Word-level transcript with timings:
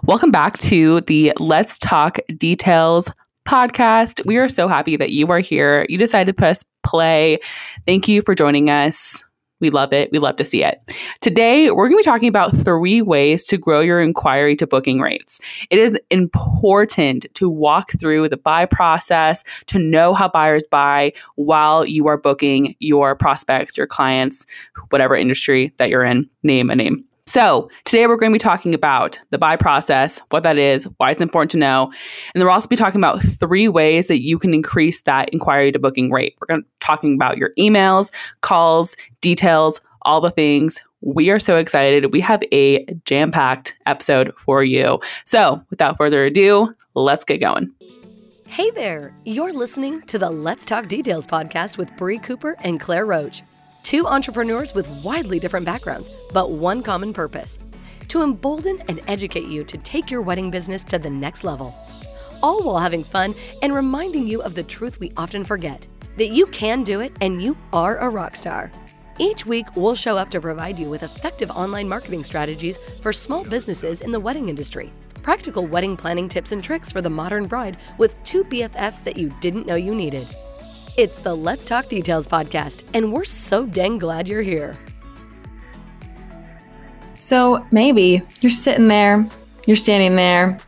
Welcome 0.00 0.32
back 0.32 0.58
to 0.58 1.02
the 1.02 1.32
Let's 1.38 1.78
Talk 1.78 2.18
Details 2.36 3.08
podcast. 3.46 4.24
We 4.26 4.36
are 4.38 4.48
so 4.48 4.66
happy 4.66 4.96
that 4.96 5.10
you 5.10 5.28
are 5.28 5.38
here. 5.38 5.86
You 5.88 5.96
decided 5.96 6.34
to 6.34 6.36
press 6.36 6.64
play. 6.82 7.38
Thank 7.86 8.08
you 8.08 8.20
for 8.22 8.34
joining 8.34 8.68
us. 8.68 9.22
We 9.60 9.70
love 9.70 9.92
it. 9.92 10.10
We 10.10 10.18
love 10.18 10.36
to 10.36 10.44
see 10.44 10.64
it. 10.64 10.80
Today, 11.20 11.70
we're 11.70 11.88
going 11.88 12.02
to 12.02 12.08
be 12.08 12.10
talking 12.10 12.28
about 12.28 12.56
three 12.56 13.00
ways 13.00 13.44
to 13.44 13.56
grow 13.56 13.78
your 13.78 14.00
inquiry 14.00 14.56
to 14.56 14.66
booking 14.66 14.98
rates. 14.98 15.40
It 15.70 15.78
is 15.78 15.96
important 16.10 17.26
to 17.34 17.48
walk 17.48 17.92
through 18.00 18.30
the 18.30 18.38
buy 18.38 18.66
process, 18.66 19.44
to 19.66 19.78
know 19.78 20.14
how 20.14 20.26
buyers 20.28 20.66
buy 20.68 21.12
while 21.36 21.86
you 21.86 22.08
are 22.08 22.16
booking 22.16 22.74
your 22.80 23.14
prospects, 23.14 23.76
your 23.76 23.86
clients, 23.86 24.46
whatever 24.88 25.14
industry 25.14 25.72
that 25.76 25.90
you're 25.90 26.02
in. 26.02 26.28
Name 26.42 26.70
a 26.70 26.74
name. 26.74 27.04
So, 27.26 27.70
today 27.84 28.06
we're 28.06 28.16
going 28.16 28.32
to 28.32 28.34
be 28.34 28.40
talking 28.40 28.74
about 28.74 29.18
the 29.30 29.38
buy 29.38 29.56
process, 29.56 30.20
what 30.30 30.42
that 30.42 30.58
is, 30.58 30.84
why 30.96 31.12
it's 31.12 31.22
important 31.22 31.52
to 31.52 31.56
know. 31.56 31.84
And 31.84 32.40
then 32.40 32.44
we'll 32.44 32.52
also 32.52 32.68
be 32.68 32.76
talking 32.76 33.00
about 33.00 33.22
three 33.22 33.68
ways 33.68 34.08
that 34.08 34.22
you 34.22 34.38
can 34.38 34.52
increase 34.52 35.02
that 35.02 35.28
inquiry 35.30 35.70
to 35.72 35.78
booking 35.78 36.10
rate. 36.10 36.36
We're 36.40 36.48
going 36.48 36.62
to 36.62 36.64
be 36.64 36.70
talking 36.80 37.14
about 37.14 37.38
your 37.38 37.52
emails, 37.58 38.12
calls, 38.40 38.96
details, 39.20 39.80
all 40.02 40.20
the 40.20 40.30
things. 40.32 40.80
We 41.00 41.30
are 41.30 41.38
so 41.38 41.56
excited. 41.56 42.12
We 42.12 42.20
have 42.20 42.42
a 42.52 42.84
jam 43.04 43.30
packed 43.30 43.76
episode 43.86 44.32
for 44.36 44.64
you. 44.64 45.00
So, 45.24 45.64
without 45.70 45.96
further 45.96 46.24
ado, 46.24 46.74
let's 46.94 47.24
get 47.24 47.40
going. 47.40 47.72
Hey 48.46 48.70
there. 48.70 49.16
You're 49.24 49.52
listening 49.52 50.02
to 50.02 50.18
the 50.18 50.28
Let's 50.28 50.66
Talk 50.66 50.86
Details 50.86 51.26
podcast 51.26 51.78
with 51.78 51.96
Bree 51.96 52.18
Cooper 52.18 52.56
and 52.60 52.78
Claire 52.78 53.06
Roach. 53.06 53.42
Two 53.82 54.06
entrepreneurs 54.06 54.74
with 54.74 54.88
widely 55.02 55.40
different 55.40 55.66
backgrounds, 55.66 56.10
but 56.32 56.52
one 56.52 56.82
common 56.82 57.12
purpose 57.12 57.58
to 58.08 58.22
embolden 58.22 58.80
and 58.88 59.00
educate 59.08 59.48
you 59.48 59.64
to 59.64 59.76
take 59.78 60.10
your 60.10 60.22
wedding 60.22 60.50
business 60.50 60.84
to 60.84 60.98
the 60.98 61.10
next 61.10 61.42
level. 61.44 61.74
All 62.42 62.62
while 62.62 62.78
having 62.78 63.02
fun 63.02 63.34
and 63.60 63.74
reminding 63.74 64.28
you 64.28 64.40
of 64.42 64.54
the 64.54 64.62
truth 64.62 65.00
we 65.00 65.12
often 65.16 65.44
forget 65.44 65.86
that 66.16 66.28
you 66.28 66.46
can 66.46 66.84
do 66.84 67.00
it 67.00 67.12
and 67.20 67.42
you 67.42 67.56
are 67.72 67.96
a 67.96 68.08
rock 68.08 68.36
star. 68.36 68.70
Each 69.18 69.44
week, 69.46 69.66
we'll 69.74 69.94
show 69.94 70.16
up 70.16 70.30
to 70.30 70.40
provide 70.40 70.78
you 70.78 70.88
with 70.88 71.02
effective 71.02 71.50
online 71.50 71.88
marketing 71.88 72.22
strategies 72.22 72.78
for 73.00 73.12
small 73.12 73.44
businesses 73.44 74.00
in 74.00 74.12
the 74.12 74.20
wedding 74.20 74.48
industry, 74.48 74.92
practical 75.22 75.66
wedding 75.66 75.96
planning 75.96 76.28
tips 76.28 76.52
and 76.52 76.62
tricks 76.62 76.92
for 76.92 77.00
the 77.00 77.10
modern 77.10 77.46
bride 77.46 77.78
with 77.98 78.22
two 78.22 78.44
BFFs 78.44 79.02
that 79.04 79.16
you 79.16 79.34
didn't 79.40 79.66
know 79.66 79.74
you 79.74 79.94
needed 79.94 80.28
it's 80.96 81.18
the 81.20 81.34
Let's 81.34 81.66
Talk 81.66 81.88
Details 81.88 82.26
podcast, 82.26 82.82
and 82.92 83.12
we're 83.12 83.24
so 83.24 83.64
dang 83.64 83.98
glad 83.98 84.28
you're 84.28 84.42
here. 84.42 84.78
So 87.18 87.64
maybe 87.70 88.20
you're 88.40 88.50
sitting 88.50 88.88
there, 88.88 89.26
you're 89.66 89.76
standing 89.76 90.16
there, 90.16 90.60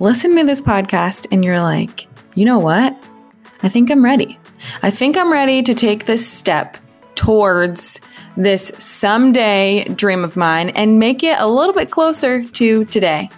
listening 0.00 0.38
to 0.38 0.44
this 0.44 0.60
podcast, 0.60 1.26
and 1.30 1.42
you're 1.42 1.60
like, 1.60 2.06
you 2.34 2.44
know 2.44 2.58
what? 2.58 2.98
I 3.62 3.68
think 3.70 3.90
I'm 3.90 4.04
ready. 4.04 4.38
I 4.82 4.90
think 4.90 5.16
I'm 5.16 5.32
ready 5.32 5.62
to 5.62 5.72
take 5.72 6.04
this 6.04 6.28
step 6.28 6.76
towards 7.14 8.00
this 8.36 8.70
someday 8.78 9.84
dream 9.84 10.24
of 10.24 10.36
mine 10.36 10.70
and 10.70 10.98
make 10.98 11.22
it 11.22 11.38
a 11.38 11.46
little 11.46 11.74
bit 11.74 11.90
closer 11.90 12.42
to 12.42 12.84
today. 12.86 13.30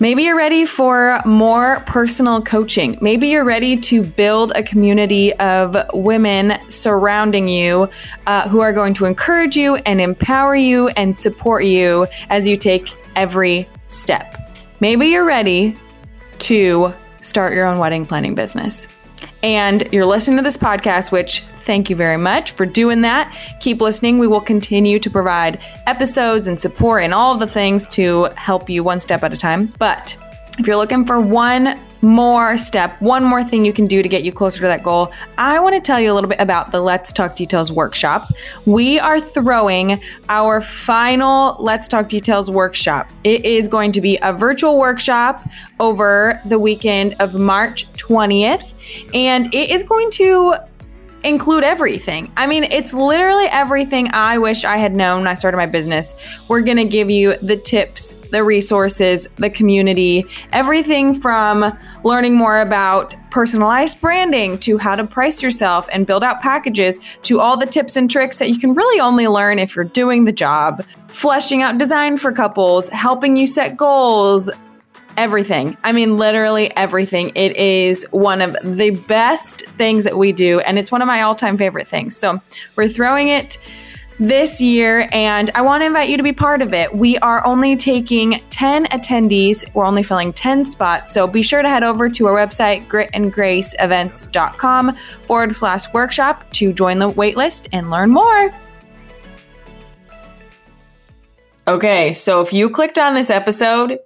Maybe 0.00 0.24
you're 0.24 0.36
ready 0.36 0.64
for 0.64 1.20
more 1.24 1.80
personal 1.86 2.42
coaching. 2.42 2.98
Maybe 3.00 3.28
you're 3.28 3.44
ready 3.44 3.76
to 3.76 4.02
build 4.02 4.50
a 4.56 4.62
community 4.62 5.32
of 5.34 5.76
women 5.94 6.58
surrounding 6.68 7.46
you 7.46 7.88
uh, 8.26 8.48
who 8.48 8.60
are 8.60 8.72
going 8.72 8.94
to 8.94 9.04
encourage 9.04 9.56
you 9.56 9.76
and 9.76 10.00
empower 10.00 10.56
you 10.56 10.88
and 10.88 11.16
support 11.16 11.64
you 11.64 12.08
as 12.28 12.46
you 12.46 12.56
take 12.56 12.92
every 13.14 13.68
step. 13.86 14.36
Maybe 14.80 15.06
you're 15.06 15.24
ready 15.24 15.76
to 16.40 16.92
start 17.20 17.54
your 17.54 17.66
own 17.66 17.78
wedding 17.78 18.04
planning 18.04 18.34
business. 18.34 18.88
And 19.44 19.86
you're 19.92 20.06
listening 20.06 20.38
to 20.38 20.42
this 20.42 20.56
podcast, 20.56 21.12
which 21.12 21.44
Thank 21.64 21.88
you 21.88 21.96
very 21.96 22.18
much 22.18 22.50
for 22.50 22.66
doing 22.66 23.00
that. 23.00 23.34
Keep 23.60 23.80
listening. 23.80 24.18
We 24.18 24.26
will 24.26 24.40
continue 24.42 24.98
to 24.98 25.08
provide 25.08 25.60
episodes 25.86 26.46
and 26.46 26.60
support 26.60 27.02
and 27.02 27.14
all 27.14 27.38
the 27.38 27.46
things 27.46 27.88
to 27.88 28.28
help 28.36 28.68
you 28.68 28.84
one 28.84 29.00
step 29.00 29.22
at 29.22 29.32
a 29.32 29.36
time. 29.36 29.72
But 29.78 30.14
if 30.58 30.66
you're 30.66 30.76
looking 30.76 31.04
for 31.04 31.20
one 31.20 31.80
more 32.00 32.56
step, 32.56 33.00
one 33.00 33.24
more 33.24 33.42
thing 33.42 33.64
you 33.64 33.72
can 33.72 33.86
do 33.86 34.02
to 34.02 34.08
get 34.08 34.24
you 34.24 34.30
closer 34.30 34.60
to 34.60 34.66
that 34.66 34.82
goal, 34.82 35.10
I 35.38 35.58
want 35.58 35.74
to 35.74 35.80
tell 35.80 35.98
you 35.98 36.12
a 36.12 36.14
little 36.14 36.28
bit 36.28 36.40
about 36.40 36.70
the 36.70 36.80
Let's 36.80 37.12
Talk 37.12 37.34
Details 37.34 37.72
workshop. 37.72 38.30
We 38.66 38.98
are 39.00 39.18
throwing 39.18 40.00
our 40.28 40.60
final 40.60 41.56
Let's 41.58 41.88
Talk 41.88 42.08
Details 42.08 42.50
workshop. 42.50 43.10
It 43.24 43.44
is 43.44 43.66
going 43.66 43.92
to 43.92 44.00
be 44.00 44.18
a 44.22 44.32
virtual 44.32 44.78
workshop 44.78 45.48
over 45.80 46.40
the 46.44 46.58
weekend 46.58 47.16
of 47.20 47.34
March 47.34 47.90
20th, 47.94 48.74
and 49.14 49.52
it 49.54 49.70
is 49.70 49.82
going 49.82 50.10
to 50.12 50.56
include 51.24 51.64
everything. 51.64 52.30
I 52.36 52.46
mean, 52.46 52.64
it's 52.64 52.92
literally 52.92 53.46
everything 53.46 54.08
I 54.12 54.38
wish 54.38 54.64
I 54.64 54.76
had 54.76 54.94
known 54.94 55.20
when 55.20 55.28
I 55.28 55.34
started 55.34 55.56
my 55.56 55.66
business. 55.66 56.14
We're 56.48 56.60
going 56.60 56.76
to 56.76 56.84
give 56.84 57.10
you 57.10 57.36
the 57.38 57.56
tips, 57.56 58.14
the 58.30 58.44
resources, 58.44 59.26
the 59.36 59.50
community, 59.50 60.24
everything 60.52 61.20
from 61.20 61.76
learning 62.04 62.36
more 62.36 62.60
about 62.60 63.14
personalized 63.30 64.00
branding 64.00 64.58
to 64.58 64.76
how 64.78 64.94
to 64.94 65.04
price 65.04 65.42
yourself 65.42 65.88
and 65.92 66.06
build 66.06 66.22
out 66.22 66.40
packages 66.40 67.00
to 67.22 67.40
all 67.40 67.56
the 67.56 67.66
tips 67.66 67.96
and 67.96 68.10
tricks 68.10 68.38
that 68.38 68.50
you 68.50 68.58
can 68.58 68.74
really 68.74 69.00
only 69.00 69.26
learn 69.26 69.58
if 69.58 69.74
you're 69.74 69.84
doing 69.84 70.24
the 70.24 70.32
job, 70.32 70.84
fleshing 71.08 71.62
out 71.62 71.78
design 71.78 72.18
for 72.18 72.30
couples, 72.30 72.88
helping 72.90 73.36
you 73.36 73.46
set 73.46 73.76
goals, 73.76 74.50
everything. 75.16 75.76
I 75.84 75.92
mean, 75.92 76.16
literally 76.16 76.74
everything. 76.76 77.32
It 77.34 77.56
is 77.56 78.06
one 78.10 78.40
of 78.40 78.56
the 78.62 78.90
best 78.90 79.62
things 79.78 80.04
that 80.04 80.16
we 80.16 80.30
do, 80.32 80.60
and 80.60 80.78
it's 80.78 80.92
one 80.92 81.02
of 81.02 81.06
my 81.06 81.20
all 81.22 81.34
time 81.34 81.58
favorite 81.58 81.88
things. 81.88 82.16
So 82.16 82.40
we're 82.76 82.88
throwing 82.88 83.28
it 83.28 83.58
this 84.18 84.60
year, 84.60 85.08
and 85.12 85.50
I 85.54 85.62
want 85.62 85.82
to 85.82 85.86
invite 85.86 86.08
you 86.08 86.16
to 86.16 86.22
be 86.22 86.32
part 86.32 86.62
of 86.62 86.72
it. 86.72 86.94
We 86.94 87.18
are 87.18 87.44
only 87.46 87.76
taking 87.76 88.40
10 88.50 88.86
attendees, 88.86 89.64
we're 89.74 89.84
only 89.84 90.04
filling 90.04 90.32
10 90.32 90.64
spots. 90.64 91.12
So 91.12 91.26
be 91.26 91.42
sure 91.42 91.62
to 91.62 91.68
head 91.68 91.82
over 91.82 92.08
to 92.08 92.26
our 92.26 92.34
website, 92.34 92.86
gritandgraceevents.com 92.86 94.92
forward 95.26 95.56
slash 95.56 95.92
workshop 95.92 96.48
to 96.52 96.72
join 96.72 97.00
the 97.00 97.10
waitlist 97.10 97.66
and 97.72 97.90
learn 97.90 98.10
more. 98.10 98.54
Okay, 101.66 102.12
so 102.12 102.42
if 102.42 102.52
you 102.52 102.68
clicked 102.68 102.98
on 102.98 103.14
this 103.14 103.30
episode, 103.30 103.98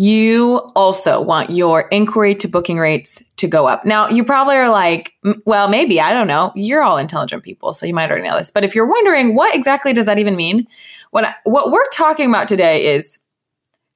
you 0.00 0.58
also 0.76 1.20
want 1.20 1.50
your 1.50 1.88
inquiry 1.88 2.32
to 2.32 2.46
booking 2.46 2.78
rates 2.78 3.20
to 3.34 3.48
go 3.48 3.66
up. 3.66 3.84
Now, 3.84 4.08
you 4.08 4.22
probably 4.22 4.54
are 4.54 4.70
like, 4.70 5.14
well, 5.44 5.66
maybe, 5.68 6.00
I 6.00 6.12
don't 6.12 6.28
know. 6.28 6.52
You're 6.54 6.84
all 6.84 6.98
intelligent 6.98 7.42
people, 7.42 7.72
so 7.72 7.84
you 7.84 7.92
might 7.92 8.08
already 8.08 8.28
know 8.28 8.36
this. 8.36 8.52
But 8.52 8.62
if 8.62 8.76
you're 8.76 8.86
wondering, 8.86 9.34
what 9.34 9.56
exactly 9.56 9.92
does 9.92 10.06
that 10.06 10.20
even 10.20 10.36
mean? 10.36 10.68
What, 11.10 11.34
what 11.42 11.72
we're 11.72 11.88
talking 11.88 12.28
about 12.28 12.46
today 12.46 12.86
is 12.94 13.18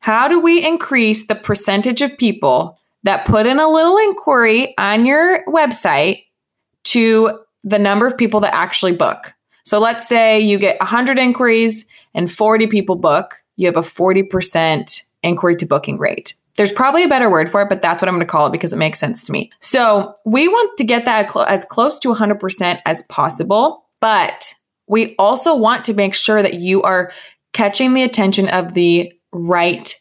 how 0.00 0.26
do 0.26 0.40
we 0.40 0.66
increase 0.66 1.28
the 1.28 1.36
percentage 1.36 2.02
of 2.02 2.19
people 2.19 2.80
that 3.04 3.24
put 3.24 3.46
in 3.46 3.60
a 3.60 3.70
little 3.70 3.96
inquiry 3.96 4.74
on 4.78 5.06
your 5.06 5.44
website 5.46 6.24
to 6.82 7.38
the 7.62 7.78
number 7.78 8.08
of 8.08 8.19
people 8.19 8.40
that 8.40 8.54
actually 8.54 8.96
book? 8.96 9.34
So 9.64 9.78
let's 9.78 10.08
say 10.08 10.40
you 10.40 10.58
get 10.58 10.80
100 10.80 11.16
inquiries 11.20 11.86
and 12.12 12.28
40 12.28 12.66
people 12.66 12.96
book, 12.96 13.34
you 13.54 13.66
have 13.66 13.76
a 13.76 13.82
40% 13.82 15.02
inquiry 15.22 15.56
to 15.56 15.66
booking 15.66 15.99
rate. 15.99 16.34
There's 16.56 16.72
probably 16.72 17.03
a 17.03 17.09
better 17.09 17.31
word 17.31 17.50
for 17.50 17.62
it, 17.62 17.69
but 17.69 17.81
that's 17.81 18.03
what 18.03 18.09
I'm 18.09 18.15
going 18.15 18.27
to 18.27 18.31
call 18.31 18.47
it 18.47 18.53
because 18.53 18.72
it 18.72 18.77
makes 18.77 18.99
sense 18.99 19.22
to 19.25 19.33
me. 19.33 19.50
So 19.60 20.15
we 20.27 20.49
want 20.49 20.77
to 20.78 20.84
get 20.84 21.06
that 21.06 21.34
as 21.49 21.65
close 21.65 21.99
to 22.00 22.12
100% 22.12 22.81
as 22.84 23.03
possible, 23.05 23.87
but 24.00 24.55
we 24.87 25.15
also 25.16 25.55
want 25.56 25.84
to 25.87 25.94
make 25.94 26.15
sure 26.15 26.43
that 26.43 26.55
you 26.55 26.82
are 26.82 27.11
catching 27.55 27.94
the 27.94 28.03
attention 28.03 28.49
of 28.49 28.75
the 28.75 29.12
right 29.32 29.94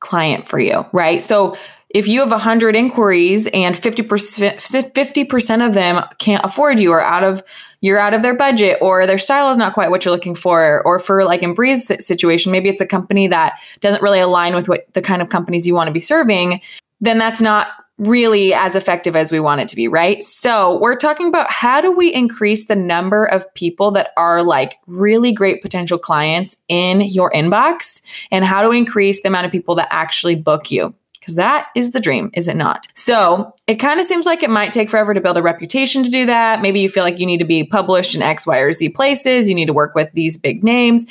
client 0.00 0.48
for 0.48 0.58
you, 0.58 0.84
right? 0.92 1.22
So 1.22 1.56
if 1.94 2.08
you 2.08 2.20
have 2.20 2.30
100 2.30 2.74
inquiries 2.74 3.46
and 3.48 3.74
50% 3.74 4.92
50% 4.92 5.66
of 5.66 5.74
them 5.74 6.04
can't 6.18 6.44
afford 6.44 6.80
you 6.80 6.90
or 6.90 7.02
out 7.02 7.24
of 7.24 7.42
you're 7.80 7.98
out 7.98 8.14
of 8.14 8.22
their 8.22 8.34
budget 8.34 8.78
or 8.80 9.06
their 9.06 9.18
style 9.18 9.50
is 9.50 9.58
not 9.58 9.74
quite 9.74 9.90
what 9.90 10.04
you're 10.04 10.14
looking 10.14 10.34
for 10.34 10.82
or 10.84 10.98
for 10.98 11.24
like 11.24 11.42
in 11.42 11.54
Bree's 11.54 11.86
situation 12.04 12.52
maybe 12.52 12.68
it's 12.68 12.80
a 12.80 12.86
company 12.86 13.28
that 13.28 13.58
doesn't 13.80 14.02
really 14.02 14.20
align 14.20 14.54
with 14.54 14.68
what 14.68 14.92
the 14.94 15.02
kind 15.02 15.22
of 15.22 15.28
companies 15.28 15.66
you 15.66 15.74
want 15.74 15.88
to 15.88 15.92
be 15.92 16.00
serving 16.00 16.60
then 17.00 17.18
that's 17.18 17.40
not 17.40 17.68
really 17.98 18.52
as 18.54 18.74
effective 18.74 19.14
as 19.14 19.30
we 19.30 19.38
want 19.38 19.60
it 19.60 19.68
to 19.68 19.76
be, 19.76 19.86
right? 19.86 20.22
So, 20.22 20.78
we're 20.80 20.96
talking 20.96 21.28
about 21.28 21.50
how 21.50 21.80
do 21.80 21.92
we 21.92 22.12
increase 22.12 22.66
the 22.66 22.74
number 22.74 23.26
of 23.26 23.52
people 23.54 23.90
that 23.92 24.12
are 24.16 24.42
like 24.42 24.78
really 24.86 25.30
great 25.30 25.62
potential 25.62 25.98
clients 25.98 26.56
in 26.68 27.02
your 27.02 27.30
inbox 27.32 28.00
and 28.30 28.44
how 28.44 28.62
to 28.62 28.70
increase 28.70 29.22
the 29.22 29.28
amount 29.28 29.46
of 29.46 29.52
people 29.52 29.74
that 29.76 29.88
actually 29.90 30.34
book 30.34 30.70
you 30.70 30.94
because 31.22 31.36
that 31.36 31.68
is 31.76 31.92
the 31.92 32.00
dream, 32.00 32.30
is 32.34 32.48
it 32.48 32.56
not? 32.56 32.88
So 32.94 33.54
it 33.66 33.76
kind 33.76 34.00
of 34.00 34.06
seems 34.06 34.26
like 34.26 34.42
it 34.42 34.50
might 34.50 34.72
take 34.72 34.90
forever 34.90 35.14
to 35.14 35.20
build 35.20 35.38
a 35.38 35.42
reputation 35.42 36.02
to 36.02 36.10
do 36.10 36.26
that. 36.26 36.60
Maybe 36.60 36.80
you 36.80 36.88
feel 36.88 37.04
like 37.04 37.18
you 37.18 37.26
need 37.26 37.38
to 37.38 37.44
be 37.44 37.62
published 37.64 38.14
in 38.14 38.22
X, 38.22 38.46
Y, 38.46 38.58
or 38.58 38.72
Z 38.72 38.88
places. 38.90 39.48
You 39.48 39.54
need 39.54 39.66
to 39.66 39.72
work 39.72 39.94
with 39.94 40.10
these 40.12 40.36
big 40.36 40.64
names. 40.64 41.06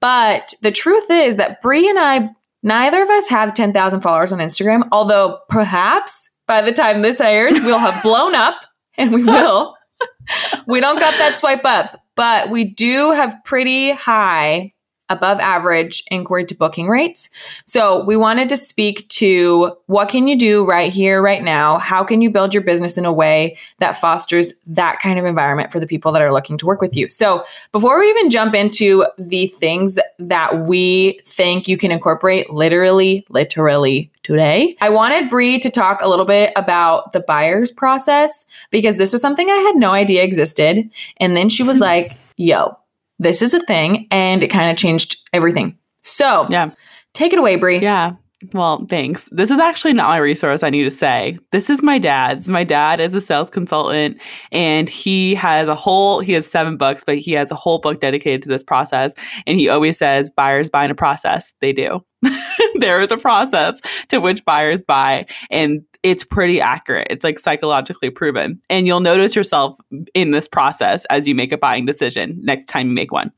But 0.00 0.54
the 0.60 0.70
truth 0.70 1.10
is 1.10 1.36
that 1.36 1.62
Bree 1.62 1.88
and 1.88 1.98
I 1.98 2.30
Neither 2.66 3.00
of 3.00 3.10
us 3.10 3.28
have 3.28 3.54
10,000 3.54 4.00
followers 4.00 4.32
on 4.32 4.40
Instagram, 4.40 4.88
although 4.90 5.38
perhaps 5.48 6.30
by 6.48 6.62
the 6.62 6.72
time 6.72 7.00
this 7.00 7.20
airs, 7.20 7.60
we'll 7.60 7.78
have 7.78 8.02
blown 8.02 8.34
up 8.34 8.56
and 8.98 9.12
we 9.12 9.22
will. 9.22 9.76
we 10.66 10.80
don't 10.80 10.98
got 10.98 11.12
that 11.18 11.38
swipe 11.38 11.64
up, 11.64 12.00
but 12.16 12.50
we 12.50 12.64
do 12.64 13.12
have 13.12 13.36
pretty 13.44 13.92
high 13.92 14.72
above 15.08 15.38
average 15.40 16.02
inquiry 16.10 16.44
to 16.46 16.54
booking 16.54 16.88
rates. 16.88 17.30
So 17.64 18.04
we 18.04 18.16
wanted 18.16 18.48
to 18.48 18.56
speak 18.56 19.08
to 19.10 19.76
what 19.86 20.08
can 20.08 20.28
you 20.28 20.38
do 20.38 20.64
right 20.64 20.92
here, 20.92 21.22
right 21.22 21.42
now? 21.42 21.78
How 21.78 22.02
can 22.02 22.20
you 22.20 22.30
build 22.30 22.52
your 22.52 22.62
business 22.62 22.98
in 22.98 23.04
a 23.04 23.12
way 23.12 23.56
that 23.78 23.92
fosters 23.92 24.52
that 24.66 25.00
kind 25.00 25.18
of 25.18 25.24
environment 25.24 25.72
for 25.72 25.80
the 25.80 25.86
people 25.86 26.12
that 26.12 26.22
are 26.22 26.32
looking 26.32 26.58
to 26.58 26.66
work 26.66 26.80
with 26.80 26.96
you? 26.96 27.08
So 27.08 27.44
before 27.72 27.98
we 27.98 28.08
even 28.10 28.30
jump 28.30 28.54
into 28.54 29.06
the 29.18 29.46
things 29.48 29.98
that 30.18 30.66
we 30.66 31.20
think 31.24 31.68
you 31.68 31.76
can 31.76 31.92
incorporate 31.92 32.50
literally, 32.50 33.24
literally 33.28 34.10
today, 34.22 34.76
I 34.80 34.88
wanted 34.88 35.30
Bree 35.30 35.58
to 35.60 35.70
talk 35.70 36.02
a 36.02 36.08
little 36.08 36.24
bit 36.24 36.52
about 36.56 37.12
the 37.12 37.20
buyer's 37.20 37.70
process 37.70 38.44
because 38.70 38.96
this 38.96 39.12
was 39.12 39.22
something 39.22 39.48
I 39.48 39.56
had 39.56 39.76
no 39.76 39.92
idea 39.92 40.24
existed. 40.24 40.90
And 41.18 41.36
then 41.36 41.48
she 41.48 41.62
was 41.62 41.78
like, 41.80 42.12
yo, 42.36 42.76
this 43.18 43.42
is 43.42 43.54
a 43.54 43.60
thing 43.60 44.06
and 44.10 44.42
it 44.42 44.48
kind 44.48 44.70
of 44.70 44.76
changed 44.76 45.16
everything. 45.32 45.76
So, 46.02 46.46
Yeah. 46.48 46.70
take 47.14 47.32
it 47.32 47.38
away, 47.38 47.56
Bree. 47.56 47.78
Yeah. 47.78 48.12
Well, 48.52 48.84
thanks. 48.88 49.28
This 49.32 49.50
is 49.50 49.58
actually 49.58 49.94
not 49.94 50.08
my 50.10 50.18
resource, 50.18 50.62
I 50.62 50.68
need 50.70 50.84
to 50.84 50.90
say. 50.90 51.38
This 51.52 51.70
is 51.70 51.82
my 51.82 51.98
dad's. 51.98 52.48
My 52.50 52.64
dad 52.64 53.00
is 53.00 53.14
a 53.14 53.20
sales 53.20 53.48
consultant 53.48 54.20
and 54.52 54.88
he 54.90 55.34
has 55.34 55.68
a 55.68 55.74
whole, 55.74 56.20
he 56.20 56.32
has 56.34 56.46
seven 56.46 56.76
books, 56.76 57.02
but 57.04 57.18
he 57.18 57.32
has 57.32 57.50
a 57.50 57.54
whole 57.56 57.78
book 57.78 57.98
dedicated 58.00 58.42
to 58.42 58.48
this 58.48 58.62
process. 58.62 59.14
And 59.46 59.58
he 59.58 59.68
always 59.70 59.96
says 59.96 60.30
buyers 60.30 60.68
buy 60.68 60.84
in 60.84 60.90
a 60.90 60.94
process. 60.94 61.54
They 61.60 61.72
do. 61.72 62.04
there 62.74 63.00
is 63.00 63.10
a 63.10 63.16
process 63.16 63.80
to 64.08 64.18
which 64.20 64.44
buyers 64.44 64.82
buy. 64.82 65.26
And 65.50 65.82
it's 66.06 66.22
pretty 66.22 66.60
accurate. 66.60 67.08
It's 67.10 67.24
like 67.24 67.36
psychologically 67.36 68.10
proven. 68.10 68.62
And 68.70 68.86
you'll 68.86 69.00
notice 69.00 69.34
yourself 69.34 69.76
in 70.14 70.30
this 70.30 70.46
process 70.46 71.04
as 71.06 71.26
you 71.26 71.34
make 71.34 71.50
a 71.50 71.58
buying 71.58 71.84
decision 71.84 72.38
next 72.44 72.66
time 72.66 72.86
you 72.86 72.94
make 72.94 73.10
one. 73.10 73.32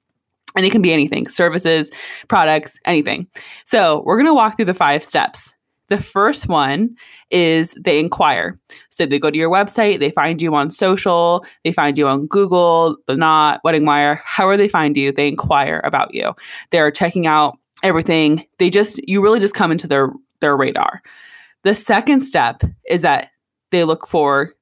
And 0.54 0.66
it 0.66 0.70
can 0.70 0.82
be 0.82 0.92
anything 0.92 1.28
services, 1.28 1.90
products, 2.28 2.78
anything. 2.84 3.26
So, 3.64 4.02
we're 4.04 4.16
going 4.16 4.26
to 4.26 4.34
walk 4.34 4.56
through 4.56 4.66
the 4.66 4.74
five 4.74 5.02
steps. 5.02 5.54
The 5.88 5.96
first 5.96 6.46
one 6.46 6.94
is 7.30 7.74
they 7.80 7.98
inquire. 7.98 8.60
So, 8.90 9.06
they 9.06 9.18
go 9.18 9.30
to 9.30 9.38
your 9.38 9.50
website, 9.50 9.98
they 10.00 10.10
find 10.10 10.42
you 10.42 10.54
on 10.54 10.70
social, 10.70 11.46
they 11.64 11.72
find 11.72 11.96
you 11.96 12.06
on 12.06 12.26
Google, 12.26 12.98
the 13.06 13.16
Knot, 13.16 13.62
Wedding 13.64 13.86
Wire, 13.86 14.20
however 14.26 14.58
they 14.58 14.68
find 14.68 14.94
you, 14.94 15.10
they 15.10 15.28
inquire 15.28 15.80
about 15.84 16.12
you. 16.12 16.34
They're 16.68 16.90
checking 16.90 17.26
out 17.26 17.56
everything. 17.82 18.44
They 18.58 18.68
just, 18.68 19.00
you 19.08 19.22
really 19.22 19.40
just 19.40 19.54
come 19.54 19.72
into 19.72 19.86
their, 19.86 20.10
their 20.40 20.54
radar. 20.54 21.02
The 21.64 21.74
second 21.74 22.20
step 22.20 22.62
is 22.88 23.02
that 23.02 23.30
they 23.70 23.84
look 23.84 24.06
for 24.06 24.54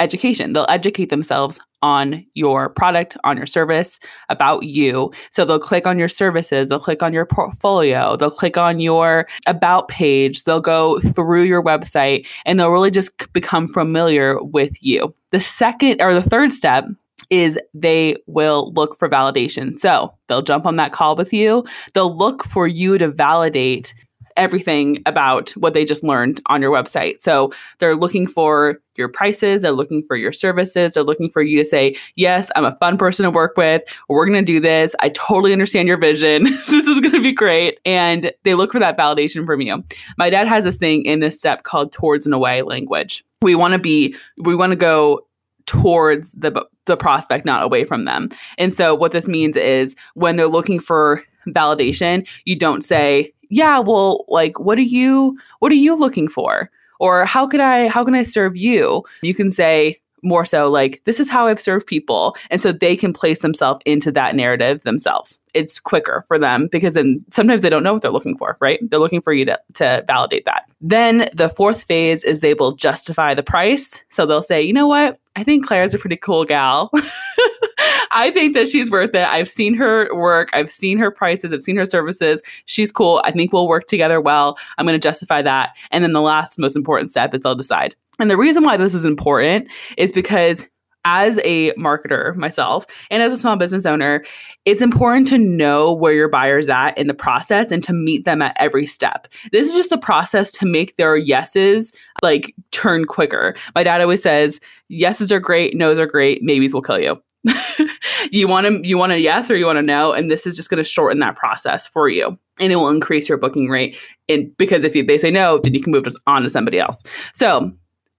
education. 0.00 0.52
They'll 0.52 0.66
educate 0.68 1.10
themselves 1.10 1.60
on 1.82 2.24
your 2.34 2.68
product, 2.68 3.16
on 3.24 3.36
your 3.36 3.46
service, 3.46 3.98
about 4.28 4.64
you. 4.64 5.12
So 5.30 5.44
they'll 5.44 5.58
click 5.58 5.86
on 5.86 5.98
your 5.98 6.08
services, 6.08 6.68
they'll 6.68 6.80
click 6.80 7.02
on 7.02 7.12
your 7.12 7.24
portfolio, 7.24 8.16
they'll 8.16 8.30
click 8.30 8.58
on 8.58 8.80
your 8.80 9.26
about 9.46 9.88
page, 9.88 10.44
they'll 10.44 10.60
go 10.60 11.00
through 11.00 11.44
your 11.44 11.62
website, 11.62 12.26
and 12.44 12.58
they'll 12.58 12.70
really 12.70 12.90
just 12.90 13.32
become 13.32 13.68
familiar 13.68 14.42
with 14.42 14.82
you. 14.82 15.14
The 15.30 15.40
second 15.40 16.02
or 16.02 16.12
the 16.12 16.22
third 16.22 16.52
step 16.52 16.86
is 17.28 17.58
they 17.74 18.16
will 18.26 18.72
look 18.74 18.96
for 18.96 19.08
validation. 19.08 19.78
So 19.78 20.12
they'll 20.26 20.42
jump 20.42 20.66
on 20.66 20.76
that 20.76 20.92
call 20.92 21.16
with 21.16 21.32
you. 21.32 21.64
They'll 21.94 22.16
look 22.16 22.44
for 22.44 22.66
you 22.66 22.98
to 22.98 23.08
validate 23.08 23.94
everything 24.36 25.02
about 25.06 25.50
what 25.50 25.74
they 25.74 25.84
just 25.84 26.02
learned 26.02 26.40
on 26.46 26.62
your 26.62 26.70
website. 26.70 27.22
So 27.22 27.52
they're 27.78 27.96
looking 27.96 28.26
for 28.26 28.80
your 28.96 29.08
prices, 29.08 29.62
they're 29.62 29.72
looking 29.72 30.02
for 30.02 30.16
your 30.16 30.32
services, 30.32 30.94
they're 30.94 31.02
looking 31.02 31.30
for 31.30 31.42
you 31.42 31.56
to 31.58 31.64
say, 31.64 31.96
Yes, 32.16 32.50
I'm 32.56 32.64
a 32.64 32.76
fun 32.76 32.98
person 32.98 33.24
to 33.24 33.30
work 33.30 33.56
with. 33.56 33.82
We're 34.08 34.26
going 34.26 34.44
to 34.44 34.52
do 34.52 34.60
this. 34.60 34.94
I 35.00 35.10
totally 35.10 35.52
understand 35.52 35.88
your 35.88 35.96
vision. 35.96 36.44
this 36.44 36.70
is 36.70 37.00
going 37.00 37.14
to 37.14 37.22
be 37.22 37.32
great. 37.32 37.78
And 37.84 38.32
they 38.42 38.54
look 38.54 38.72
for 38.72 38.80
that 38.80 38.98
validation 38.98 39.46
from 39.46 39.60
you. 39.60 39.82
My 40.18 40.30
dad 40.30 40.48
has 40.48 40.64
this 40.64 40.76
thing 40.76 41.04
in 41.04 41.20
this 41.20 41.38
step 41.38 41.62
called 41.62 41.92
towards 41.92 42.26
and 42.26 42.34
away 42.34 42.62
language. 42.62 43.24
We 43.42 43.54
want 43.54 43.72
to 43.72 43.78
be, 43.78 44.14
we 44.38 44.54
want 44.54 44.70
to 44.70 44.76
go 44.76 45.26
towards 45.66 46.32
the 46.32 46.66
the 46.86 46.96
prospect 46.96 47.44
not 47.44 47.62
away 47.62 47.84
from 47.84 48.04
them. 48.04 48.28
And 48.58 48.74
so 48.74 48.94
what 48.94 49.12
this 49.12 49.28
means 49.28 49.56
is 49.56 49.94
when 50.14 50.36
they're 50.36 50.48
looking 50.48 50.80
for 50.80 51.22
validation, 51.46 52.28
you 52.44 52.56
don't 52.56 52.82
say, 52.82 53.32
"Yeah, 53.50 53.78
well, 53.78 54.24
like 54.28 54.58
what 54.58 54.78
are 54.78 54.82
you 54.82 55.38
what 55.58 55.70
are 55.70 55.76
you 55.76 55.94
looking 55.94 56.28
for?" 56.28 56.70
or 56.98 57.24
"How 57.24 57.46
could 57.46 57.60
I 57.60 57.88
how 57.88 58.04
can 58.04 58.14
I 58.14 58.22
serve 58.22 58.56
you?" 58.56 59.04
You 59.22 59.34
can 59.34 59.50
say 59.50 60.00
more 60.22 60.44
so 60.44 60.70
like 60.70 61.02
this 61.04 61.20
is 61.20 61.28
how 61.28 61.46
I've 61.46 61.60
served 61.60 61.86
people 61.86 62.36
and 62.50 62.60
so 62.60 62.72
they 62.72 62.96
can 62.96 63.12
place 63.12 63.40
themselves 63.40 63.80
into 63.86 64.12
that 64.12 64.34
narrative 64.34 64.82
themselves. 64.82 65.38
It's 65.54 65.78
quicker 65.78 66.24
for 66.28 66.38
them 66.38 66.68
because 66.70 66.94
then 66.94 67.24
sometimes 67.30 67.62
they 67.62 67.70
don't 67.70 67.82
know 67.82 67.92
what 67.92 68.02
they're 68.02 68.10
looking 68.10 68.36
for, 68.36 68.56
right? 68.60 68.78
They're 68.88 69.00
looking 69.00 69.20
for 69.20 69.32
you 69.32 69.44
to 69.46 69.58
to 69.74 70.04
validate 70.06 70.44
that. 70.44 70.64
Then 70.80 71.28
the 71.34 71.48
fourth 71.48 71.84
phase 71.84 72.24
is 72.24 72.40
they 72.40 72.54
will 72.54 72.72
justify 72.72 73.34
the 73.34 73.42
price. 73.42 74.02
So 74.10 74.26
they'll 74.26 74.42
say, 74.42 74.62
"You 74.62 74.72
know 74.72 74.86
what? 74.86 75.18
I 75.36 75.44
think 75.44 75.66
Claire's 75.66 75.94
a 75.94 75.98
pretty 75.98 76.16
cool 76.16 76.44
gal. 76.44 76.90
I 78.10 78.30
think 78.30 78.54
that 78.54 78.68
she's 78.68 78.90
worth 78.90 79.14
it. 79.14 79.26
I've 79.26 79.48
seen 79.48 79.74
her 79.74 80.08
work. 80.14 80.50
I've 80.52 80.70
seen 80.70 80.98
her 80.98 81.10
prices. 81.10 81.52
I've 81.52 81.62
seen 81.62 81.76
her 81.76 81.84
services. 81.84 82.42
She's 82.64 82.90
cool. 82.90 83.22
I 83.24 83.30
think 83.30 83.52
we'll 83.52 83.68
work 83.68 83.86
together 83.86 84.20
well. 84.20 84.58
I'm 84.78 84.86
going 84.86 84.98
to 84.98 85.08
justify 85.08 85.42
that. 85.42 85.70
And 85.90 86.02
then 86.02 86.12
the 86.12 86.20
last 86.20 86.58
most 86.58 86.76
important 86.76 87.10
step 87.10 87.34
is 87.34 87.44
I'll 87.44 87.54
decide. 87.54 87.94
And 88.18 88.30
the 88.30 88.36
reason 88.36 88.64
why 88.64 88.76
this 88.76 88.94
is 88.94 89.04
important 89.04 89.68
is 89.96 90.12
because 90.12 90.66
as 91.06 91.38
a 91.44 91.72
marketer 91.74 92.36
myself 92.36 92.84
and 93.10 93.22
as 93.22 93.32
a 93.32 93.36
small 93.38 93.56
business 93.56 93.86
owner, 93.86 94.22
it's 94.66 94.82
important 94.82 95.26
to 95.28 95.38
know 95.38 95.92
where 95.92 96.12
your 96.12 96.28
buyer's 96.28 96.68
at 96.68 96.96
in 96.98 97.06
the 97.06 97.14
process 97.14 97.72
and 97.72 97.82
to 97.84 97.92
meet 97.92 98.26
them 98.26 98.42
at 98.42 98.54
every 98.58 98.84
step. 98.84 99.26
This 99.52 99.68
is 99.68 99.74
just 99.74 99.92
a 99.92 99.98
process 99.98 100.50
to 100.52 100.66
make 100.66 100.96
their 100.96 101.16
yeses 101.16 101.92
like 102.22 102.54
turn 102.70 103.06
quicker. 103.06 103.54
My 103.74 103.82
dad 103.82 104.02
always 104.02 104.22
says, 104.22 104.60
yeses 104.88 105.32
are 105.32 105.40
great, 105.40 105.74
nos 105.74 105.98
are 105.98 106.06
great, 106.06 106.42
maybes 106.42 106.74
will 106.74 106.82
kill 106.82 107.00
you. 107.00 107.20
you 108.30 108.46
want 108.46 108.66
to 108.66 108.86
you 108.86 108.98
want 108.98 109.12
a 109.12 109.18
yes 109.18 109.50
or 109.50 109.56
you 109.56 109.66
want 109.66 109.78
to 109.78 109.82
no 109.82 110.12
and 110.12 110.30
this 110.30 110.46
is 110.46 110.56
just 110.56 110.68
going 110.68 110.82
to 110.82 110.88
shorten 110.88 111.18
that 111.20 111.36
process 111.36 111.88
for 111.88 112.08
you. 112.08 112.38
And 112.58 112.72
it 112.72 112.76
will 112.76 112.90
increase 112.90 113.28
your 113.28 113.38
booking 113.38 113.68
rate 113.68 113.98
and 114.28 114.54
because 114.58 114.84
if 114.84 114.94
you, 114.94 115.04
they 115.04 115.18
say 115.18 115.30
no 115.30 115.58
then 115.58 115.74
you 115.74 115.80
can 115.80 115.92
move 115.92 116.06
on 116.26 116.42
to 116.42 116.48
somebody 116.48 116.78
else. 116.78 117.02
So 117.34 117.72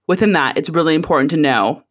within 0.08 0.32
that 0.32 0.58
it's 0.58 0.70
really 0.70 0.94
important 0.94 1.30
to 1.30 1.36
know 1.36 1.82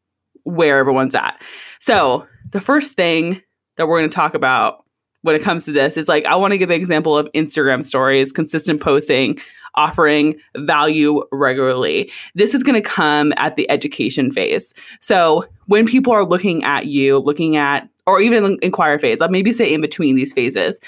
where 0.44 0.78
everyone's 0.78 1.16
at. 1.16 1.42
So 1.80 2.28
the 2.50 2.62
first 2.62 2.94
thing 2.94 3.42
that 3.78 3.88
we're 3.88 4.00
going 4.00 4.10
to 4.10 4.16
talk 4.16 4.34
about 4.34 4.84
when 5.24 5.36
it 5.36 5.42
comes 5.42 5.66
to 5.66 5.72
this 5.72 5.98
is 5.98 6.08
like 6.08 6.26
i 6.26 6.36
want 6.36 6.52
to 6.52 6.58
give 6.58 6.70
an 6.70 6.76
example 6.76 7.18
of 7.18 7.28
instagram 7.34 7.84
stories 7.84 8.32
consistent 8.32 8.82
posting 8.82 9.38
offering 9.76 10.36
value 10.58 11.24
regularly. 11.32 12.12
This 12.36 12.54
is 12.54 12.64
going 12.64 12.82
to 12.82 12.88
come 12.88 13.34
at 13.38 13.56
the 13.56 13.70
education 13.70 14.32
phase. 14.32 14.74
So 15.00 15.46
when 15.68 15.86
people 15.86 16.14
are 16.14 16.26
looking 16.26 16.64
at 16.64 16.88
you, 16.88 17.18
looking 17.20 17.56
at, 17.56 17.88
or 18.06 18.20
even 18.20 18.58
inquire 18.62 19.00
phase, 19.00 19.22
I'll 19.22 19.30
maybe 19.30 19.54
say 19.54 19.72
in 19.72 19.82
between 19.82 20.16
these 20.16 20.34
phases. 20.34 20.80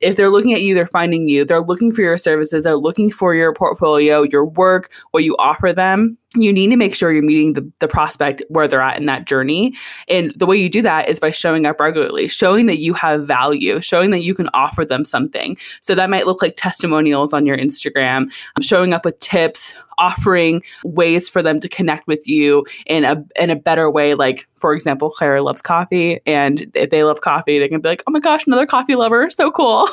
If 0.00 0.16
they're 0.16 0.30
looking 0.30 0.52
at 0.52 0.62
you, 0.62 0.74
they're 0.74 0.86
finding 0.86 1.26
you, 1.26 1.44
they're 1.44 1.60
looking 1.60 1.92
for 1.92 2.02
your 2.02 2.16
services, 2.16 2.62
they're 2.62 2.76
looking 2.76 3.10
for 3.10 3.34
your 3.34 3.52
portfolio, 3.52 4.22
your 4.22 4.44
work, 4.44 4.92
what 5.10 5.24
you 5.24 5.34
offer 5.38 5.72
them. 5.72 6.16
You 6.36 6.52
need 6.52 6.68
to 6.68 6.76
make 6.76 6.94
sure 6.94 7.10
you're 7.10 7.22
meeting 7.22 7.54
the, 7.54 7.72
the 7.78 7.88
prospect 7.88 8.42
where 8.50 8.68
they're 8.68 8.82
at 8.82 8.98
in 8.98 9.06
that 9.06 9.24
journey. 9.24 9.74
And 10.08 10.32
the 10.36 10.44
way 10.44 10.58
you 10.58 10.68
do 10.68 10.82
that 10.82 11.08
is 11.08 11.18
by 11.18 11.30
showing 11.30 11.64
up 11.64 11.80
regularly, 11.80 12.28
showing 12.28 12.66
that 12.66 12.78
you 12.78 12.92
have 12.92 13.26
value, 13.26 13.80
showing 13.80 14.10
that 14.10 14.22
you 14.22 14.34
can 14.34 14.50
offer 14.52 14.84
them 14.84 15.06
something. 15.06 15.56
So 15.80 15.94
that 15.94 16.10
might 16.10 16.26
look 16.26 16.42
like 16.42 16.54
testimonials 16.54 17.32
on 17.32 17.46
your 17.46 17.56
Instagram, 17.56 18.30
showing 18.60 18.92
up 18.92 19.06
with 19.06 19.18
tips, 19.20 19.72
offering 19.96 20.62
ways 20.84 21.30
for 21.30 21.42
them 21.42 21.60
to 21.60 21.68
connect 21.68 22.06
with 22.06 22.28
you 22.28 22.66
in 22.84 23.04
a 23.04 23.24
in 23.40 23.48
a 23.48 23.56
better 23.56 23.90
way. 23.90 24.12
Like, 24.12 24.46
for 24.56 24.74
example, 24.74 25.10
Claire 25.10 25.40
loves 25.40 25.62
coffee. 25.62 26.20
And 26.26 26.70
if 26.74 26.90
they 26.90 27.04
love 27.04 27.22
coffee, 27.22 27.58
they 27.58 27.68
can 27.68 27.80
be 27.80 27.88
like, 27.88 28.02
oh 28.06 28.10
my 28.10 28.20
gosh, 28.20 28.46
another 28.46 28.66
coffee 28.66 28.96
lover. 28.96 29.30
So 29.30 29.50
cool. 29.50 29.88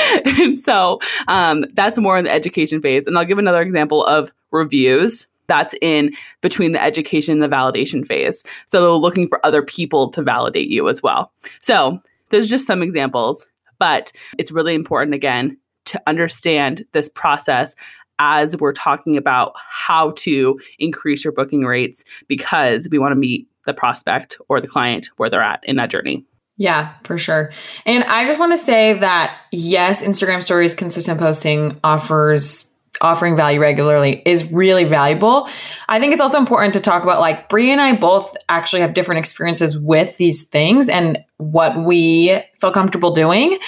and 0.38 0.58
so 0.58 1.00
um, 1.28 1.64
that's 1.72 1.98
more 1.98 2.18
in 2.18 2.24
the 2.24 2.30
education 2.30 2.82
phase. 2.82 3.06
And 3.06 3.16
I'll 3.16 3.24
give 3.24 3.38
another 3.38 3.62
example 3.62 4.04
of 4.04 4.32
reviews. 4.50 5.26
That's 5.48 5.74
in 5.80 6.12
between 6.40 6.72
the 6.72 6.82
education 6.82 7.34
and 7.34 7.42
the 7.42 7.54
validation 7.54 8.06
phase. 8.06 8.42
So 8.66 8.96
looking 8.96 9.28
for 9.28 9.44
other 9.44 9.62
people 9.62 10.10
to 10.10 10.22
validate 10.22 10.68
you 10.68 10.88
as 10.88 11.02
well. 11.02 11.32
So 11.60 12.00
there's 12.30 12.48
just 12.48 12.66
some 12.66 12.82
examples, 12.82 13.46
but 13.78 14.12
it's 14.38 14.52
really 14.52 14.74
important 14.74 15.14
again 15.14 15.58
to 15.86 16.02
understand 16.06 16.84
this 16.92 17.08
process 17.08 17.74
as 18.18 18.56
we're 18.56 18.72
talking 18.72 19.16
about 19.16 19.52
how 19.56 20.12
to 20.12 20.58
increase 20.78 21.24
your 21.24 21.32
booking 21.32 21.62
rates 21.62 22.04
because 22.28 22.88
we 22.90 22.98
want 22.98 23.12
to 23.12 23.16
meet 23.16 23.48
the 23.66 23.74
prospect 23.74 24.38
or 24.48 24.60
the 24.60 24.68
client 24.68 25.10
where 25.16 25.28
they're 25.28 25.42
at 25.42 25.62
in 25.64 25.76
that 25.76 25.90
journey. 25.90 26.24
Yeah, 26.56 26.92
for 27.04 27.18
sure. 27.18 27.50
And 27.86 28.04
I 28.04 28.24
just 28.26 28.38
want 28.38 28.52
to 28.52 28.58
say 28.58 28.94
that 28.94 29.36
yes, 29.50 30.02
Instagram 30.02 30.42
stories 30.42 30.74
consistent 30.74 31.18
posting 31.18 31.80
offers 31.82 32.71
offering 33.02 33.36
value 33.36 33.60
regularly 33.60 34.22
is 34.24 34.50
really 34.52 34.84
valuable. 34.84 35.48
I 35.88 35.98
think 35.98 36.12
it's 36.12 36.22
also 36.22 36.38
important 36.38 36.72
to 36.74 36.80
talk 36.80 37.02
about 37.02 37.20
like 37.20 37.48
Bree 37.48 37.70
and 37.70 37.80
I 37.80 37.94
both 37.94 38.34
actually 38.48 38.80
have 38.80 38.94
different 38.94 39.18
experiences 39.18 39.78
with 39.78 40.16
these 40.16 40.44
things 40.44 40.88
and 40.88 41.18
what 41.38 41.76
we 41.84 42.40
feel 42.60 42.70
comfortable 42.70 43.10
doing 43.10 43.58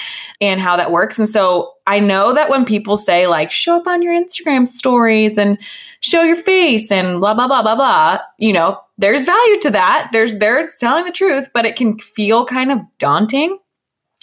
and 0.41 0.59
how 0.59 0.77
that 0.77 0.91
works. 0.91 1.19
And 1.19 1.27
so 1.27 1.73
I 1.85 1.99
know 1.99 2.33
that 2.33 2.49
when 2.49 2.65
people 2.65 2.97
say 2.97 3.27
like 3.27 3.51
show 3.51 3.75
up 3.75 3.85
on 3.87 4.01
your 4.01 4.13
Instagram 4.13 4.67
stories 4.67 5.37
and 5.37 5.59
show 5.99 6.23
your 6.23 6.37
face 6.37 6.91
and 6.91 7.19
blah 7.19 7.33
blah 7.33 7.47
blah 7.47 7.61
blah 7.61 7.75
blah, 7.75 8.19
you 8.39 8.53
know, 8.53 8.79
there's 8.97 9.23
value 9.23 9.59
to 9.61 9.71
that. 9.71 10.09
There's 10.11 10.33
they're 10.35 10.65
telling 10.79 11.05
the 11.05 11.11
truth, 11.11 11.49
but 11.53 11.65
it 11.65 11.75
can 11.75 11.99
feel 11.99 12.45
kind 12.45 12.71
of 12.71 12.79
daunting 12.97 13.59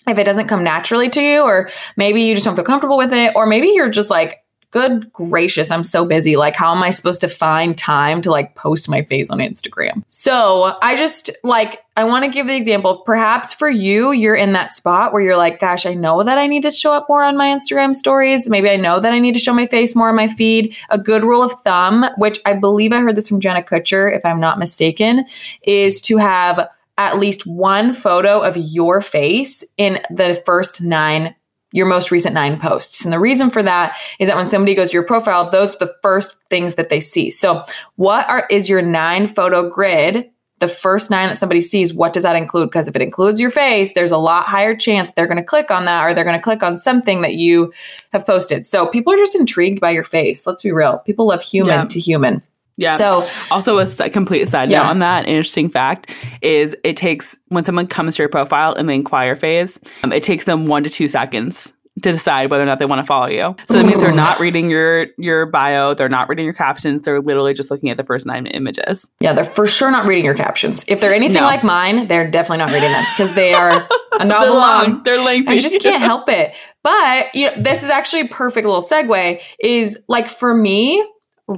if 0.08 0.18
it 0.18 0.24
doesn't 0.24 0.48
come 0.48 0.64
naturally 0.64 1.08
to 1.10 1.20
you 1.20 1.42
or 1.42 1.68
maybe 1.96 2.22
you 2.22 2.34
just 2.34 2.44
don't 2.44 2.56
feel 2.56 2.64
comfortable 2.64 2.96
with 2.96 3.12
it 3.12 3.32
or 3.36 3.46
maybe 3.46 3.68
you're 3.68 3.90
just 3.90 4.10
like 4.10 4.41
good 4.72 5.12
gracious, 5.12 5.70
I'm 5.70 5.84
so 5.84 6.04
busy. 6.04 6.34
Like, 6.34 6.56
how 6.56 6.74
am 6.74 6.82
I 6.82 6.90
supposed 6.90 7.20
to 7.20 7.28
find 7.28 7.78
time 7.78 8.20
to 8.22 8.30
like 8.30 8.56
post 8.56 8.88
my 8.88 9.02
face 9.02 9.30
on 9.30 9.38
Instagram? 9.38 10.02
So 10.08 10.76
I 10.82 10.96
just 10.96 11.30
like, 11.44 11.84
I 11.96 12.04
want 12.04 12.24
to 12.24 12.30
give 12.30 12.46
the 12.46 12.56
example 12.56 12.90
of 12.90 13.04
perhaps 13.04 13.52
for 13.52 13.68
you, 13.68 14.12
you're 14.12 14.34
in 14.34 14.54
that 14.54 14.72
spot 14.72 15.12
where 15.12 15.22
you're 15.22 15.36
like, 15.36 15.60
gosh, 15.60 15.84
I 15.84 15.92
know 15.92 16.22
that 16.22 16.38
I 16.38 16.46
need 16.46 16.62
to 16.62 16.70
show 16.70 16.92
up 16.92 17.06
more 17.08 17.22
on 17.22 17.36
my 17.36 17.48
Instagram 17.48 17.94
stories. 17.94 18.48
Maybe 18.48 18.70
I 18.70 18.76
know 18.76 18.98
that 18.98 19.12
I 19.12 19.18
need 19.18 19.34
to 19.34 19.38
show 19.38 19.52
my 19.52 19.66
face 19.66 19.94
more 19.94 20.08
on 20.08 20.16
my 20.16 20.28
feed. 20.28 20.74
A 20.88 20.98
good 20.98 21.22
rule 21.22 21.42
of 21.42 21.52
thumb, 21.62 22.06
which 22.16 22.40
I 22.46 22.54
believe 22.54 22.92
I 22.92 23.00
heard 23.00 23.14
this 23.14 23.28
from 23.28 23.40
Jenna 23.40 23.62
Kutcher, 23.62 24.14
if 24.16 24.24
I'm 24.24 24.40
not 24.40 24.58
mistaken, 24.58 25.26
is 25.62 26.00
to 26.02 26.16
have 26.16 26.66
at 26.96 27.18
least 27.18 27.46
one 27.46 27.92
photo 27.92 28.40
of 28.40 28.56
your 28.56 29.02
face 29.02 29.64
in 29.76 30.00
the 30.10 30.40
first 30.46 30.80
nine 30.80 31.34
your 31.72 31.86
most 31.86 32.10
recent 32.10 32.34
nine 32.34 32.60
posts. 32.60 33.04
And 33.04 33.12
the 33.12 33.18
reason 33.18 33.50
for 33.50 33.62
that 33.62 33.96
is 34.18 34.28
that 34.28 34.36
when 34.36 34.46
somebody 34.46 34.74
goes 34.74 34.90
to 34.90 34.94
your 34.94 35.06
profile, 35.06 35.50
those 35.50 35.74
are 35.74 35.86
the 35.86 35.94
first 36.02 36.36
things 36.50 36.74
that 36.74 36.88
they 36.88 37.00
see. 37.00 37.30
So, 37.30 37.64
what 37.96 38.28
are 38.28 38.46
is 38.50 38.68
your 38.68 38.82
nine 38.82 39.26
photo 39.26 39.68
grid? 39.68 40.30
The 40.58 40.68
first 40.68 41.10
nine 41.10 41.28
that 41.28 41.38
somebody 41.38 41.60
sees, 41.60 41.92
what 41.92 42.12
does 42.12 42.22
that 42.22 42.36
include? 42.36 42.70
Because 42.70 42.86
if 42.86 42.94
it 42.94 43.02
includes 43.02 43.40
your 43.40 43.50
face, 43.50 43.94
there's 43.94 44.12
a 44.12 44.16
lot 44.16 44.44
higher 44.44 44.76
chance 44.76 45.10
they're 45.10 45.26
going 45.26 45.38
to 45.38 45.42
click 45.42 45.72
on 45.72 45.86
that 45.86 46.04
or 46.04 46.14
they're 46.14 46.22
going 46.22 46.38
to 46.38 46.42
click 46.42 46.62
on 46.62 46.76
something 46.76 47.22
that 47.22 47.34
you 47.34 47.72
have 48.12 48.24
posted. 48.24 48.64
So 48.64 48.86
people 48.86 49.12
are 49.12 49.16
just 49.16 49.34
intrigued 49.34 49.80
by 49.80 49.90
your 49.90 50.04
face. 50.04 50.46
Let's 50.46 50.62
be 50.62 50.70
real. 50.70 50.98
People 51.00 51.26
love 51.26 51.42
human 51.42 51.80
yeah. 51.80 51.84
to 51.86 51.98
human. 51.98 52.42
Yeah. 52.82 52.96
So, 52.96 53.28
also 53.50 53.78
a 53.78 54.10
complete 54.10 54.48
side 54.48 54.70
yeah. 54.70 54.82
note 54.82 54.88
on 54.88 54.98
that, 55.00 55.26
interesting 55.26 55.70
fact 55.70 56.14
is 56.42 56.76
it 56.84 56.96
takes 56.96 57.36
when 57.48 57.64
someone 57.64 57.86
comes 57.86 58.16
to 58.16 58.22
your 58.22 58.28
profile 58.28 58.74
in 58.74 58.86
the 58.86 58.92
inquire 58.92 59.36
phase, 59.36 59.78
um, 60.02 60.12
it 60.12 60.22
takes 60.22 60.44
them 60.44 60.66
one 60.66 60.84
to 60.84 60.90
two 60.90 61.08
seconds 61.08 61.72
to 62.00 62.10
decide 62.10 62.50
whether 62.50 62.62
or 62.62 62.66
not 62.66 62.78
they 62.78 62.86
want 62.86 63.00
to 63.00 63.04
follow 63.04 63.26
you. 63.26 63.54
So 63.66 63.74
that 63.74 63.84
means 63.84 64.00
they're 64.00 64.12
not 64.12 64.40
reading 64.40 64.70
your 64.70 65.08
your 65.18 65.46
bio, 65.46 65.94
they're 65.94 66.08
not 66.08 66.28
reading 66.28 66.44
your 66.44 66.54
captions, 66.54 67.02
they're 67.02 67.20
literally 67.20 67.52
just 67.52 67.70
looking 67.70 67.90
at 67.90 67.96
the 67.96 68.04
first 68.04 68.24
nine 68.24 68.46
images. 68.46 69.08
Yeah, 69.20 69.34
they're 69.34 69.44
for 69.44 69.66
sure 69.66 69.90
not 69.90 70.06
reading 70.06 70.24
your 70.24 70.34
captions. 70.34 70.84
If 70.88 71.00
they're 71.00 71.12
anything 71.12 71.42
no. 71.42 71.46
like 71.46 71.62
mine, 71.62 72.08
they're 72.08 72.30
definitely 72.30 72.58
not 72.58 72.70
reading 72.70 72.90
them 72.90 73.04
because 73.12 73.34
they 73.34 73.52
are 73.52 73.86
a 74.18 74.24
novel 74.24 74.46
they're 74.46 74.54
long. 74.54 75.02
They're 75.02 75.20
lengthy. 75.20 75.52
I 75.52 75.58
just 75.58 75.80
can't 75.82 76.02
help 76.02 76.28
it. 76.28 76.54
But 76.82 77.34
you 77.34 77.46
know, 77.46 77.62
this 77.62 77.82
is 77.82 77.90
actually 77.90 78.22
a 78.22 78.28
perfect 78.28 78.66
little 78.66 78.82
segue. 78.82 79.40
Is 79.60 80.02
like 80.08 80.28
for 80.28 80.54
me, 80.54 81.06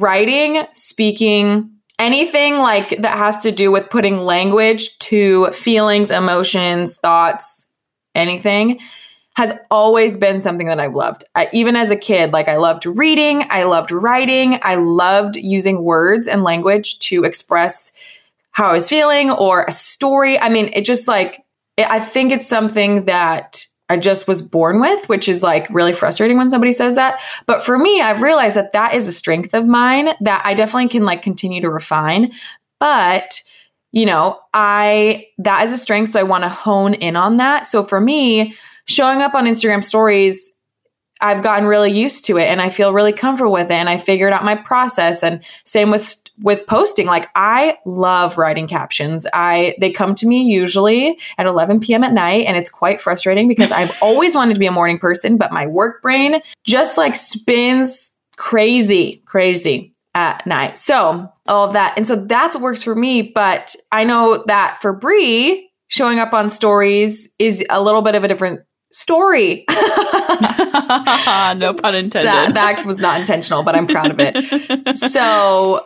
writing, 0.00 0.64
speaking, 0.72 1.70
anything 1.98 2.58
like 2.58 2.90
that 3.02 3.18
has 3.18 3.38
to 3.38 3.52
do 3.52 3.70
with 3.70 3.90
putting 3.90 4.18
language 4.18 4.98
to 4.98 5.50
feelings, 5.52 6.10
emotions, 6.10 6.96
thoughts, 6.96 7.68
anything 8.14 8.80
has 9.36 9.52
always 9.68 10.16
been 10.16 10.40
something 10.40 10.68
that 10.68 10.78
I've 10.78 10.94
loved. 10.94 11.24
I, 11.34 11.48
even 11.52 11.74
as 11.74 11.90
a 11.90 11.96
kid, 11.96 12.32
like 12.32 12.48
I 12.48 12.56
loved 12.56 12.86
reading, 12.86 13.44
I 13.50 13.64
loved 13.64 13.90
writing, 13.90 14.60
I 14.62 14.76
loved 14.76 15.36
using 15.36 15.82
words 15.82 16.28
and 16.28 16.44
language 16.44 17.00
to 17.00 17.24
express 17.24 17.92
how 18.52 18.68
I 18.68 18.72
was 18.72 18.88
feeling 18.88 19.32
or 19.32 19.64
a 19.64 19.72
story. 19.72 20.38
I 20.38 20.48
mean, 20.48 20.70
it 20.72 20.84
just 20.84 21.08
like, 21.08 21.44
it, 21.76 21.90
I 21.90 21.98
think 21.98 22.30
it's 22.30 22.46
something 22.46 23.06
that 23.06 23.66
I 23.88 23.98
just 23.98 24.26
was 24.26 24.42
born 24.42 24.80
with, 24.80 25.08
which 25.08 25.28
is 25.28 25.42
like 25.42 25.68
really 25.68 25.92
frustrating 25.92 26.38
when 26.38 26.50
somebody 26.50 26.72
says 26.72 26.94
that. 26.94 27.20
But 27.46 27.62
for 27.62 27.78
me, 27.78 28.00
I've 28.00 28.22
realized 28.22 28.56
that 28.56 28.72
that 28.72 28.94
is 28.94 29.06
a 29.06 29.12
strength 29.12 29.54
of 29.54 29.66
mine 29.66 30.10
that 30.20 30.42
I 30.44 30.54
definitely 30.54 30.88
can 30.88 31.04
like 31.04 31.22
continue 31.22 31.60
to 31.60 31.70
refine. 31.70 32.32
But, 32.80 33.42
you 33.92 34.06
know, 34.06 34.40
I, 34.54 35.26
that 35.38 35.64
is 35.64 35.72
a 35.72 35.76
strength. 35.76 36.12
So 36.12 36.20
I 36.20 36.24
want 36.24 36.44
to 36.44 36.48
hone 36.48 36.94
in 36.94 37.14
on 37.14 37.36
that. 37.36 37.66
So 37.66 37.84
for 37.84 38.00
me, 38.00 38.54
showing 38.86 39.20
up 39.20 39.34
on 39.34 39.44
Instagram 39.44 39.84
stories, 39.84 40.52
I've 41.20 41.42
gotten 41.42 41.66
really 41.66 41.92
used 41.92 42.24
to 42.26 42.38
it 42.38 42.44
and 42.44 42.60
I 42.60 42.70
feel 42.70 42.92
really 42.92 43.12
comfortable 43.12 43.52
with 43.52 43.70
it 43.70 43.74
and 43.74 43.88
I 43.88 43.98
figured 43.98 44.32
out 44.32 44.44
my 44.44 44.54
process 44.54 45.22
and 45.22 45.42
same 45.64 45.90
with 45.90 46.23
with 46.40 46.66
posting 46.66 47.06
like 47.06 47.28
I 47.34 47.78
love 47.84 48.38
writing 48.38 48.66
captions. 48.66 49.26
I 49.32 49.74
they 49.80 49.90
come 49.90 50.14
to 50.16 50.26
me 50.26 50.42
usually 50.42 51.18
at 51.38 51.46
11 51.46 51.80
p.m. 51.80 52.04
at 52.04 52.12
night 52.12 52.46
and 52.46 52.56
it's 52.56 52.68
quite 52.68 53.00
frustrating 53.00 53.48
because 53.48 53.70
I've 53.70 53.92
always 54.02 54.34
wanted 54.34 54.54
to 54.54 54.60
be 54.60 54.66
a 54.66 54.72
morning 54.72 54.98
person 54.98 55.36
but 55.36 55.52
my 55.52 55.66
work 55.66 56.02
brain 56.02 56.40
just 56.64 56.98
like 56.98 57.14
spins 57.16 58.12
crazy 58.36 59.22
crazy 59.26 59.94
at 60.14 60.46
night. 60.46 60.78
So, 60.78 61.30
all 61.46 61.66
of 61.66 61.72
that. 61.72 61.94
And 61.96 62.06
so 62.06 62.16
that's 62.16 62.54
what 62.54 62.62
works 62.62 62.82
for 62.82 62.94
me, 62.94 63.22
but 63.22 63.74
I 63.92 64.04
know 64.04 64.44
that 64.46 64.78
for 64.80 64.92
Bree, 64.92 65.68
showing 65.88 66.18
up 66.18 66.32
on 66.32 66.50
stories 66.50 67.28
is 67.38 67.64
a 67.68 67.82
little 67.82 68.02
bit 68.02 68.14
of 68.14 68.24
a 68.24 68.28
different 68.28 68.60
story. 68.92 69.64
no 69.70 69.74
pun 71.80 71.94
intended. 71.94 72.54
That 72.54 72.82
was 72.86 73.00
not 73.00 73.20
intentional, 73.20 73.62
but 73.62 73.74
I'm 73.74 73.86
proud 73.86 74.10
of 74.10 74.18
it. 74.20 74.96
so, 74.96 75.84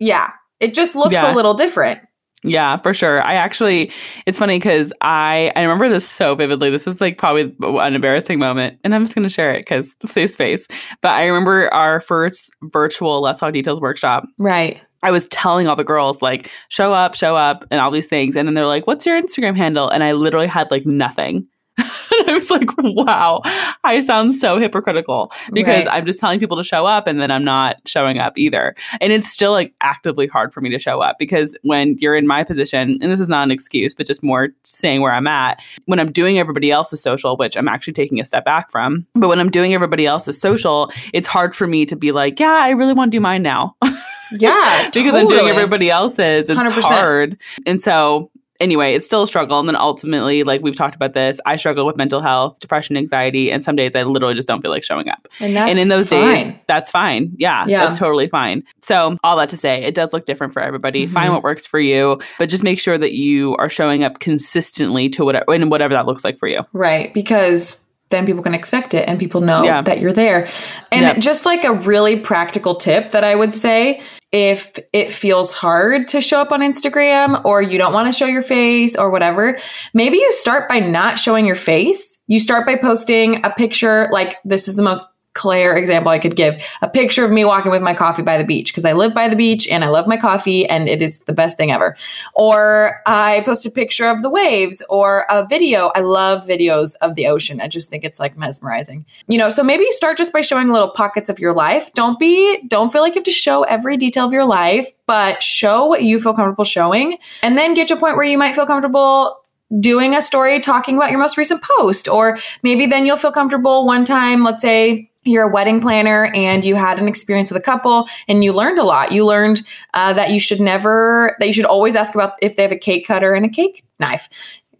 yeah, 0.00 0.32
it 0.58 0.74
just 0.74 0.96
looks 0.96 1.12
yeah. 1.12 1.32
a 1.32 1.34
little 1.34 1.54
different. 1.54 2.00
Yeah, 2.42 2.78
for 2.78 2.94
sure. 2.94 3.22
I 3.22 3.34
actually, 3.34 3.92
it's 4.24 4.38
funny 4.38 4.56
because 4.56 4.92
I 5.02 5.52
I 5.56 5.62
remember 5.62 5.90
this 5.90 6.08
so 6.08 6.34
vividly. 6.34 6.70
This 6.70 6.86
was 6.86 7.00
like 7.00 7.18
probably 7.18 7.54
an 7.60 7.94
embarrassing 7.94 8.38
moment, 8.38 8.78
and 8.82 8.94
I'm 8.94 9.04
just 9.04 9.14
going 9.14 9.24
to 9.24 9.32
share 9.32 9.52
it 9.52 9.60
because 9.60 9.94
safe 10.06 10.30
space. 10.30 10.66
But 11.02 11.12
I 11.12 11.26
remember 11.26 11.72
our 11.72 12.00
first 12.00 12.50
virtual 12.62 13.20
Let's 13.20 13.40
Talk 13.40 13.52
Details 13.52 13.80
workshop. 13.80 14.24
Right. 14.38 14.80
I 15.02 15.10
was 15.10 15.28
telling 15.28 15.66
all 15.66 15.76
the 15.76 15.84
girls 15.84 16.20
like 16.22 16.50
show 16.68 16.92
up, 16.92 17.14
show 17.14 17.36
up, 17.36 17.64
and 17.70 17.80
all 17.80 17.90
these 17.90 18.08
things, 18.08 18.36
and 18.36 18.48
then 18.48 18.54
they're 18.54 18.66
like, 18.66 18.86
"What's 18.86 19.04
your 19.04 19.20
Instagram 19.20 19.56
handle?" 19.56 19.88
And 19.88 20.02
I 20.02 20.12
literally 20.12 20.46
had 20.46 20.70
like 20.70 20.86
nothing. 20.86 21.46
I 22.28 22.32
was 22.32 22.50
like, 22.50 22.68
wow, 22.78 23.42
I 23.84 24.00
sound 24.00 24.34
so 24.34 24.58
hypocritical 24.58 25.32
because 25.52 25.86
right. 25.86 25.96
I'm 25.96 26.06
just 26.06 26.20
telling 26.20 26.38
people 26.38 26.56
to 26.56 26.64
show 26.64 26.86
up 26.86 27.06
and 27.06 27.20
then 27.20 27.30
I'm 27.30 27.44
not 27.44 27.76
showing 27.86 28.18
up 28.18 28.36
either. 28.36 28.74
And 29.00 29.12
it's 29.12 29.30
still 29.30 29.52
like 29.52 29.74
actively 29.80 30.26
hard 30.26 30.52
for 30.52 30.60
me 30.60 30.70
to 30.70 30.78
show 30.78 31.00
up 31.00 31.16
because 31.18 31.56
when 31.62 31.96
you're 31.98 32.16
in 32.16 32.26
my 32.26 32.44
position, 32.44 32.98
and 33.00 33.10
this 33.10 33.20
is 33.20 33.28
not 33.28 33.44
an 33.44 33.50
excuse, 33.50 33.94
but 33.94 34.06
just 34.06 34.22
more 34.22 34.50
saying 34.64 35.00
where 35.00 35.12
I'm 35.12 35.26
at, 35.26 35.62
when 35.86 35.98
I'm 35.98 36.12
doing 36.12 36.38
everybody 36.38 36.70
else's 36.70 37.02
social, 37.02 37.36
which 37.36 37.56
I'm 37.56 37.68
actually 37.68 37.94
taking 37.94 38.20
a 38.20 38.24
step 38.24 38.44
back 38.44 38.70
from, 38.70 39.06
but 39.14 39.28
when 39.28 39.40
I'm 39.40 39.50
doing 39.50 39.74
everybody 39.74 40.06
else's 40.06 40.40
social, 40.40 40.92
it's 41.12 41.26
hard 41.26 41.54
for 41.54 41.66
me 41.66 41.86
to 41.86 41.96
be 41.96 42.12
like, 42.12 42.38
yeah, 42.38 42.52
I 42.52 42.70
really 42.70 42.92
want 42.92 43.10
to 43.12 43.16
do 43.16 43.20
mine 43.20 43.42
now. 43.42 43.76
Yeah, 44.32 44.84
because 44.92 45.12
totally. 45.12 45.20
I'm 45.20 45.28
doing 45.28 45.48
everybody 45.48 45.90
else's. 45.90 46.48
It's 46.48 46.60
100%. 46.60 46.82
hard, 46.82 47.36
and 47.66 47.82
so 47.82 48.29
anyway, 48.60 48.94
it's 48.94 49.06
still 49.06 49.22
a 49.22 49.26
struggle. 49.26 49.58
And 49.58 49.68
then 49.68 49.76
ultimately, 49.76 50.44
like 50.44 50.62
we've 50.62 50.76
talked 50.76 50.94
about 50.94 51.14
this, 51.14 51.40
I 51.46 51.56
struggle 51.56 51.86
with 51.86 51.96
mental 51.96 52.20
health, 52.20 52.60
depression, 52.60 52.96
anxiety, 52.96 53.50
and 53.50 53.64
some 53.64 53.76
days 53.76 53.96
I 53.96 54.02
literally 54.02 54.34
just 54.34 54.46
don't 54.46 54.62
feel 54.62 54.70
like 54.70 54.84
showing 54.84 55.08
up. 55.08 55.26
And, 55.40 55.56
and 55.56 55.78
in 55.78 55.88
those 55.88 56.08
fine. 56.08 56.20
days, 56.20 56.52
that's 56.68 56.90
fine. 56.90 57.32
Yeah, 57.36 57.64
yeah, 57.66 57.84
that's 57.84 57.98
totally 57.98 58.28
fine. 58.28 58.62
So, 58.82 59.16
all 59.24 59.36
that 59.36 59.48
to 59.48 59.56
say, 59.56 59.82
it 59.82 59.94
does 59.94 60.12
look 60.12 60.26
different 60.26 60.52
for 60.52 60.60
everybody. 60.60 61.04
Mm-hmm. 61.04 61.14
Find 61.14 61.32
what 61.32 61.42
works 61.42 61.66
for 61.66 61.80
you, 61.80 62.20
but 62.38 62.48
just 62.48 62.62
make 62.62 62.78
sure 62.78 62.98
that 62.98 63.12
you 63.12 63.56
are 63.56 63.68
showing 63.68 64.04
up 64.04 64.20
consistently 64.20 65.08
to 65.10 65.24
whatever 65.24 65.52
and 65.52 65.70
whatever 65.70 65.94
that 65.94 66.06
looks 66.06 66.24
like 66.24 66.38
for 66.38 66.46
you. 66.46 66.62
Right, 66.72 67.12
because 67.14 67.82
then 68.10 68.26
people 68.26 68.42
can 68.42 68.54
expect 68.54 68.92
it 68.92 69.08
and 69.08 69.18
people 69.18 69.40
know 69.40 69.62
yeah. 69.62 69.82
that 69.82 70.00
you're 70.00 70.12
there. 70.12 70.48
And 70.92 71.02
yep. 71.02 71.18
just 71.18 71.46
like 71.46 71.64
a 71.64 71.72
really 71.72 72.18
practical 72.18 72.74
tip 72.74 73.12
that 73.12 73.24
I 73.24 73.34
would 73.34 73.54
say 73.54 74.02
if 74.32 74.78
it 74.92 75.10
feels 75.10 75.52
hard 75.52 76.06
to 76.08 76.20
show 76.20 76.40
up 76.40 76.52
on 76.52 76.60
Instagram 76.60 77.44
or 77.44 77.62
you 77.62 77.78
don't 77.78 77.92
want 77.92 78.06
to 78.08 78.12
show 78.12 78.26
your 78.26 78.42
face 78.42 78.94
or 78.94 79.10
whatever, 79.10 79.58
maybe 79.94 80.18
you 80.18 80.30
start 80.32 80.68
by 80.68 80.80
not 80.80 81.18
showing 81.18 81.46
your 81.46 81.56
face. 81.56 82.22
You 82.26 82.38
start 82.38 82.66
by 82.66 82.76
posting 82.76 83.44
a 83.44 83.50
picture 83.50 84.08
like 84.12 84.36
this 84.44 84.68
is 84.68 84.76
the 84.76 84.82
most 84.82 85.06
Claire 85.34 85.76
example 85.76 86.10
I 86.10 86.18
could 86.18 86.34
give 86.34 86.62
a 86.82 86.88
picture 86.88 87.24
of 87.24 87.30
me 87.30 87.44
walking 87.44 87.70
with 87.70 87.82
my 87.82 87.94
coffee 87.94 88.22
by 88.22 88.36
the 88.36 88.44
beach 88.44 88.72
because 88.72 88.84
I 88.84 88.92
live 88.92 89.14
by 89.14 89.28
the 89.28 89.36
beach 89.36 89.68
and 89.68 89.84
I 89.84 89.88
love 89.88 90.06
my 90.08 90.16
coffee 90.16 90.66
and 90.66 90.88
it 90.88 91.00
is 91.00 91.20
the 91.20 91.32
best 91.32 91.56
thing 91.56 91.70
ever. 91.70 91.96
Or 92.34 93.00
I 93.06 93.42
post 93.44 93.64
a 93.64 93.70
picture 93.70 94.08
of 94.08 94.22
the 94.22 94.30
waves 94.30 94.82
or 94.88 95.26
a 95.30 95.46
video. 95.46 95.92
I 95.94 96.00
love 96.00 96.46
videos 96.46 96.94
of 97.00 97.14
the 97.14 97.28
ocean. 97.28 97.60
I 97.60 97.68
just 97.68 97.90
think 97.90 98.04
it's 98.04 98.18
like 98.18 98.36
mesmerizing. 98.36 99.06
You 99.28 99.38
know, 99.38 99.50
so 99.50 99.62
maybe 99.62 99.86
start 99.90 100.18
just 100.18 100.32
by 100.32 100.40
showing 100.40 100.72
little 100.72 100.90
pockets 100.90 101.30
of 101.30 101.38
your 101.38 101.52
life. 101.52 101.92
Don't 101.94 102.18
be, 102.18 102.66
don't 102.66 102.92
feel 102.92 103.02
like 103.02 103.14
you 103.14 103.20
have 103.20 103.24
to 103.24 103.30
show 103.30 103.62
every 103.64 103.96
detail 103.96 104.26
of 104.26 104.32
your 104.32 104.46
life, 104.46 104.88
but 105.06 105.42
show 105.42 105.86
what 105.86 106.02
you 106.02 106.20
feel 106.20 106.34
comfortable 106.34 106.64
showing 106.64 107.18
and 107.42 107.56
then 107.56 107.74
get 107.74 107.88
to 107.88 107.94
a 107.94 107.96
point 107.96 108.16
where 108.16 108.24
you 108.24 108.38
might 108.38 108.54
feel 108.54 108.66
comfortable 108.66 109.36
doing 109.78 110.16
a 110.16 110.22
story 110.22 110.58
talking 110.58 110.96
about 110.96 111.10
your 111.10 111.20
most 111.20 111.36
recent 111.36 111.62
post. 111.62 112.08
Or 112.08 112.38
maybe 112.62 112.86
then 112.86 113.06
you'll 113.06 113.16
feel 113.16 113.30
comfortable 113.30 113.86
one 113.86 114.04
time, 114.04 114.42
let's 114.42 114.62
say 114.62 115.09
you're 115.24 115.44
a 115.44 115.52
wedding 115.52 115.80
planner 115.80 116.32
and 116.34 116.64
you 116.64 116.76
had 116.76 116.98
an 116.98 117.06
experience 117.06 117.50
with 117.50 117.60
a 117.60 117.64
couple 117.64 118.08
and 118.26 118.42
you 118.42 118.52
learned 118.52 118.78
a 118.78 118.84
lot. 118.84 119.12
You 119.12 119.26
learned 119.26 119.62
uh, 119.94 120.12
that 120.14 120.30
you 120.30 120.40
should 120.40 120.60
never, 120.60 121.36
that 121.38 121.46
you 121.46 121.52
should 121.52 121.66
always 121.66 121.94
ask 121.94 122.14
about 122.14 122.34
if 122.40 122.56
they 122.56 122.62
have 122.62 122.72
a 122.72 122.78
cake 122.78 123.06
cutter 123.06 123.34
and 123.34 123.44
a 123.44 123.50
cake 123.50 123.84
knife 123.98 124.28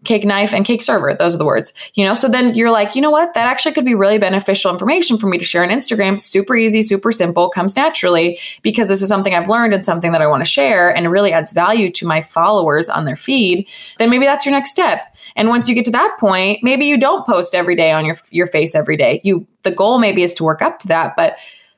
cake 0.03 0.25
knife 0.25 0.53
and 0.53 0.65
cake 0.65 0.81
server. 0.81 1.13
Those 1.13 1.35
are 1.35 1.37
the 1.37 1.45
words, 1.45 1.73
you 1.93 2.03
know? 2.03 2.13
So 2.13 2.27
then 2.27 2.55
you're 2.55 2.71
like, 2.71 2.95
you 2.95 3.01
know 3.01 3.11
what? 3.11 3.33
That 3.33 3.47
actually 3.47 3.73
could 3.73 3.85
be 3.85 3.93
really 3.93 4.17
beneficial 4.17 4.71
information 4.71 5.17
for 5.17 5.27
me 5.27 5.37
to 5.37 5.45
share 5.45 5.63
on 5.63 5.69
Instagram. 5.69 6.19
Super 6.19 6.55
easy, 6.55 6.81
super 6.81 7.11
simple, 7.11 7.49
comes 7.49 7.75
naturally 7.75 8.39
because 8.63 8.87
this 8.87 9.01
is 9.01 9.07
something 9.07 9.35
I've 9.35 9.49
learned 9.49 9.73
and 9.73 9.85
something 9.85 10.11
that 10.11 10.21
I 10.21 10.27
want 10.27 10.41
to 10.41 10.49
share 10.49 10.95
and 10.95 11.05
it 11.05 11.09
really 11.09 11.31
adds 11.31 11.53
value 11.53 11.91
to 11.91 12.07
my 12.07 12.21
followers 12.21 12.89
on 12.89 13.05
their 13.05 13.15
feed. 13.15 13.67
Then 13.97 14.09
maybe 14.09 14.25
that's 14.25 14.45
your 14.45 14.53
next 14.53 14.71
step. 14.71 15.15
And 15.35 15.49
once 15.49 15.69
you 15.69 15.75
get 15.75 15.85
to 15.85 15.91
that 15.91 16.17
point, 16.19 16.59
maybe 16.63 16.85
you 16.85 16.97
don't 16.97 17.25
post 17.25 17.53
every 17.53 17.75
day 17.75 17.91
on 17.91 18.05
your 18.05 18.17
your 18.31 18.47
face 18.47 18.75
every 18.75 18.97
day. 18.97 19.21
You 19.23 19.45
the 19.63 19.71
goal 19.71 19.99
maybe 19.99 20.23
is 20.23 20.33
to 20.35 20.43
work 20.43 20.61
up 20.61 20.79
to 20.79 20.87
that, 20.87 21.15
but 21.15 21.37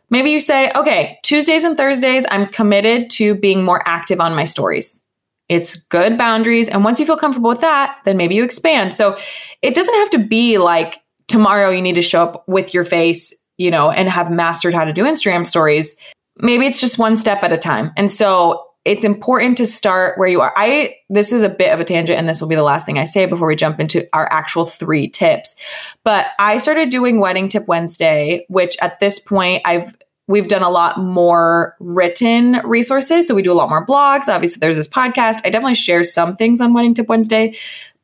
maybe 0.10 0.30
you 0.30 0.40
say, 0.40 0.72
okay, 0.76 1.20
Tuesdays 1.24 1.64
and 1.64 1.76
Thursdays, 1.76 2.26
I'm 2.32 2.48
committed 2.48 3.10
to 3.12 3.36
being 3.36 3.64
more 3.64 3.84
active 3.86 4.22
on 4.22 4.36
my 4.36 4.46
stories. 4.46 5.03
It's 5.50 5.76
good 5.76 6.18
boundaries. 6.18 6.70
And 6.70 6.84
once 6.84 7.00
you 7.00 7.06
feel 7.06 7.18
comfortable 7.18 7.50
with 7.50 7.62
that, 7.62 7.98
then 8.06 8.18
maybe 8.18 8.36
you 8.36 8.44
expand. 8.44 8.94
So 8.94 9.18
it 9.62 9.76
doesn't 9.76 9.94
have 9.96 10.10
to 10.12 10.20
be 10.20 10.58
like 10.58 11.02
tomorrow 11.28 11.70
you 11.70 11.82
need 11.82 11.96
to 11.96 12.02
show 12.02 12.24
up 12.24 12.44
with 12.48 12.74
your 12.74 12.84
face, 12.84 13.34
you 13.58 13.70
know, 13.70 13.92
and 13.92 14.10
have 14.10 14.32
mastered 14.32 14.74
how 14.74 14.86
to 14.86 14.94
do 14.94 15.04
Instagram 15.04 15.46
stories. 15.46 15.96
Maybe 16.38 16.66
it's 16.66 16.80
just 16.80 16.98
one 16.98 17.16
step 17.16 17.44
at 17.44 17.54
a 17.54 17.58
time. 17.58 17.92
And 17.98 18.10
so 18.10 18.66
it's 18.86 19.06
important 19.06 19.58
to 19.58 19.66
start 19.66 20.18
where 20.18 20.28
you 20.28 20.42
are. 20.42 20.54
I 20.58 20.96
this 21.10 21.32
is 21.32 21.42
a 21.42 21.50
bit 21.50 21.74
of 21.74 21.80
a 21.80 21.86
tangent 21.86 22.20
and 22.20 22.28
this 22.28 22.42
will 22.42 22.50
be 22.50 22.56
the 22.56 22.64
last 22.64 22.86
thing 22.86 23.00
I 23.00 23.06
say 23.06 23.26
before 23.26 23.48
we 23.48 23.56
jump 23.56 23.80
into 23.80 24.06
our 24.14 24.28
actual 24.32 24.66
3 24.66 25.08
tips. 25.08 25.56
But 26.04 26.28
I 26.38 26.58
started 26.58 26.90
doing 26.90 27.20
Wedding 27.20 27.48
Tip 27.48 27.68
Wednesday, 27.68 28.46
which 28.50 28.76
at 28.82 29.00
this 29.00 29.20
point 29.20 29.62
I've 29.66 29.96
we've 30.28 30.48
done 30.48 30.64
a 30.64 30.70
lot 30.70 30.98
more 30.98 31.76
written 31.80 32.62
resources. 32.64 33.28
So 33.28 33.36
we 33.36 33.42
do 33.42 33.52
a 33.52 33.56
lot 33.56 33.70
more 33.70 33.86
blogs. 33.86 34.28
Obviously, 34.28 34.60
there's 34.60 34.78
this 34.78 34.88
podcast. 34.88 35.42
I 35.44 35.50
definitely 35.50 35.76
share 35.76 36.04
some 36.04 36.36
things 36.36 36.62
on 36.62 36.74
Wedding 36.74 36.94
Tip 36.94 37.08
Wednesday, 37.08 37.56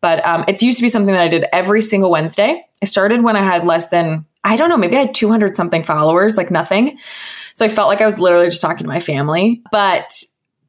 but 0.01 0.25
um, 0.25 0.45
it 0.47 0.61
used 0.61 0.77
to 0.77 0.83
be 0.83 0.89
something 0.89 1.13
that 1.13 1.21
I 1.21 1.27
did 1.27 1.45
every 1.53 1.81
single 1.81 2.11
Wednesday. 2.11 2.65
I 2.81 2.85
started 2.85 3.23
when 3.23 3.35
I 3.35 3.41
had 3.41 3.65
less 3.65 3.87
than, 3.87 4.25
I 4.43 4.57
don't 4.57 4.69
know, 4.69 4.77
maybe 4.77 4.97
I 4.97 5.01
had 5.01 5.13
200 5.13 5.55
something 5.55 5.83
followers, 5.83 6.37
like 6.37 6.51
nothing. 6.51 6.97
So 7.53 7.65
I 7.65 7.69
felt 7.69 7.89
like 7.89 8.01
I 8.01 8.05
was 8.05 8.19
literally 8.19 8.47
just 8.47 8.61
talking 8.61 8.85
to 8.85 8.87
my 8.87 8.99
family. 8.99 9.61
But 9.71 10.23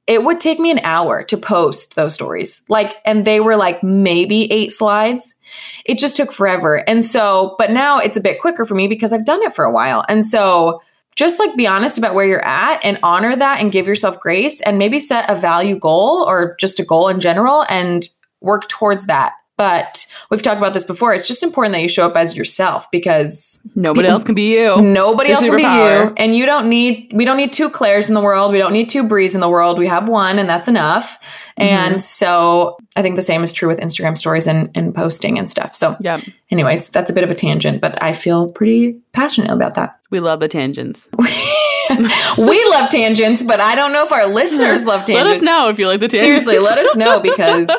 it 0.07 0.25
would 0.25 0.41
take 0.41 0.59
me 0.59 0.73
an 0.73 0.81
hour 0.83 1.23
to 1.23 1.37
post 1.37 1.95
those 1.95 2.13
stories. 2.13 2.63
Like, 2.69 2.97
and 3.05 3.25
they 3.25 3.39
were 3.39 3.57
like 3.57 3.81
maybe 3.85 4.51
eight 4.51 4.73
slides. 4.73 5.37
It 5.85 6.01
just 6.01 6.17
took 6.17 6.33
forever. 6.33 6.83
And 6.89 7.05
so, 7.05 7.55
but 7.59 7.71
now 7.71 7.99
it's 7.99 8.17
a 8.17 8.21
bit 8.21 8.41
quicker 8.41 8.65
for 8.65 8.75
me 8.75 8.89
because 8.89 9.13
I've 9.13 9.25
done 9.25 9.41
it 9.43 9.55
for 9.55 9.65
a 9.65 9.71
while. 9.71 10.05
And 10.09 10.25
so, 10.25 10.83
just 11.17 11.39
like 11.39 11.57
be 11.57 11.67
honest 11.67 11.99
about 11.99 12.15
where 12.15 12.27
you're 12.27 12.45
at 12.45 12.81
and 12.83 12.99
honor 13.03 13.37
that 13.37 13.61
and 13.61 13.73
give 13.73 13.87
yourself 13.87 14.21
grace 14.21 14.61
and 14.63 14.79
maybe 14.79 15.01
set 15.01 15.31
a 15.31 15.35
value 15.35 15.79
goal 15.79 16.25
or 16.27 16.57
just 16.59 16.81
a 16.81 16.85
goal 16.85 17.09
in 17.09 17.21
general 17.21 17.65
and 17.69 18.09
work 18.41 18.69
towards 18.69 19.07
that. 19.07 19.33
But 19.61 20.07
we've 20.31 20.41
talked 20.41 20.57
about 20.57 20.73
this 20.73 20.85
before. 20.85 21.13
It's 21.13 21.29
just 21.29 21.43
important 21.43 21.75
that 21.75 21.83
you 21.83 21.89
show 21.91 22.07
up 22.07 22.17
as 22.17 22.35
yourself 22.35 22.91
because 22.91 23.61
nobody 23.75 24.07
people, 24.07 24.15
else 24.15 24.25
can 24.25 24.35
be 24.35 24.55
you. 24.55 24.81
Nobody 24.81 25.33
else 25.33 25.45
can 25.45 25.55
be 25.55 25.61
you. 25.61 26.15
And 26.17 26.35
you 26.35 26.47
don't 26.47 26.71
need, 26.71 27.13
we 27.13 27.27
don't 27.27 27.37
need 27.37 27.53
two 27.53 27.69
Claires 27.69 28.09
in 28.09 28.15
the 28.15 28.23
world. 28.23 28.53
We 28.53 28.59
don't 28.59 28.73
need 28.73 28.89
two 28.89 29.05
Brees 29.05 29.35
in 29.35 29.41
the 29.41 29.51
world. 29.51 29.77
We 29.77 29.87
have 29.87 30.09
one 30.09 30.39
and 30.39 30.49
that's 30.49 30.67
enough. 30.67 31.19
Mm-hmm. 31.61 31.63
And 31.63 32.01
so 32.01 32.79
I 32.97 33.03
think 33.03 33.17
the 33.17 33.23
same 33.23 33.43
is 33.43 33.53
true 33.53 33.69
with 33.69 33.79
Instagram 33.79 34.19
stories 34.19 34.49
and, 34.49 34.69
and 34.75 34.93
posting 34.93 35.39
and 35.39 35.49
stuff. 35.49 35.75
So, 35.75 35.97
yeah. 36.01 36.21
anyways, 36.51 36.89
that's 36.89 37.09
a 37.09 37.13
bit 37.13 37.23
of 37.23 37.31
a 37.31 37.37
tangent, 37.37 37.81
but 37.81 38.03
I 38.03 38.13
feel 38.13 38.51
pretty 38.51 38.99
passionate 39.13 39.51
about 39.51 39.75
that. 39.75 40.01
We 40.11 40.19
love 40.19 40.41
the 40.41 40.49
tangents. 40.49 41.09
we 41.19 42.71
love 42.71 42.91
tangents, 42.91 43.45
but 43.45 43.61
I 43.61 43.77
don't 43.77 43.93
know 43.93 44.05
if 44.05 44.11
our 44.11 44.27
listeners 44.27 44.85
love 44.85 45.05
tangents. 45.05 45.25
Let 45.25 45.37
us 45.37 45.43
know 45.43 45.69
if 45.69 45.79
you 45.79 45.87
like 45.87 46.01
the 46.01 46.09
tangents. 46.09 46.45
Seriously, 46.45 46.59
let 46.59 46.79
us 46.79 46.97
know 46.97 47.21
because 47.23 47.71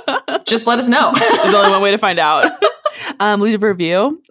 just 0.45 0.65
let 0.65 0.79
us 0.79 0.88
know. 0.88 1.12
There's 1.13 1.53
only 1.53 1.71
one 1.71 1.81
way 1.81 1.91
to 1.91 1.97
find 1.97 2.19
out. 2.19 2.51
Um, 3.19 3.39
leave 3.39 3.63
a 3.63 3.67
review. 3.67 4.21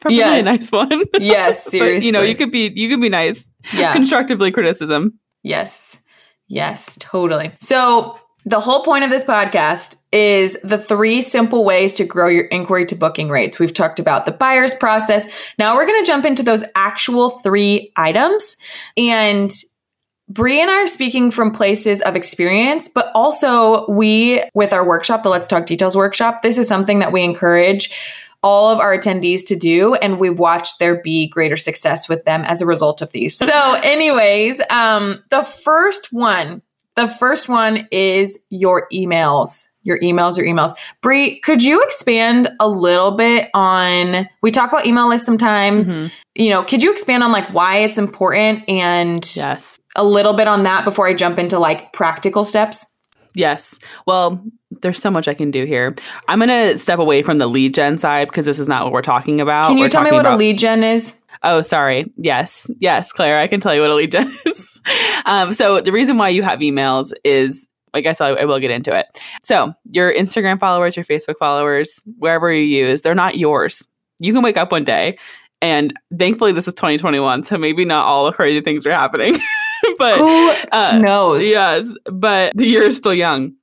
Probably 0.00 0.18
yes. 0.18 0.42
a 0.42 0.44
nice 0.44 0.70
one. 0.70 1.02
Yes, 1.18 1.64
seriously. 1.64 1.98
but, 1.98 2.04
you 2.06 2.12
know, 2.12 2.22
you 2.22 2.34
could 2.34 2.52
be 2.52 2.72
you 2.74 2.88
could 2.88 3.00
be 3.00 3.08
nice. 3.08 3.50
Yeah. 3.74 3.92
Constructively 3.92 4.50
criticism. 4.52 5.18
Yes. 5.42 5.98
Yes, 6.46 6.96
totally. 7.00 7.52
So 7.60 8.18
the 8.48 8.60
whole 8.60 8.82
point 8.82 9.04
of 9.04 9.10
this 9.10 9.24
podcast 9.24 9.96
is 10.10 10.56
the 10.64 10.78
three 10.78 11.20
simple 11.20 11.66
ways 11.66 11.92
to 11.92 12.04
grow 12.04 12.28
your 12.28 12.46
inquiry 12.46 12.86
to 12.86 12.94
booking 12.94 13.28
rates. 13.28 13.58
We've 13.58 13.74
talked 13.74 14.00
about 14.00 14.24
the 14.24 14.32
buyer's 14.32 14.72
process. 14.72 15.30
Now 15.58 15.76
we're 15.76 15.86
going 15.86 16.02
to 16.02 16.10
jump 16.10 16.24
into 16.24 16.42
those 16.42 16.64
actual 16.74 17.28
three 17.28 17.92
items. 17.96 18.56
And 18.96 19.50
Bree 20.30 20.62
and 20.62 20.70
I 20.70 20.82
are 20.82 20.86
speaking 20.86 21.30
from 21.30 21.50
places 21.50 22.00
of 22.00 22.16
experience, 22.16 22.88
but 22.88 23.12
also 23.14 23.86
we, 23.86 24.42
with 24.54 24.72
our 24.72 24.86
workshop, 24.86 25.24
the 25.24 25.28
Let's 25.28 25.48
Talk 25.48 25.66
Details 25.66 25.94
workshop, 25.94 26.40
this 26.40 26.56
is 26.56 26.66
something 26.66 27.00
that 27.00 27.12
we 27.12 27.24
encourage 27.24 27.94
all 28.42 28.70
of 28.70 28.78
our 28.78 28.96
attendees 28.96 29.44
to 29.46 29.56
do 29.56 29.94
and 29.96 30.18
we've 30.18 30.38
watched 30.38 30.78
there 30.78 31.02
be 31.02 31.28
greater 31.28 31.56
success 31.56 32.08
with 32.08 32.24
them 32.24 32.44
as 32.44 32.62
a 32.62 32.66
result 32.66 33.02
of 33.02 33.10
these 33.10 33.36
so 33.36 33.74
anyways 33.82 34.62
um, 34.70 35.22
the 35.30 35.42
first 35.42 36.12
one 36.12 36.62
the 36.98 37.06
first 37.06 37.48
one 37.48 37.86
is 37.92 38.38
your 38.50 38.88
emails. 38.92 39.68
Your 39.84 40.00
emails, 40.00 40.36
your 40.36 40.46
emails. 40.46 40.72
Bree, 41.00 41.40
could 41.40 41.62
you 41.62 41.80
expand 41.82 42.50
a 42.58 42.68
little 42.68 43.12
bit 43.12 43.50
on 43.54 44.28
we 44.42 44.50
talk 44.50 44.70
about 44.70 44.84
email 44.84 45.08
lists 45.08 45.24
sometimes. 45.24 45.94
Mm-hmm. 45.94 46.06
You 46.34 46.50
know, 46.50 46.64
could 46.64 46.82
you 46.82 46.90
expand 46.90 47.22
on 47.22 47.30
like 47.30 47.48
why 47.54 47.78
it's 47.78 47.98
important 47.98 48.68
and 48.68 49.24
yes. 49.36 49.78
a 49.94 50.04
little 50.04 50.34
bit 50.34 50.48
on 50.48 50.64
that 50.64 50.84
before 50.84 51.06
I 51.06 51.14
jump 51.14 51.38
into 51.38 51.60
like 51.60 51.92
practical 51.92 52.42
steps? 52.42 52.84
Yes. 53.32 53.78
Well, 54.04 54.44
there's 54.82 55.00
so 55.00 55.10
much 55.10 55.28
I 55.28 55.34
can 55.34 55.52
do 55.52 55.64
here. 55.64 55.94
I'm 56.26 56.40
going 56.40 56.48
to 56.48 56.76
step 56.76 56.98
away 56.98 57.22
from 57.22 57.38
the 57.38 57.46
lead 57.46 57.74
gen 57.74 57.96
side 57.98 58.26
because 58.26 58.44
this 58.44 58.58
is 58.58 58.66
not 58.66 58.84
what 58.84 58.92
we're 58.92 59.02
talking 59.02 59.40
about. 59.40 59.68
Can 59.68 59.78
you 59.78 59.84
we're 59.84 59.88
tell 59.88 60.02
me 60.02 60.10
what 60.10 60.22
about- 60.22 60.34
a 60.34 60.36
lead 60.36 60.58
gen 60.58 60.82
is? 60.82 61.14
Oh, 61.42 61.62
sorry. 61.62 62.12
Yes. 62.16 62.70
Yes, 62.80 63.12
Claire, 63.12 63.38
I 63.38 63.46
can 63.46 63.60
tell 63.60 63.74
you 63.74 63.80
what 63.80 63.90
a 63.90 63.94
lead 63.94 64.12
gen 64.12 64.36
is. 64.46 64.80
um, 65.26 65.52
so 65.52 65.80
the 65.80 65.92
reason 65.92 66.18
why 66.18 66.28
you 66.30 66.42
have 66.42 66.60
emails 66.60 67.12
is 67.24 67.68
I 67.94 68.00
guess 68.00 68.20
I, 68.20 68.28
I, 68.28 68.44
will 68.44 68.60
get 68.60 68.70
into 68.70 68.96
it. 68.96 69.06
So 69.42 69.72
your 69.90 70.12
Instagram 70.12 70.60
followers, 70.60 70.94
your 70.94 71.06
Facebook 71.06 71.36
followers, 71.38 72.02
wherever 72.18 72.52
you 72.52 72.62
use, 72.62 73.00
they're 73.00 73.14
not 73.14 73.38
yours. 73.38 73.82
You 74.20 74.34
can 74.34 74.42
wake 74.42 74.58
up 74.58 74.72
one 74.72 74.84
day 74.84 75.16
and 75.60 75.92
thankfully 76.16 76.52
this 76.52 76.68
is 76.68 76.74
2021, 76.74 77.44
so 77.44 77.58
maybe 77.58 77.84
not 77.84 78.06
all 78.06 78.26
the 78.26 78.32
crazy 78.32 78.60
things 78.60 78.86
are 78.86 78.92
happening. 78.92 79.36
but 79.98 80.18
who 80.18 80.54
uh, 80.72 80.98
knows? 80.98 81.46
Yes, 81.46 81.92
but 82.04 82.56
the 82.56 82.66
year 82.66 82.82
is 82.82 82.96
still 82.96 83.14
young. 83.14 83.54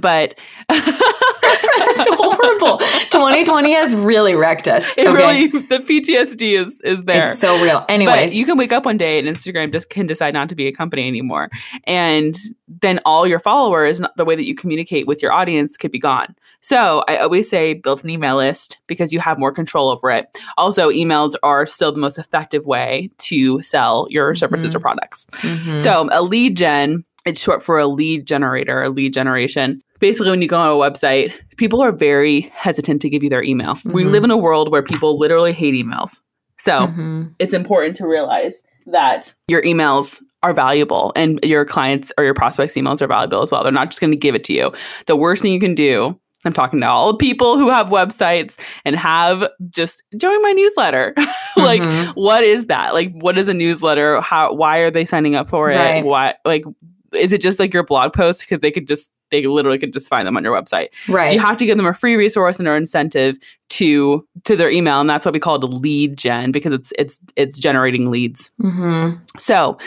But 0.00 0.34
That's 0.68 2.06
horrible. 2.10 2.78
2020 2.78 3.72
has 3.72 3.94
really 3.94 4.34
wrecked 4.34 4.68
us. 4.68 4.96
It 4.96 5.06
okay? 5.06 5.12
really 5.12 5.48
the 5.48 5.78
PTSD 5.78 6.60
is 6.60 6.80
is 6.82 7.04
there. 7.04 7.24
It's 7.24 7.38
so 7.38 7.60
real. 7.62 7.84
Anyways, 7.88 8.32
but 8.32 8.34
you 8.34 8.44
can 8.44 8.56
wake 8.56 8.72
up 8.72 8.84
one 8.84 8.96
day 8.96 9.18
and 9.18 9.28
Instagram 9.28 9.72
just 9.72 9.90
can 9.90 10.06
decide 10.06 10.34
not 10.34 10.48
to 10.48 10.54
be 10.54 10.66
a 10.66 10.72
company 10.72 11.06
anymore, 11.06 11.50
and 11.84 12.34
then 12.80 13.00
all 13.04 13.26
your 13.26 13.38
followers, 13.38 14.00
the 14.16 14.24
way 14.24 14.36
that 14.36 14.44
you 14.44 14.54
communicate 14.54 15.06
with 15.06 15.22
your 15.22 15.32
audience, 15.32 15.76
could 15.76 15.90
be 15.90 15.98
gone. 15.98 16.34
So 16.60 17.04
I 17.08 17.18
always 17.18 17.50
say 17.50 17.74
build 17.74 18.04
an 18.04 18.10
email 18.10 18.36
list 18.36 18.78
because 18.86 19.12
you 19.12 19.20
have 19.20 19.38
more 19.38 19.52
control 19.52 19.88
over 19.88 20.10
it. 20.10 20.38
Also, 20.56 20.90
emails 20.90 21.34
are 21.42 21.66
still 21.66 21.92
the 21.92 22.00
most 22.00 22.18
effective 22.18 22.64
way 22.64 23.10
to 23.18 23.60
sell 23.62 24.06
your 24.10 24.34
services 24.34 24.68
mm-hmm. 24.68 24.76
or 24.76 24.80
products. 24.80 25.26
Mm-hmm. 25.32 25.78
So 25.78 26.08
a 26.12 26.22
lead 26.22 26.56
gen 26.56 27.04
it's 27.24 27.40
short 27.40 27.62
for 27.62 27.78
a 27.78 27.86
lead 27.86 28.26
generator, 28.26 28.82
a 28.82 28.88
lead 28.88 29.14
generation. 29.14 29.82
Basically, 30.00 30.30
when 30.30 30.42
you 30.42 30.48
go 30.48 30.58
on 30.58 30.68
a 30.68 30.72
website, 30.72 31.32
people 31.56 31.80
are 31.80 31.92
very 31.92 32.42
hesitant 32.52 33.00
to 33.02 33.10
give 33.10 33.22
you 33.22 33.30
their 33.30 33.42
email. 33.42 33.74
Mm-hmm. 33.76 33.92
We 33.92 34.04
live 34.04 34.24
in 34.24 34.30
a 34.30 34.36
world 34.36 34.70
where 34.70 34.82
people 34.82 35.18
literally 35.18 35.52
hate 35.52 35.74
emails. 35.74 36.20
So 36.58 36.86
mm-hmm. 36.86 37.28
it's 37.38 37.54
important 37.54 37.96
to 37.96 38.06
realize 38.06 38.64
that 38.86 39.32
your 39.46 39.62
emails 39.62 40.20
are 40.42 40.52
valuable 40.52 41.12
and 41.14 41.38
your 41.44 41.64
clients 41.64 42.12
or 42.18 42.24
your 42.24 42.34
prospects' 42.34 42.74
emails 42.74 43.00
are 43.00 43.06
valuable 43.06 43.42
as 43.42 43.50
well. 43.50 43.62
They're 43.62 43.70
not 43.70 43.90
just 43.90 44.00
going 44.00 44.10
to 44.10 44.16
give 44.16 44.34
it 44.34 44.42
to 44.44 44.52
you. 44.52 44.72
The 45.06 45.14
worst 45.14 45.42
thing 45.42 45.52
you 45.52 45.60
can 45.60 45.76
do 45.76 46.18
I'm 46.44 46.52
talking 46.52 46.80
to 46.80 46.88
all 46.88 47.12
the 47.12 47.18
people 47.18 47.56
who 47.56 47.70
have 47.70 47.86
websites 47.88 48.58
and 48.84 48.96
have 48.96 49.48
just 49.68 50.02
join 50.16 50.42
my 50.42 50.52
newsletter. 50.52 51.14
like, 51.56 51.82
mm-hmm. 51.82 52.10
what 52.12 52.42
is 52.42 52.66
that? 52.66 52.94
Like, 52.94 53.12
what 53.12 53.38
is 53.38 53.48
a 53.48 53.54
newsletter? 53.54 54.20
How? 54.20 54.52
Why 54.52 54.78
are 54.78 54.90
they 54.90 55.04
signing 55.04 55.34
up 55.34 55.48
for 55.48 55.70
it? 55.70 55.76
Right. 55.76 56.04
Why? 56.04 56.34
Like, 56.44 56.64
is 57.14 57.32
it 57.32 57.40
just 57.40 57.58
like 57.58 57.72
your 57.72 57.82
blog 57.82 58.12
post 58.12 58.40
because 58.40 58.60
they 58.60 58.70
could 58.70 58.86
just 58.86 59.12
they 59.30 59.46
literally 59.46 59.78
could 59.78 59.92
just 59.92 60.08
find 60.08 60.26
them 60.26 60.36
on 60.36 60.44
your 60.44 60.54
website. 60.54 60.88
Right. 61.08 61.32
You 61.32 61.40
have 61.40 61.56
to 61.56 61.66
give 61.66 61.76
them 61.78 61.86
a 61.86 61.94
free 61.94 62.16
resource 62.16 62.58
and 62.58 62.68
or 62.68 62.76
incentive 62.76 63.38
to 63.70 64.26
to 64.44 64.56
their 64.56 64.70
email 64.70 65.00
and 65.00 65.08
that's 65.08 65.24
what 65.24 65.34
we 65.34 65.40
call 65.40 65.56
it 65.56 65.64
a 65.64 65.66
lead 65.66 66.16
gen 66.16 66.52
because 66.52 66.72
it's 66.72 66.92
it's 66.98 67.18
it's 67.36 67.58
generating 67.58 68.10
leads. 68.10 68.50
Mm-hmm. 68.60 69.16
so 69.38 69.78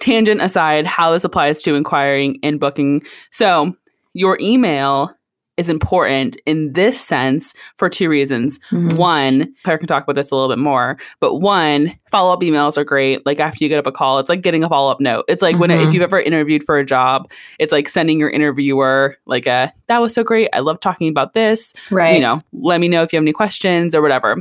tangent 0.00 0.40
aside 0.40 0.86
how 0.86 1.12
this 1.12 1.24
applies 1.24 1.62
to 1.62 1.74
inquiring 1.74 2.38
and 2.42 2.60
booking. 2.60 3.02
So 3.30 3.74
your 4.14 4.38
email 4.40 5.12
is 5.58 5.68
important 5.68 6.36
in 6.46 6.72
this 6.72 6.98
sense 6.98 7.52
for 7.76 7.90
two 7.90 8.08
reasons. 8.08 8.58
Mhm. 8.70 8.96
One, 8.96 9.52
Claire 9.64 9.76
can 9.76 9.86
talk 9.86 10.04
about 10.04 10.14
this 10.14 10.30
a 10.30 10.34
little 10.34 10.48
bit 10.48 10.58
more, 10.58 10.96
but 11.20 11.36
one, 11.36 11.94
follow 12.10 12.32
up 12.32 12.40
emails 12.40 12.78
are 12.78 12.84
great. 12.84 13.26
Like 13.26 13.40
after 13.40 13.62
you 13.62 13.68
get 13.68 13.78
up 13.78 13.86
a 13.86 13.92
call, 13.92 14.18
it's 14.18 14.28
like 14.30 14.40
getting 14.40 14.64
a 14.64 14.68
follow 14.68 14.90
up 14.90 15.00
note. 15.00 15.24
It's 15.28 15.42
like 15.42 15.58
when 15.58 15.68
Mhm. 15.70 15.86
if 15.86 15.92
you've 15.92 16.02
ever 16.02 16.20
interviewed 16.20 16.62
for 16.62 16.78
a 16.78 16.84
job, 16.86 17.30
it's 17.58 17.72
like 17.72 17.88
sending 17.88 18.18
your 18.18 18.30
interviewer 18.30 19.16
like 19.26 19.46
a 19.46 19.72
that 19.88 20.00
was 20.00 20.14
so 20.14 20.22
great. 20.22 20.48
I 20.52 20.60
love 20.60 20.80
talking 20.80 21.08
about 21.08 21.32
this. 21.34 21.74
Right. 21.90 22.14
You 22.14 22.20
know, 22.20 22.42
let 22.52 22.80
me 22.80 22.88
know 22.88 23.02
if 23.02 23.12
you 23.12 23.16
have 23.16 23.24
any 23.24 23.32
questions 23.32 23.94
or 23.94 24.00
whatever. 24.02 24.36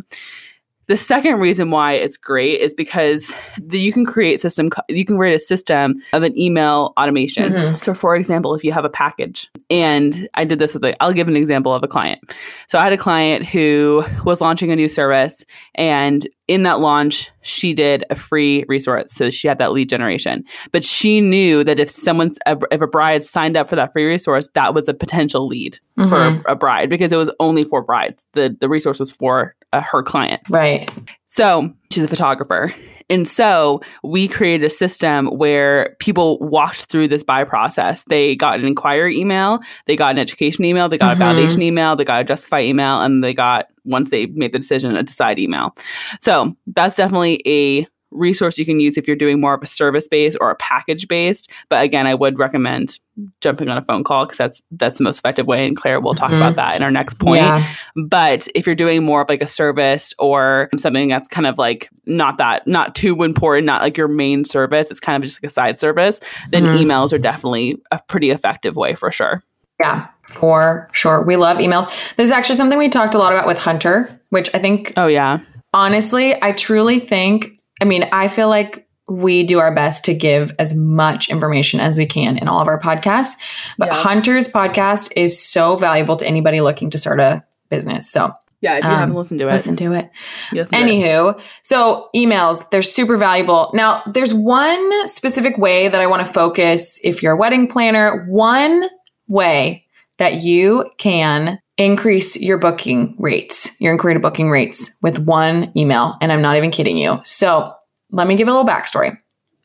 The 0.88 0.98
second 0.98 1.40
reason 1.40 1.70
why 1.70 1.94
it's 1.94 2.18
great 2.18 2.62
is 2.62 2.74
because 2.74 3.34
the, 3.62 3.80
you 3.80 3.92
can 3.92 4.06
create 4.06 4.40
system 4.40 4.70
you 4.90 5.06
can 5.06 5.18
create 5.18 5.36
a 5.36 5.40
system 5.40 5.96
of 6.14 6.24
an 6.24 6.38
email 6.40 6.94
automation. 6.98 7.54
Mhm. 7.54 7.80
So 7.80 7.94
for 7.94 8.16
example, 8.16 8.56
if 8.56 8.64
you 8.64 8.72
have 8.72 8.86
a 8.86 8.90
package 8.90 9.50
and 9.70 10.30
I 10.34 10.46
did 10.46 10.60
this 10.60 10.74
with 10.74 10.86
a, 10.86 11.02
I'll 11.04 11.14
give 11.14 11.28
an 11.28 11.36
example 11.36 11.74
of 11.74 11.84
a 11.84 11.88
client. 11.88 12.22
So 12.68 12.80
I 12.80 12.84
had 12.84 12.94
a 12.94 12.98
client 12.98 13.46
who 13.46 14.04
was 14.24 14.40
launching 14.40 14.72
a 14.72 14.76
new 14.76 14.90
service 14.90 15.44
and 15.76 16.28
in 16.48 16.64
that 16.64 16.80
launch 16.80 17.30
she 17.42 17.74
did 17.74 18.04
a 18.10 18.16
free 18.16 18.64
resource 18.68 19.14
so 19.14 19.30
she 19.30 19.48
had 19.48 19.58
that 19.58 19.72
lead 19.72 19.90
generation 19.90 20.44
but 20.72 20.84
she 20.84 21.20
knew 21.22 21.64
that 21.64 21.80
if 21.80 21.90
someone's 21.90 22.38
if 22.48 22.82
a 22.82 22.88
bride 22.88 23.24
signed 23.24 23.58
up 23.58 23.68
for 23.70 23.76
that 23.76 23.92
free 23.94 24.06
resource 24.06 24.48
that 24.54 24.74
was 24.74 24.88
a 24.88 24.94
potential 24.94 25.46
lead 25.48 25.80
Mhm. 25.98 26.10
for 26.44 26.50
a 26.50 26.56
bride 26.56 26.90
because 26.90 27.12
it 27.12 27.18
was 27.18 27.32
only 27.40 27.64
for 27.64 27.82
brides 27.82 28.26
the 28.34 28.56
the 28.60 28.70
resource 28.70 29.00
was 29.00 29.12
for 29.12 29.56
uh, 29.74 29.82
her 29.82 30.02
client 30.02 30.42
Right. 30.50 30.90
So 31.28 31.74
she's 31.92 32.04
a 32.04 32.08
photographer. 32.08 32.74
And 33.10 33.26
so 33.26 33.80
we 34.04 34.28
created 34.28 34.66
a 34.66 34.70
system 34.70 35.28
where 35.28 35.96
people 36.00 36.40
walked 36.40 36.86
through 36.86 37.08
this 37.08 37.24
buy 37.24 37.46
process. 37.46 38.04
They 38.10 38.36
got 38.36 38.60
an 38.60 38.66
inquiry 38.66 39.18
email, 39.18 39.60
they 39.86 39.96
got 39.96 40.12
an 40.12 40.20
education 40.20 40.66
email, 40.66 40.90
they 40.90 40.98
got 40.98 41.16
Mhm. 41.16 41.22
a 41.22 41.24
validation 41.24 41.64
email, 41.64 41.96
they 41.96 42.04
got 42.04 42.22
a 42.22 42.26
justify 42.26 42.62
email, 42.62 43.02
and 43.02 43.24
they 43.24 43.34
got, 43.34 43.68
once 43.86 44.10
they 44.10 44.26
made 44.26 44.52
the 44.52 44.60
decision, 44.60 44.98
a 44.98 45.04
decide 45.04 45.40
email. 45.40 45.74
So 46.20 46.54
that's 46.76 46.98
definitely 46.98 47.42
a 47.48 47.88
resource 48.12 48.58
you 48.58 48.66
can 48.66 48.80
use 48.80 48.98
if 48.98 49.08
you're 49.08 49.16
doing 49.16 49.40
more 49.40 49.54
of 49.54 49.62
a 49.62 49.68
service 49.68 50.08
based 50.08 50.38
or 50.42 50.50
a 50.50 50.56
package 50.56 51.08
based. 51.08 51.50
But 51.70 51.84
again, 51.84 52.08
I 52.08 52.16
would 52.16 52.40
recommend 52.40 53.00
jumping 53.42 53.68
on 53.70 53.78
a 53.78 53.82
phone 53.82 54.04
call 54.04 54.26
because 54.26 54.38
that's 54.38 54.62
that's 54.72 54.98
the 55.00 55.04
most 55.04 55.18
effective 55.20 55.48
way. 55.48 55.66
And 55.66 55.76
Claire 55.76 56.00
will 56.00 56.14
talk 56.16 56.32
Mhm. 56.32 56.38
about 56.38 56.56
that 56.56 56.76
in 56.76 56.84
our 56.84 56.92
next 56.92 57.20
point. 57.20 57.42
Yeah. 57.42 57.64
But 57.96 58.48
if 58.54 58.66
you're 58.66 58.76
doing 58.76 59.04
more 59.04 59.22
of 59.22 59.30
like 59.30 59.42
a 59.42 59.48
service 59.48 60.14
or 60.20 60.70
something 60.78 61.08
that's 61.10 61.28
kind 61.28 61.48
of 61.48 61.58
like 61.58 61.90
not 62.06 62.38
that, 62.38 62.68
not 62.68 62.94
too 62.96 63.24
important, 63.24 63.66
not 63.66 63.82
like 63.82 63.98
your 63.98 64.08
main 64.08 64.46
service, 64.46 64.92
it's 64.92 65.00
kind 65.00 65.16
of 65.24 65.28
just 65.28 65.42
like 65.44 65.50
a 65.50 65.54
side 65.54 65.80
service, 65.80 66.20
then 66.52 66.64
Mhm. 66.64 66.86
emails 66.86 67.12
are 67.14 67.18
definitely 67.18 67.78
a 67.92 68.00
pretty 68.08 68.30
effective 68.30 68.76
way 68.76 68.94
for 68.94 69.12
sure. 69.12 69.44
Yeah, 69.80 70.08
for 70.28 70.88
sure. 70.92 71.22
We 71.24 71.36
love 71.36 71.58
emails. 71.58 71.86
This 72.18 72.28
is 72.28 72.32
actually 72.32 72.56
something 72.56 72.78
we 72.80 72.90
talked 72.90 73.14
a 73.14 73.20
lot 73.20 73.32
about 73.34 73.46
with 73.48 73.60
Hunter, 73.60 74.10
which 74.30 74.50
I 74.54 74.60
think 74.60 74.94
Oh, 74.98 75.08
yeah. 75.08 75.40
honestly, 75.74 76.36
I 76.42 76.52
truly 76.54 77.00
think, 77.00 77.60
I 77.82 77.86
mean, 77.86 78.08
I 78.12 78.28
feel 78.28 78.50
like 78.50 78.87
we 79.10 79.44
do 79.44 79.60
our 79.60 79.74
best 79.74 80.04
to 80.06 80.14
give 80.14 80.52
as 80.60 80.76
much 80.76 81.30
information 81.30 81.80
as 81.80 81.98
we 81.98 82.06
can 82.06 82.38
in 82.38 82.48
all 82.48 82.60
of 82.60 82.68
our 82.68 82.80
podcasts. 82.80 83.36
But 83.78 83.88
Yeah. 83.88 83.94
Hunter's 83.96 84.48
podcast 84.52 85.12
is 85.16 85.42
so 85.42 85.76
valuable 85.78 86.18
to 86.18 86.28
anybody 86.28 86.60
looking 86.62 86.90
to 86.90 86.98
start 86.98 87.20
a 87.20 87.44
business. 87.70 88.10
So 88.12 88.34
Yeah. 88.60 88.78
If 88.78 88.84
you 88.84 88.90
Um, 88.90 88.98
haven't 88.98 89.16
listened 89.16 89.40
to 89.40 89.48
it, 89.48 89.52
listen 89.54 89.76
to 89.78 89.94
it. 89.94 90.10
listen 90.52 90.78
to 90.80 90.84
it. 90.84 90.90
Anywho, 90.90 91.40
so 91.62 92.10
emails, 92.16 92.68
they're 92.72 92.82
super 92.82 93.16
valuable. 93.16 93.70
Now, 93.74 94.02
there's 94.12 94.34
one 94.34 95.08
specific 95.08 95.58
way 95.60 95.88
that 95.88 96.02
I 96.02 96.08
want 96.08 96.26
to 96.26 96.34
focus 96.34 97.00
if 97.04 97.22
you're 97.22 97.34
a 97.34 97.38
wedding 97.38 97.68
planner, 97.68 98.26
one 98.30 98.90
way 99.28 99.86
that 100.18 100.42
you 100.42 100.90
can 100.98 101.60
increase 101.78 102.36
your 102.36 102.58
booking 102.58 103.16
rates, 103.20 103.72
your 103.80 103.92
inquiry 103.94 104.16
to 104.16 104.20
booking 104.20 104.50
rates 104.50 104.90
with 105.04 105.20
one 105.20 105.72
email. 105.78 106.16
And 106.20 106.32
I'm 106.34 106.42
not 106.42 106.58
even 106.58 106.72
kidding 106.72 106.98
you. 106.98 107.20
So 107.24 107.72
let 108.12 108.28
me 108.28 108.36
give 108.36 108.48
a 108.48 108.52
little 108.52 108.66
backstory. 108.66 109.18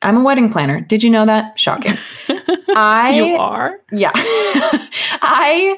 I'm 0.03 0.17
a 0.17 0.23
wedding 0.23 0.51
planner. 0.51 0.81
Did 0.81 1.03
you 1.03 1.11
know 1.11 1.27
that? 1.27 1.59
Shocking. 1.59 1.97
I 2.77 3.13
you 3.15 3.37
are? 3.37 3.81
yeah. 3.93 4.11
I 4.15 5.77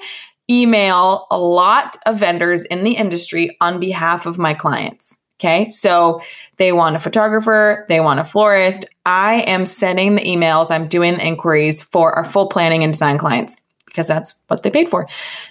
email 0.51 1.27
a 1.31 1.39
lot 1.39 1.97
of 2.07 2.19
vendors 2.19 2.63
in 2.65 2.85
the 2.85 2.93
industry 2.93 3.57
on 3.61 3.81
behalf 3.81 4.27
of 4.27 4.39
my 4.39 4.55
clients. 4.55 5.19
Okay. 5.41 5.67
So 5.67 6.21
they 6.57 6.73
want 6.73 6.97
a 6.97 6.99
photographer, 6.99 7.85
they 7.89 8.01
want 8.01 8.21
a 8.21 8.25
florist. 8.25 8.87
I 9.05 9.41
am 9.47 9.67
sending 9.67 10.15
the 10.15 10.23
emails, 10.23 10.71
I'm 10.71 10.89
doing 10.89 11.15
the 11.15 11.27
inquiries 11.27 11.83
for 11.83 12.13
our 12.13 12.25
full 12.25 12.47
planning 12.47 12.83
and 12.83 12.93
design 12.93 13.19
clients 13.19 13.61
because 13.87 14.09
that's 14.09 14.43
what 14.49 14.63
they 14.63 14.71
paid 14.71 14.89
for. 14.89 15.07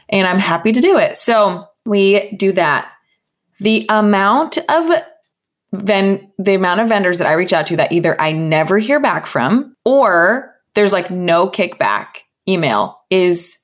And 0.10 0.26
I'm 0.26 0.40
happy 0.40 0.72
to 0.72 0.82
do 0.82 0.98
it. 0.98 1.18
So 1.18 1.68
we 1.86 2.32
do 2.32 2.52
that. 2.54 2.92
The 3.60 3.86
amount 3.90 4.58
of 4.70 5.02
then 5.74 6.32
the 6.38 6.54
amount 6.54 6.80
of 6.82 6.88
vendors 6.88 7.18
that 7.18 7.28
I 7.28 7.34
reach 7.34 7.52
out 7.52 7.66
to 7.68 7.76
that 7.78 7.92
either 7.92 8.20
I 8.22 8.32
never 8.32 8.78
hear 8.78 9.00
back 9.00 9.26
from 9.26 9.76
or 9.84 10.54
there's 10.76 10.94
like 10.94 11.10
no 11.10 11.50
kickback 11.50 12.20
email 12.48 13.02
is 13.10 13.58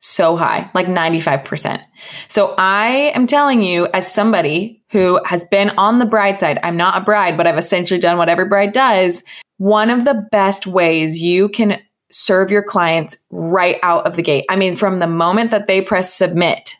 so 0.00 0.36
high, 0.36 0.70
like 0.74 0.86
95%. 0.86 1.82
So 2.28 2.54
I 2.58 3.12
am 3.14 3.26
telling 3.26 3.62
you, 3.62 3.88
as 3.94 4.12
somebody 4.12 4.82
who 4.90 5.18
has 5.24 5.46
been 5.46 5.70
on 5.78 5.98
the 5.98 6.04
bride 6.04 6.38
side, 6.38 6.58
I'm 6.62 6.76
not 6.76 7.00
a 7.00 7.04
bride, 7.04 7.38
but 7.38 7.46
I've 7.46 7.56
essentially 7.56 7.98
done 7.98 8.18
what 8.18 8.28
every 8.28 8.46
bride 8.46 8.72
does. 8.72 9.24
One 9.56 9.88
of 9.88 10.04
the 10.04 10.26
best 10.30 10.66
ways 10.66 11.22
you 11.22 11.48
can 11.48 11.80
serve 12.12 12.50
your 12.50 12.62
clients 12.62 13.16
right 13.30 13.78
out 13.82 14.06
of 14.06 14.16
the 14.16 14.22
gate. 14.22 14.44
I 14.50 14.56
mean, 14.56 14.76
from 14.76 14.98
the 14.98 15.06
moment 15.06 15.50
that 15.50 15.66
they 15.66 15.80
press 15.80 16.12
submit, 16.12 16.76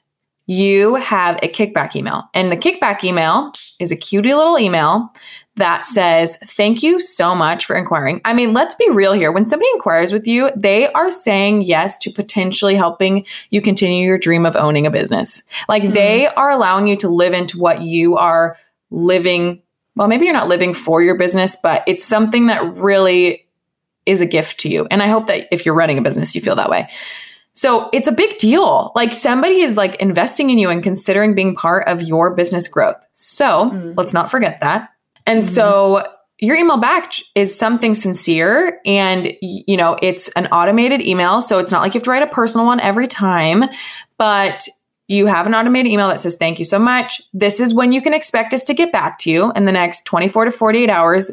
you 0.46 0.96
have 0.96 1.38
a 1.42 1.48
kickback 1.48 1.96
email. 1.96 2.24
And 2.34 2.52
the 2.52 2.56
kickback 2.58 3.02
email 3.04 3.52
is 3.80 3.92
a 3.92 3.96
cutie 3.96 4.34
little 4.34 4.58
email 4.58 5.12
that 5.56 5.84
says, 5.84 6.36
Thank 6.44 6.82
you 6.82 7.00
so 7.00 7.34
much 7.34 7.64
for 7.64 7.76
inquiring. 7.76 8.20
I 8.24 8.32
mean, 8.32 8.52
let's 8.52 8.74
be 8.74 8.88
real 8.90 9.12
here. 9.12 9.30
When 9.30 9.46
somebody 9.46 9.70
inquires 9.74 10.12
with 10.12 10.26
you, 10.26 10.50
they 10.56 10.92
are 10.92 11.10
saying 11.10 11.62
yes 11.62 11.96
to 11.98 12.10
potentially 12.10 12.74
helping 12.74 13.26
you 13.50 13.62
continue 13.62 14.06
your 14.06 14.18
dream 14.18 14.46
of 14.46 14.56
owning 14.56 14.86
a 14.86 14.90
business. 14.90 15.42
Like 15.68 15.84
hmm. 15.84 15.90
they 15.90 16.26
are 16.28 16.50
allowing 16.50 16.86
you 16.86 16.96
to 16.96 17.08
live 17.08 17.32
into 17.32 17.58
what 17.58 17.82
you 17.82 18.16
are 18.16 18.56
living. 18.90 19.62
Well, 19.96 20.08
maybe 20.08 20.24
you're 20.24 20.34
not 20.34 20.48
living 20.48 20.74
for 20.74 21.02
your 21.02 21.16
business, 21.16 21.56
but 21.62 21.84
it's 21.86 22.04
something 22.04 22.48
that 22.48 22.76
really 22.76 23.46
is 24.06 24.20
a 24.20 24.26
gift 24.26 24.60
to 24.60 24.68
you. 24.68 24.86
And 24.90 25.02
I 25.02 25.08
hope 25.08 25.26
that 25.28 25.48
if 25.50 25.64
you're 25.64 25.74
running 25.74 25.98
a 25.98 26.02
business, 26.02 26.34
you 26.34 26.40
feel 26.40 26.56
that 26.56 26.68
way. 26.68 26.88
So 27.54 27.88
it's 27.92 28.08
a 28.08 28.12
big 28.12 28.36
deal. 28.38 28.92
Like 28.94 29.12
somebody 29.12 29.60
is 29.60 29.76
like 29.76 29.94
investing 29.96 30.50
in 30.50 30.58
you 30.58 30.70
and 30.70 30.82
considering 30.82 31.34
being 31.34 31.54
part 31.54 31.86
of 31.88 32.02
your 32.02 32.34
business 32.34 32.66
growth. 32.68 33.06
So 33.12 33.70
Mm. 33.70 33.94
let's 33.96 34.12
not 34.12 34.30
forget 34.30 34.60
that. 34.60 34.90
And 35.26 35.42
Mhm. 35.42 35.48
so 35.48 36.06
your 36.40 36.56
email 36.56 36.76
back 36.78 37.12
is 37.36 37.56
something 37.56 37.94
sincere 37.94 38.80
and 38.84 39.32
you 39.40 39.76
know 39.76 39.96
it's 40.02 40.28
an 40.30 40.46
automated 40.48 41.00
email 41.00 41.40
so 41.40 41.58
it's 41.60 41.70
not 41.70 41.80
like 41.80 41.94
you 41.94 41.98
have 41.98 42.02
to 42.04 42.10
write 42.10 42.24
a 42.24 42.26
personal 42.26 42.66
one 42.66 42.80
every 42.80 43.06
time 43.06 43.64
but 44.18 44.66
you 45.06 45.26
have 45.26 45.46
an 45.46 45.54
automated 45.54 45.90
email 45.92 46.08
that 46.08 46.18
says 46.18 46.34
thank 46.34 46.58
you 46.58 46.64
so 46.64 46.78
much 46.78 47.22
this 47.32 47.60
is 47.60 47.72
when 47.72 47.92
you 47.92 48.02
can 48.02 48.12
expect 48.12 48.52
us 48.52 48.64
to 48.64 48.74
get 48.74 48.90
back 48.90 49.16
to 49.16 49.30
you 49.30 49.52
in 49.54 49.64
the 49.64 49.72
next 49.72 50.04
24 50.06 50.46
to 50.46 50.50
48 50.50 50.90
hours 50.90 51.30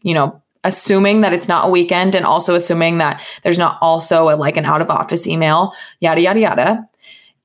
you 0.00 0.14
know 0.14 0.40
assuming 0.64 1.20
that 1.22 1.32
it's 1.32 1.48
not 1.48 1.66
a 1.66 1.70
weekend 1.70 2.14
and 2.14 2.26
also 2.26 2.54
assuming 2.54 2.98
that 2.98 3.22
there's 3.42 3.58
not 3.58 3.78
also 3.80 4.28
a, 4.28 4.36
like 4.36 4.56
an 4.56 4.64
out 4.64 4.80
of 4.80 4.90
office 4.90 5.26
email 5.26 5.72
yada 6.00 6.20
yada 6.20 6.40
yada 6.40 6.88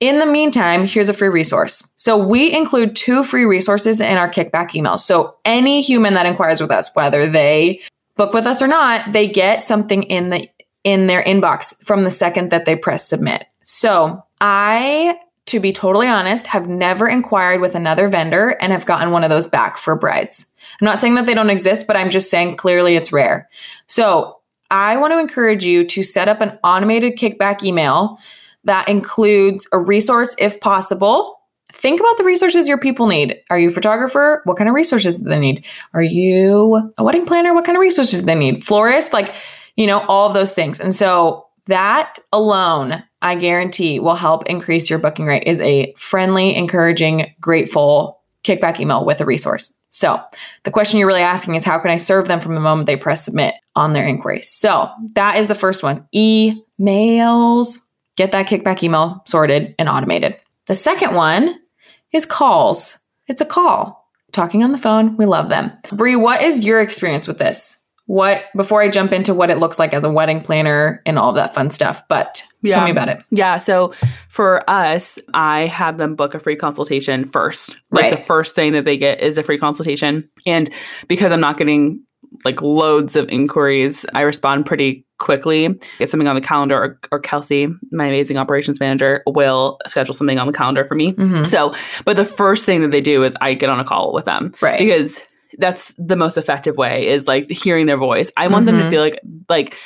in 0.03 0.19
the 0.19 0.25
meantime, 0.25 0.85
here's 0.85 1.07
a 1.07 1.13
free 1.13 1.29
resource. 1.29 1.89
So 1.95 2.17
we 2.17 2.51
include 2.51 2.93
two 2.93 3.23
free 3.23 3.45
resources 3.45 4.01
in 4.01 4.17
our 4.17 4.29
kickback 4.29 4.71
emails. 4.71 4.99
So 4.99 5.37
any 5.45 5.81
human 5.81 6.13
that 6.15 6.25
inquires 6.25 6.59
with 6.59 6.71
us, 6.71 6.93
whether 6.93 7.25
they 7.25 7.79
book 8.17 8.33
with 8.33 8.45
us 8.45 8.61
or 8.61 8.67
not, 8.67 9.13
they 9.13 9.29
get 9.29 9.63
something 9.63 10.03
in 10.03 10.29
the 10.29 10.49
in 10.83 11.07
their 11.07 11.23
inbox 11.23 11.73
from 11.85 12.03
the 12.03 12.09
second 12.09 12.51
that 12.51 12.65
they 12.65 12.75
press 12.75 13.07
submit. 13.07 13.45
So 13.61 14.21
I, 14.41 15.17
to 15.45 15.61
be 15.61 15.71
totally 15.71 16.07
honest, 16.07 16.47
have 16.47 16.67
never 16.67 17.07
inquired 17.07 17.61
with 17.61 17.73
another 17.73 18.09
vendor 18.09 18.57
and 18.59 18.73
have 18.73 18.85
gotten 18.85 19.11
one 19.11 19.23
of 19.23 19.29
those 19.29 19.47
back 19.47 19.77
for 19.77 19.95
brides. 19.95 20.47
I'm 20.83 20.85
not 20.85 20.99
saying 20.99 21.15
that 21.15 21.25
they 21.25 21.33
don't 21.33 21.49
exist, 21.49 21.87
but 21.87 21.95
I'm 21.95 22.09
just 22.09 22.29
saying 22.29 22.57
clearly 22.57 22.97
it's 22.97 23.13
rare. 23.13 23.47
So 23.87 24.41
I 24.69 24.97
want 24.97 25.13
to 25.13 25.19
encourage 25.19 25.63
you 25.63 25.85
to 25.85 26.03
set 26.03 26.27
up 26.27 26.41
an 26.41 26.59
automated 26.61 27.17
kickback 27.17 27.63
email 27.63 28.19
that 28.65 28.89
includes 28.89 29.65
a 29.71 29.79
resource 29.79 30.35
if 30.37 30.59
possible. 30.59 31.39
Think 31.71 32.01
about 32.01 32.17
the 32.17 32.25
resources 32.25 32.67
your 32.67 32.77
people 32.77 33.07
need. 33.07 33.39
Are 33.49 33.57
you 33.57 33.69
a 33.69 33.71
photographer? 33.71 34.41
What 34.43 34.57
kind 34.57 34.67
of 34.67 34.75
resources 34.75 35.15
do 35.15 35.23
they 35.23 35.39
need? 35.39 35.65
Are 35.93 36.03
you 36.03 36.91
a 36.97 37.03
wedding 37.05 37.25
planner? 37.25 37.53
What 37.53 37.63
kind 37.63 37.77
of 37.77 37.81
resources 37.81 38.19
do 38.19 38.25
they 38.25 38.35
need? 38.35 38.65
Florist? 38.65 39.13
Like, 39.13 39.33
you 39.77 39.87
know, 39.87 40.01
all 40.09 40.27
of 40.27 40.33
those 40.33 40.51
things. 40.51 40.81
And 40.81 40.93
so 40.93 41.47
that 41.67 42.19
alone, 42.33 43.01
I 43.21 43.35
guarantee 43.35 44.01
will 44.01 44.15
help 44.15 44.47
increase 44.47 44.89
your 44.89 44.99
booking 44.99 45.27
rate 45.27 45.43
is 45.47 45.61
a 45.61 45.93
friendly, 45.95 46.53
encouraging, 46.53 47.33
grateful 47.39 48.19
kickback 48.43 48.81
email 48.81 49.05
with 49.05 49.21
a 49.21 49.25
resource. 49.25 49.73
So 49.93 50.19
the 50.63 50.71
question 50.71 50.97
you're 50.97 51.07
really 51.07 51.21
asking 51.21 51.53
is 51.53 51.63
how 51.63 51.77
can 51.77 51.91
I 51.91 51.97
serve 51.97 52.27
them 52.27 52.39
from 52.39 52.55
the 52.55 52.61
moment 52.61 52.87
they 52.87 52.95
press 52.95 53.23
submit 53.23 53.53
on 53.75 53.93
their 53.93 54.07
inquiries? 54.07 54.49
So 54.49 54.89
that 55.13 55.37
is 55.37 55.47
the 55.47 55.55
first 55.55 55.83
one. 55.83 56.07
Emails 56.15 57.77
get 58.15 58.31
that 58.31 58.47
kickback 58.47 58.81
email 58.81 59.21
sorted 59.27 59.75
and 59.77 59.87
automated. 59.87 60.35
The 60.65 60.73
second 60.73 61.13
one 61.13 61.59
is 62.11 62.25
calls. 62.25 62.97
It's 63.27 63.41
a 63.41 63.45
call. 63.45 64.09
Talking 64.31 64.63
on 64.63 64.71
the 64.71 64.79
phone, 64.79 65.15
we 65.15 65.27
love 65.27 65.49
them. 65.49 65.71
Bree, 65.91 66.15
what 66.15 66.41
is 66.41 66.65
your 66.65 66.81
experience 66.81 67.27
with 67.27 67.37
this? 67.37 67.77
What 68.05 68.43
before 68.55 68.81
I 68.81 68.89
jump 68.89 69.13
into 69.13 69.33
what 69.33 69.49
it 69.49 69.59
looks 69.59 69.79
like 69.79 69.93
as 69.93 70.03
a 70.03 70.11
wedding 70.11 70.41
planner 70.41 71.01
and 71.05 71.17
all 71.17 71.31
that 71.33 71.53
fun 71.55 71.69
stuff, 71.71 72.03
but 72.09 72.43
Yeah. 72.61 72.75
tell 72.75 72.83
me 72.85 72.91
about 72.91 73.07
it. 73.09 73.23
Yeah. 73.31 73.57
So 73.57 73.93
for 74.29 74.61
us, 74.69 75.17
I 75.33 75.67
have 75.67 75.97
them 75.97 76.15
book 76.15 76.33
a 76.35 76.39
free 76.39 76.55
consultation 76.57 77.25
first. 77.25 77.77
Like 77.91 78.03
Right. 78.03 78.11
the 78.11 78.17
first 78.17 78.55
thing 78.55 78.73
that 78.73 78.83
they 78.85 78.97
get 78.97 79.21
is 79.21 79.37
a 79.37 79.43
free 79.43 79.57
consultation. 79.57 80.27
And 80.45 80.69
because 81.07 81.31
I'm 81.31 81.39
not 81.41 81.57
getting 81.57 82.01
like 82.45 82.61
loads 82.61 83.15
of 83.15 83.29
inquiries, 83.29 84.05
I 84.15 84.21
respond 84.21 84.65
pretty 84.65 85.05
quickly. 85.19 85.69
Get 85.99 86.09
something 86.09 86.27
on 86.27 86.35
the 86.35 86.41
calendar, 86.41 86.75
or, 86.75 86.99
or 87.11 87.19
Kelsey, 87.19 87.67
my 87.91 88.07
amazing 88.07 88.37
operations 88.37 88.79
manager, 88.79 89.21
will 89.27 89.77
schedule 89.87 90.13
something 90.15 90.39
on 90.39 90.47
the 90.47 90.53
calendar 90.53 90.83
for 90.83 90.95
me. 90.95 91.13
Mhm. 91.13 91.47
So, 91.47 91.73
but 92.05 92.15
the 92.17 92.25
first 92.25 92.65
thing 92.65 92.81
that 92.81 92.91
they 92.91 93.01
do 93.01 93.23
is 93.23 93.37
I 93.39 93.53
get 93.53 93.69
on 93.69 93.79
a 93.79 93.83
call 93.85 94.13
with 94.13 94.25
them 94.25 94.51
Right. 94.61 94.79
because 94.79 95.21
that's 95.59 95.93
the 95.97 96.15
most 96.15 96.37
effective 96.37 96.77
way 96.77 97.07
is 97.07 97.27
like 97.27 97.49
hearing 97.49 97.85
their 97.85 97.97
voice. 97.97 98.31
I 98.37 98.47
want 98.47 98.65
them 98.65 98.77
to 98.77 98.83
Mhm. 98.85 98.89
feel 98.89 99.01
like 99.01 99.19
like 99.49 99.77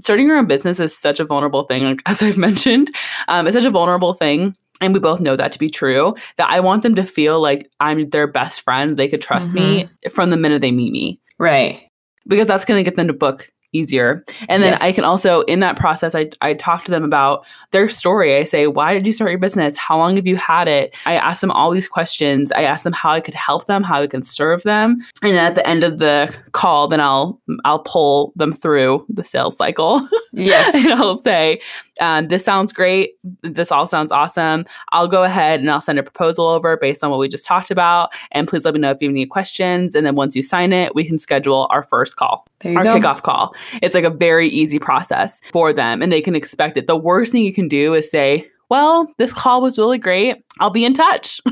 starting 0.00 0.26
your 0.26 0.36
own 0.36 0.46
business 0.46 0.78
is 0.80 0.96
such 0.96 1.20
a 1.20 1.24
vulnerable 1.24 1.64
thing. 1.64 1.84
Like 1.84 2.02
as 2.06 2.22
I've 2.22 2.36
mentioned, 2.38 2.90
um, 3.28 3.46
it's 3.46 3.56
such 3.56 3.64
a 3.64 3.70
vulnerable 3.70 4.14
thing. 4.14 4.54
And 4.82 4.92
we 4.92 5.00
both 5.00 5.20
know 5.20 5.36
that 5.36 5.52
to 5.52 5.58
be 5.58 5.70
true. 5.70 6.14
That 6.36 6.50
I 6.50 6.60
want 6.60 6.82
them 6.82 6.94
to 6.96 7.02
feel 7.04 7.40
like 7.40 7.70
I'm 7.80 8.10
their 8.10 8.26
best 8.26 8.60
friend. 8.60 8.96
They 8.96 9.08
could 9.08 9.22
trust 9.22 9.54
me 9.54 9.88
from 10.10 10.28
the 10.28 10.36
minute 10.36 10.60
they 10.60 10.70
meet 10.70 10.92
me 10.92 11.18
Right. 11.38 11.80
because 12.28 12.46
that's 12.46 12.66
going 12.66 12.78
to 12.78 12.84
get 12.88 12.94
them 12.94 13.06
to 13.06 13.14
book 13.14 13.48
easier. 13.72 14.24
And 14.48 14.62
then 14.62 14.72
Yes. 14.72 14.82
I 14.82 14.92
can 14.92 15.04
also, 15.04 15.42
in 15.42 15.60
that 15.60 15.76
process, 15.76 16.14
I, 16.14 16.30
I 16.40 16.54
talk 16.54 16.84
to 16.84 16.90
them 16.90 17.04
about 17.04 17.46
their 17.70 17.88
story. 17.88 18.36
I 18.36 18.44
say, 18.44 18.66
why 18.66 18.94
did 18.94 19.06
you 19.06 19.12
start 19.12 19.30
your 19.30 19.38
business? 19.38 19.76
How 19.76 19.96
long 19.98 20.16
have 20.16 20.26
you 20.26 20.36
had 20.36 20.68
it? 20.68 20.96
I 21.06 21.14
ask 21.14 21.40
them 21.40 21.50
all 21.50 21.70
these 21.70 21.88
questions. 21.88 22.52
I 22.52 22.62
ask 22.62 22.84
them 22.84 22.92
how 22.92 23.10
I 23.10 23.20
could 23.20 23.34
help 23.34 23.66
them, 23.66 23.82
how 23.82 24.00
I 24.02 24.06
can 24.06 24.22
serve 24.22 24.62
them. 24.62 24.98
And 25.22 25.36
at 25.36 25.54
the 25.54 25.66
end 25.68 25.84
of 25.84 25.98
the 25.98 26.34
call, 26.52 26.88
then 26.88 27.00
I'll 27.00 27.40
I'll 27.64 27.80
pull 27.80 28.32
them 28.36 28.52
through 28.52 29.04
the 29.08 29.24
sales 29.24 29.56
cycle. 29.56 30.06
Yes. 30.32 30.74
and 30.74 30.92
I'll 30.92 31.16
say, 31.16 31.60
um, 32.00 32.28
this 32.28 32.44
sounds 32.44 32.72
great. 32.72 33.12
This 33.42 33.72
all 33.72 33.86
sounds 33.86 34.12
awesome. 34.12 34.64
I'll 34.92 35.08
go 35.08 35.24
ahead 35.24 35.60
and 35.60 35.70
I'll 35.70 35.80
send 35.80 35.98
a 35.98 36.02
proposal 36.02 36.46
over 36.46 36.76
based 36.76 37.02
on 37.02 37.10
what 37.10 37.18
we 37.18 37.28
just 37.28 37.46
talked 37.46 37.70
about. 37.70 38.12
And 38.32 38.46
please 38.46 38.64
let 38.64 38.74
me 38.74 38.80
know 38.80 38.90
if 38.90 39.00
you 39.00 39.08
have 39.08 39.14
any 39.14 39.26
questions. 39.26 39.94
And 39.94 40.06
then 40.06 40.14
once 40.16 40.36
you 40.36 40.42
sign 40.42 40.72
it, 40.72 40.94
we 40.94 41.04
can 41.04 41.18
schedule 41.18 41.66
our 41.70 41.82
first 41.82 42.16
call 42.16 42.46
our 42.64 42.84
go. 42.84 42.98
kickoff 42.98 43.22
call. 43.22 43.54
It's 43.82 43.94
like 43.94 44.04
a 44.04 44.10
very 44.10 44.48
easy 44.48 44.78
process 44.78 45.40
for 45.52 45.72
them 45.72 46.02
and 46.02 46.10
they 46.12 46.20
can 46.20 46.34
expect 46.34 46.76
it. 46.76 46.86
The 46.86 46.96
worst 46.96 47.32
thing 47.32 47.42
you 47.42 47.52
can 47.54 47.68
do 47.68 47.94
is 47.94 48.10
say, 48.10 48.48
well, 48.68 49.06
this 49.18 49.32
call 49.32 49.62
was 49.62 49.78
really 49.78 49.98
great. 49.98 50.44
I'll 50.60 50.70
be 50.70 50.84
in 50.84 50.92
touch. 50.94 51.40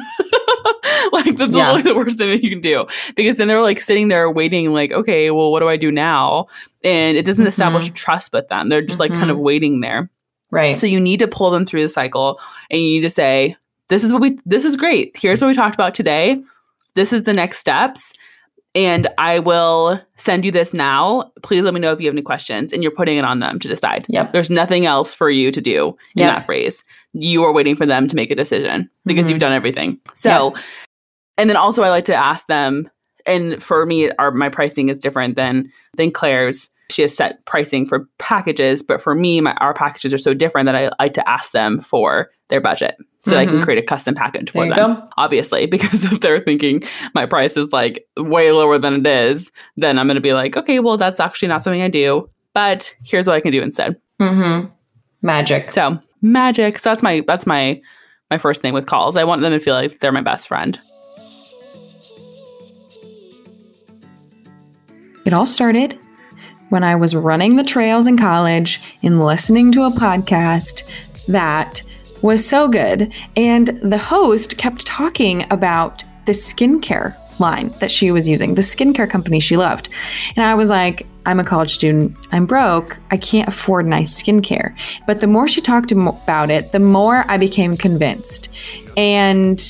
like 1.12 1.36
that's 1.36 1.54
Yeah. 1.54 1.72
literally 1.72 1.82
the 1.82 1.94
worst 1.94 2.18
thing 2.18 2.30
that 2.30 2.42
you 2.42 2.50
can 2.50 2.60
do 2.60 2.86
because 3.16 3.36
then 3.36 3.48
they're 3.48 3.62
like 3.62 3.80
sitting 3.80 4.08
there 4.08 4.30
waiting 4.30 4.72
like 4.72 4.92
okay 4.92 5.30
well 5.30 5.50
what 5.52 5.60
do 5.60 5.68
i 5.68 5.76
do 5.76 5.90
now 5.92 6.46
and 6.82 7.16
it 7.16 7.24
doesn't 7.26 7.46
establish 7.46 7.90
trust 7.90 8.32
with 8.32 8.48
them 8.48 8.68
they're 8.68 8.82
just 8.82 9.00
like 9.00 9.12
kind 9.12 9.30
of 9.30 9.38
waiting 9.38 9.80
there 9.80 10.10
Right. 10.54 10.78
so 10.78 10.86
you 10.86 11.00
need 11.00 11.18
to 11.20 11.28
pull 11.28 11.50
them 11.50 11.66
through 11.66 11.82
the 11.82 11.88
cycle 11.88 12.40
and 12.70 12.80
you 12.80 12.88
need 12.96 13.02
to 13.02 13.10
say, 13.10 13.56
this 13.88 14.02
is 14.04 14.12
what 14.12 14.22
we 14.22 14.38
this 14.46 14.64
is 14.64 14.76
great. 14.76 15.16
Here's 15.16 15.40
what 15.42 15.48
we 15.48 15.54
talked 15.54 15.74
about 15.74 15.94
today. 15.94 16.42
This 16.94 17.12
is 17.12 17.24
the 17.24 17.32
next 17.32 17.58
steps. 17.58 18.12
And 18.76 19.06
I 19.18 19.38
will 19.38 20.00
send 20.16 20.44
you 20.44 20.50
this 20.50 20.74
now. 20.74 21.30
Please 21.44 21.62
let 21.64 21.74
me 21.74 21.78
know 21.80 21.92
if 21.92 22.00
you 22.00 22.06
have 22.06 22.14
any 22.14 22.22
questions. 22.22 22.72
And 22.72 22.82
you're 22.82 22.90
putting 22.90 23.16
it 23.18 23.24
on 23.24 23.38
them 23.38 23.60
to 23.60 23.68
decide. 23.68 24.04
Yep. 24.08 24.32
There's 24.32 24.50
nothing 24.50 24.84
else 24.84 25.14
for 25.14 25.30
you 25.30 25.52
to 25.52 25.60
do 25.60 25.88
in 26.16 26.22
Yep. 26.22 26.34
that 26.34 26.46
phrase. 26.46 26.82
You 27.12 27.44
are 27.44 27.52
waiting 27.52 27.76
for 27.76 27.86
them 27.86 28.08
to 28.08 28.16
make 28.16 28.32
a 28.32 28.34
decision 28.34 28.90
because 29.06 29.26
Mhm. 29.26 29.30
you've 29.30 29.38
done 29.38 29.52
everything. 29.52 29.98
So, 30.16 30.54
and 31.38 31.48
then 31.48 31.56
also 31.56 31.84
I 31.84 31.90
like 31.90 32.04
to 32.06 32.14
ask 32.16 32.46
them, 32.48 32.90
and 33.26 33.62
for 33.62 33.86
me, 33.86 34.10
our 34.18 34.32
my 34.32 34.48
pricing 34.48 34.88
is 34.88 34.98
different 34.98 35.36
than 35.36 35.70
than 35.96 36.10
Claire's. 36.10 36.68
She 36.90 37.02
has 37.02 37.16
set 37.16 37.44
pricing 37.46 37.86
for 37.86 38.06
packages, 38.18 38.82
but 38.82 39.00
for 39.02 39.14
me, 39.14 39.40
my 39.40 39.52
our 39.54 39.72
packages 39.74 40.12
are 40.12 40.18
so 40.18 40.34
different 40.34 40.66
that 40.66 40.76
I 40.76 40.90
like 41.02 41.14
to 41.14 41.28
ask 41.28 41.52
them 41.52 41.80
for 41.80 42.30
their 42.48 42.60
budget 42.60 42.96
so 43.22 43.30
that 43.30 43.38
I 43.40 43.46
can 43.46 43.58
Mhm. 43.58 43.62
create 43.62 43.78
a 43.82 43.86
custom 43.86 44.14
package 44.14 44.50
for 44.50 44.66
them. 44.68 44.94
go. 44.94 45.08
Obviously, 45.16 45.64
because 45.76 46.04
if 46.12 46.20
they're 46.20 46.40
thinking 46.40 46.82
my 47.14 47.24
price 47.26 47.56
is 47.56 47.72
like 47.72 48.04
way 48.18 48.52
lower 48.52 48.76
than 48.78 48.94
it 48.96 49.06
is, 49.06 49.50
then 49.78 49.98
I'm 49.98 50.06
going 50.06 50.16
to 50.16 50.20
be 50.20 50.34
like, 50.34 50.56
okay, 50.58 50.78
well, 50.78 50.96
that's 50.98 51.20
actually 51.20 51.48
not 51.48 51.62
something 51.62 51.80
I 51.80 51.88
do, 51.88 52.28
but 52.52 52.94
here's 53.02 53.26
what 53.26 53.34
I 53.36 53.40
can 53.40 53.50
do 53.50 53.62
instead. 53.62 53.96
Mm-hmm. 54.20 54.66
Magic. 55.22 55.72
So 55.72 55.98
magic. 56.20 56.78
So 56.78 56.90
that's 56.90 57.02
my 57.02 57.22
that's 57.26 57.46
my 57.46 57.80
my 58.30 58.36
first 58.38 58.60
thing 58.60 58.74
with 58.74 58.86
calls. 58.86 59.16
I 59.16 59.24
want 59.24 59.40
them 59.40 59.52
to 59.52 59.60
feel 59.60 59.74
like 59.74 60.00
they're 60.00 60.12
my 60.12 60.20
best 60.20 60.48
friend. 60.48 60.78
It 65.24 65.32
all 65.32 65.46
started 65.46 65.98
when 66.74 66.82
I 66.82 66.96
was 66.96 67.14
running 67.14 67.54
the 67.54 67.62
trails 67.62 68.08
in 68.08 68.18
college 68.18 68.82
and 69.04 69.24
listening 69.24 69.70
to 69.70 69.84
a 69.84 69.92
podcast 69.92 70.82
that 71.28 71.84
was 72.20 72.44
so 72.44 72.66
good. 72.66 73.14
And 73.36 73.68
the 73.80 73.96
host 73.96 74.58
kept 74.58 74.84
talking 74.84 75.46
about 75.52 76.02
the 76.26 76.32
skincare 76.32 77.16
line 77.38 77.68
that 77.78 77.92
she 77.92 78.10
was 78.10 78.28
using, 78.28 78.56
the 78.56 78.62
skincare 78.62 79.08
company 79.08 79.38
she 79.38 79.56
loved. 79.56 79.88
And 80.34 80.44
I 80.44 80.56
was 80.56 80.68
like, 80.68 81.06
I'm 81.26 81.38
a 81.38 81.44
college 81.44 81.72
student. 81.72 82.16
I'm 82.32 82.44
broke. 82.44 82.98
I 83.12 83.18
can't 83.18 83.48
afford 83.48 83.86
nice 83.86 84.20
skincare. 84.20 84.76
But 85.06 85.20
the 85.20 85.28
more 85.28 85.46
she 85.46 85.60
talked 85.60 85.92
about 85.92 86.50
it, 86.50 86.72
the 86.72 86.80
more 86.80 87.24
I 87.28 87.36
became 87.36 87.76
convinced. 87.76 88.48
And 88.96 89.62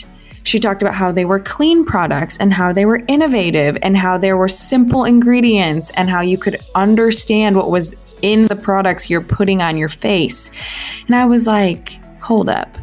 she 0.45 0.61
talked 0.61 0.83
about 0.83 0.95
how 0.95 1.11
they 1.11 1.25
were 1.25 1.41
clean 1.41 1.85
products 1.85 2.37
and 2.37 2.53
how 2.53 2.73
they 2.73 2.87
were 2.87 3.03
innovative 3.09 3.77
and 3.83 3.97
how 3.97 4.17
there 4.17 4.37
were 4.37 4.49
simple 4.49 5.05
ingredients 5.05 5.91
and 5.95 6.09
how 6.09 6.21
you 6.21 6.39
could 6.39 6.61
understand 6.75 7.57
what 7.57 7.71
was 7.71 7.95
in 8.23 8.47
the 8.47 8.57
products 8.57 9.11
you're 9.11 9.21
putting 9.21 9.61
on 9.61 9.77
your 9.77 9.89
face. 9.89 10.51
And 11.07 11.17
I 11.17 11.27
was 11.27 11.47
like, 11.47 11.99
hold 12.21 12.49
up. 12.49 12.77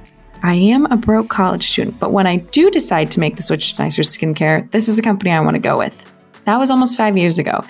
I 0.43 0.55
am 0.55 0.85
a 0.87 0.97
broke 0.97 1.29
college 1.29 1.67
student, 1.67 1.99
but 1.99 2.11
when 2.11 2.25
I 2.25 2.37
do 2.37 2.71
decide 2.71 3.11
to 3.11 3.19
make 3.19 3.35
the 3.35 3.43
switch 3.43 3.75
to 3.75 3.83
nicer 3.83 4.01
skincare, 4.01 4.69
this 4.71 4.89
is 4.89 4.97
a 4.97 5.03
company 5.03 5.31
I 5.31 5.39
want 5.39 5.53
to 5.53 5.59
go 5.59 5.77
with. 5.77 6.11
That 6.45 6.57
was 6.57 6.69
almost 6.69 6.97
five 6.97 7.17
years 7.17 7.37
ago. 7.37 7.63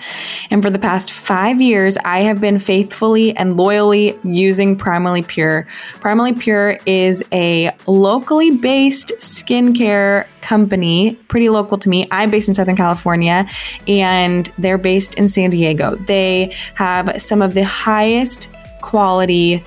And 0.50 0.62
for 0.62 0.70
the 0.70 0.78
past 0.78 1.10
five 1.10 1.60
years, 1.60 1.98
I 2.04 2.20
have 2.20 2.40
been 2.40 2.58
faithfully 2.58 3.36
and 3.36 3.56
loyally 3.56 4.18
using 4.24 4.76
Primally 4.76 5.26
Pure. 5.26 5.66
Primally 6.00 6.38
Pure 6.38 6.78
is 6.86 7.22
a 7.32 7.70
locally 7.86 8.52
based 8.52 9.12
skincare 9.18 10.26
company, 10.40 11.14
pretty 11.28 11.48
local 11.48 11.78
to 11.78 11.88
me. 11.88 12.06
I'm 12.10 12.30
based 12.30 12.48
in 12.48 12.54
Southern 12.54 12.76
California 12.76 13.46
and 13.86 14.50
they're 14.58 14.78
based 14.78 15.14
in 15.14 15.28
San 15.28 15.50
Diego. 15.50 15.96
They 16.06 16.54
have 16.74 17.20
some 17.20 17.42
of 17.42 17.54
the 17.54 17.64
highest 17.64 18.48
quality 18.80 19.64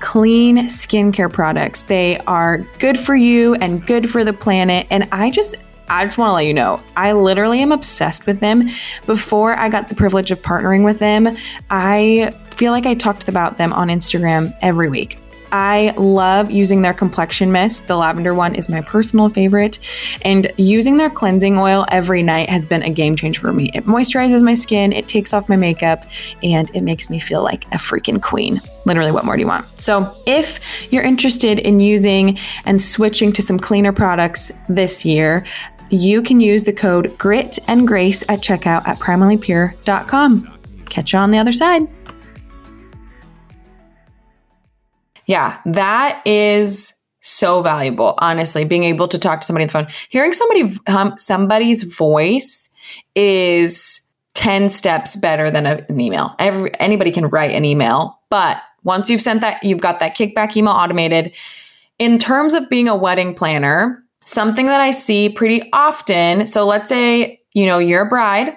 clean 0.00 0.66
skincare 0.66 1.32
products. 1.32 1.84
They 1.84 2.18
are 2.26 2.58
good 2.78 2.98
for 2.98 3.14
you 3.14 3.54
and 3.56 3.86
good 3.86 4.10
for 4.10 4.24
the 4.24 4.32
planet. 4.32 4.86
And 4.90 5.08
I 5.12 5.30
just 5.30 5.56
I 5.92 6.06
just 6.06 6.16
want 6.16 6.30
to 6.30 6.32
let 6.32 6.46
you 6.46 6.54
know, 6.54 6.82
I 6.96 7.12
literally 7.12 7.60
am 7.60 7.70
obsessed 7.70 8.26
with 8.26 8.40
them. 8.40 8.70
Before 9.04 9.58
I 9.58 9.68
got 9.68 9.90
the 9.90 9.94
privilege 9.94 10.30
of 10.30 10.40
partnering 10.40 10.84
with 10.84 10.98
them, 10.98 11.36
I 11.68 12.34
feel 12.56 12.72
like 12.72 12.86
I 12.86 12.94
talked 12.94 13.28
about 13.28 13.58
them 13.58 13.74
on 13.74 13.88
Instagram 13.88 14.56
every 14.62 14.88
week. 14.88 15.18
I 15.52 15.92
love 15.98 16.50
using 16.50 16.80
their 16.80 16.94
complexion 16.94 17.52
mist. 17.52 17.86
The 17.86 17.96
lavender 17.96 18.32
one 18.32 18.54
is 18.54 18.70
my 18.70 18.80
personal 18.80 19.28
favorite. 19.28 19.78
And 20.22 20.50
using 20.56 20.96
their 20.96 21.10
cleansing 21.10 21.58
oil 21.58 21.84
every 21.90 22.22
night 22.22 22.48
has 22.48 22.64
been 22.64 22.82
a 22.82 22.90
game 22.90 23.14
changer 23.14 23.40
for 23.40 23.52
me. 23.52 23.70
It 23.74 23.84
moisturizes 23.84 24.42
my 24.42 24.54
skin, 24.54 24.92
it 24.94 25.08
takes 25.08 25.34
off 25.34 25.50
my 25.50 25.56
makeup, 25.56 26.04
and 26.42 26.70
it 26.74 26.80
makes 26.80 27.10
me 27.10 27.18
feel 27.18 27.42
like 27.42 27.66
a 27.66 27.76
freaking 27.76 28.20
queen. 28.20 28.62
Literally, 28.86 29.12
what 29.12 29.24
more 29.24 29.36
do 29.36 29.42
you 29.42 29.46
want? 29.46 29.66
So, 29.78 30.16
if 30.26 30.58
you're 30.90 31.04
interested 31.04 31.60
in 31.60 31.78
using 31.78 32.38
and 32.64 32.82
switching 32.82 33.32
to 33.34 33.42
some 33.42 33.58
cleaner 33.58 33.92
products 33.92 34.50
this 34.68 35.04
year, 35.04 35.44
you 35.92 36.22
can 36.22 36.40
use 36.40 36.64
the 36.64 36.72
code 36.72 37.16
GRIT 37.18 37.58
and 37.68 37.86
GRACE 37.86 38.22
at 38.28 38.40
checkout 38.40 38.86
at 38.86 38.98
primallypure.com. 38.98 40.58
Catch 40.88 41.12
you 41.12 41.18
on 41.18 41.30
the 41.30 41.38
other 41.38 41.52
side. 41.52 41.86
Yeah, 45.26 45.58
that 45.66 46.20
is 46.26 46.94
so 47.20 47.62
valuable. 47.62 48.14
Honestly, 48.18 48.64
being 48.64 48.84
able 48.84 49.06
to 49.08 49.18
talk 49.18 49.40
to 49.40 49.46
somebody 49.46 49.64
on 49.64 49.68
the 49.68 49.72
phone, 49.72 49.86
hearing 50.08 50.32
somebody 50.32 50.76
um, 50.88 51.14
somebody's 51.16 51.84
voice 51.84 52.68
is 53.14 54.00
ten 54.34 54.68
steps 54.68 55.16
better 55.16 55.50
than 55.50 55.66
a- 55.66 55.84
an 55.88 56.00
email. 56.00 56.34
Every 56.38 56.78
anybody 56.80 57.12
can 57.12 57.26
write 57.26 57.52
an 57.52 57.64
email, 57.64 58.18
but 58.30 58.58
once 58.82 59.08
you've 59.08 59.22
sent 59.22 59.40
that, 59.42 59.62
you've 59.62 59.80
got 59.80 60.00
that 60.00 60.16
kickback 60.16 60.56
email 60.56 60.74
automated. 60.74 61.32
In 61.98 62.18
terms 62.18 62.52
of 62.52 62.68
being 62.68 62.88
a 62.88 62.96
wedding 62.96 63.34
planner, 63.34 64.01
something 64.24 64.66
that 64.66 64.80
I 64.80 64.90
see 64.90 65.28
pretty 65.28 65.68
often. 65.72 66.46
So 66.46 66.66
let's 66.66 66.88
say 66.88 67.40
you 67.52 67.66
know 67.66 67.78
you're 67.78 68.06
a 68.06 68.08
bride, 68.08 68.56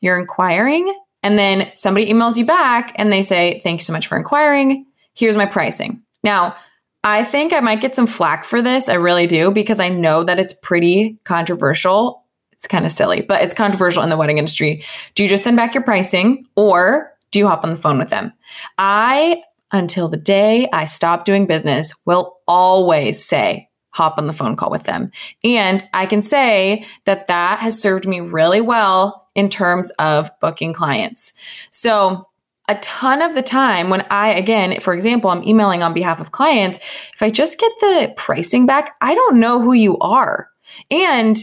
you're 0.00 0.18
inquiring, 0.18 0.94
and 1.22 1.38
then 1.38 1.70
somebody 1.74 2.12
emails 2.12 2.36
you 2.36 2.44
back 2.44 2.92
and 2.96 3.12
they 3.12 3.22
say, 3.22 3.60
"Thank 3.64 3.80
you 3.80 3.84
so 3.84 3.92
much 3.92 4.06
for 4.06 4.16
inquiring." 4.16 4.86
here's 5.18 5.36
my 5.36 5.46
pricing. 5.46 6.00
Now, 6.22 6.56
I 7.04 7.24
think 7.24 7.52
I 7.52 7.60
might 7.60 7.80
get 7.80 7.96
some 7.96 8.06
flack 8.06 8.44
for 8.44 8.62
this. 8.62 8.88
I 8.88 8.94
really 8.94 9.26
do 9.26 9.50
because 9.50 9.80
I 9.80 9.88
know 9.88 10.24
that 10.24 10.38
it's 10.38 10.52
pretty 10.52 11.18
controversial. 11.24 12.24
It's 12.52 12.66
kind 12.66 12.86
of 12.86 12.92
silly, 12.92 13.20
but 13.22 13.42
it's 13.42 13.54
controversial 13.54 14.02
in 14.02 14.10
the 14.10 14.16
wedding 14.16 14.38
industry. 14.38 14.84
Do 15.14 15.22
you 15.22 15.28
just 15.28 15.44
send 15.44 15.56
back 15.56 15.74
your 15.74 15.82
pricing 15.82 16.46
or 16.56 17.12
do 17.30 17.38
you 17.38 17.46
hop 17.46 17.64
on 17.64 17.70
the 17.70 17.76
phone 17.76 17.98
with 17.98 18.10
them? 18.10 18.32
I, 18.78 19.42
until 19.72 20.08
the 20.08 20.16
day 20.16 20.68
I 20.72 20.84
stop 20.86 21.24
doing 21.24 21.46
business, 21.46 21.92
will 22.04 22.38
always 22.46 23.24
say, 23.24 23.67
hop 23.98 24.16
on 24.16 24.28
the 24.28 24.32
phone 24.32 24.54
call 24.54 24.70
with 24.70 24.84
them. 24.84 25.10
And 25.42 25.84
I 25.92 26.06
can 26.06 26.22
say 26.22 26.86
that 27.04 27.26
that 27.26 27.58
has 27.58 27.82
served 27.82 28.06
me 28.06 28.20
really 28.20 28.60
well 28.60 29.28
in 29.34 29.48
terms 29.48 29.90
of 29.98 30.30
booking 30.40 30.72
clients. 30.72 31.32
So, 31.72 32.24
a 32.70 32.76
ton 32.76 33.22
of 33.22 33.34
the 33.34 33.42
time 33.42 33.88
when 33.88 34.06
I, 34.10 34.28
again, 34.28 34.78
for 34.78 34.92
example, 34.92 35.30
I'm 35.30 35.42
emailing 35.42 35.82
on 35.82 35.94
behalf 35.94 36.20
of 36.20 36.32
clients, 36.32 36.78
if 37.14 37.22
I 37.22 37.30
just 37.30 37.58
get 37.58 37.72
the 37.80 38.12
pricing 38.14 38.66
back, 38.66 38.94
I 39.00 39.14
don't 39.14 39.40
know 39.40 39.62
who 39.62 39.72
you 39.72 39.96
are. 39.98 40.50
And 40.90 41.36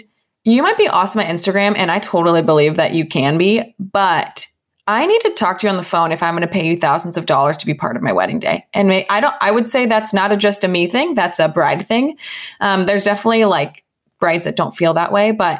you 0.43 0.61
might 0.61 0.77
be 0.77 0.87
awesome 0.87 1.21
at 1.21 1.27
Instagram, 1.27 1.73
and 1.75 1.91
I 1.91 1.97
totally 1.97 2.43
believe 2.43 2.75
that 2.75 2.93
you 2.93 3.07
can 3.07 3.39
be, 3.39 3.75
but 3.79 4.45
I 4.87 5.07
need 5.07 5.21
to 5.21 5.33
talk 5.33 5.57
to 5.59 5.67
you 5.67 5.71
on 5.71 5.77
the 5.77 5.83
phone 5.83 6.11
if 6.11 6.21
I'm 6.21 6.35
going 6.35 6.47
to 6.47 6.51
pay 6.51 6.65
you 6.65 6.77
thousands 6.77 7.17
of 7.17 7.25
dollars 7.25 7.57
to 7.57 7.65
be 7.65 7.73
part 7.73 7.95
of 7.95 8.03
my 8.03 8.11
wedding 8.11 8.39
day. 8.39 8.65
And 8.73 8.87
may, 8.87 9.05
I 9.09 9.19
don't, 9.19 9.33
I 9.41 9.49
would 9.49 9.67
say 9.67 9.85
that's 9.85 10.13
not 10.13 10.31
a 10.31 10.37
just 10.37 10.63
a 10.63 10.67
me 10.67 10.87
thing. 10.87 11.15
That's 11.15 11.39
a 11.39 11.47
bride 11.47 11.87
thing. 11.87 12.17
Um, 12.59 12.85
there's 12.85 13.03
definitely 13.03 13.45
like 13.45 13.83
brides 14.19 14.45
that 14.45 14.55
don't 14.55 14.75
feel 14.75 14.93
that 14.93 15.11
way, 15.11 15.31
but 15.31 15.59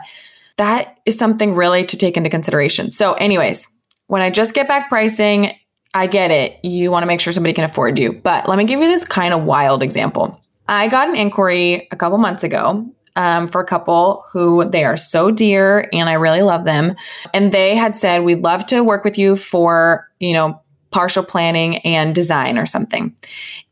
that 0.58 1.00
is 1.06 1.18
something 1.18 1.56
really 1.56 1.86
to 1.86 1.98
take 1.98 2.18
into 2.18 2.30
consideration. 2.30 2.92
So, 2.92 3.14
anyways, 3.14 3.68
when 4.08 4.22
I 4.22 4.30
just 4.30 4.54
get 4.54 4.68
back 4.68 4.90
pricing, 4.90 5.58
I 5.94 6.08
get 6.08 6.30
it. 6.30 6.60
You 6.64 6.92
want 6.92 7.04
to 7.04 7.08
make 7.08 7.20
sure 7.20 7.34
somebody 7.34 7.54
can 7.54 7.64
afford 7.64 7.98
you. 7.98 8.14
But 8.14 8.48
let 8.48 8.58
me 8.58 8.64
give 8.64 8.80
you 8.80 8.88
this 8.88 9.06
kind 9.06 9.34
of 9.34 9.44
wild 9.44 9.82
example. 9.82 10.40
I 10.68 10.88
got 10.88 11.10
an 11.10 11.16
inquiry 11.16 11.88
a 11.92 11.96
couple 11.96 12.18
months 12.18 12.44
ago 12.44 12.90
um, 13.16 13.48
for 13.48 13.62
a 13.62 13.66
couple 13.66 14.24
who 14.32 14.66
they 14.66 14.84
are 14.84 14.98
so 14.98 15.32
dear 15.32 15.90
and 15.94 16.10
I 16.10 16.14
really 16.14 16.42
love 16.42 16.66
them. 16.66 16.96
And 17.34 17.52
they 17.52 17.76
had 17.76 17.96
said, 17.96 18.24
We'd 18.24 18.42
love 18.42 18.66
to 18.68 18.84
work 18.84 19.04
with 19.04 19.18
you 19.18 19.36
for, 19.36 20.10
you 20.20 20.34
know, 20.34 20.62
partial 20.92 21.24
planning 21.24 21.78
and 21.80 22.16
design 22.16 22.58
or 22.58 22.66
something. 22.66 23.14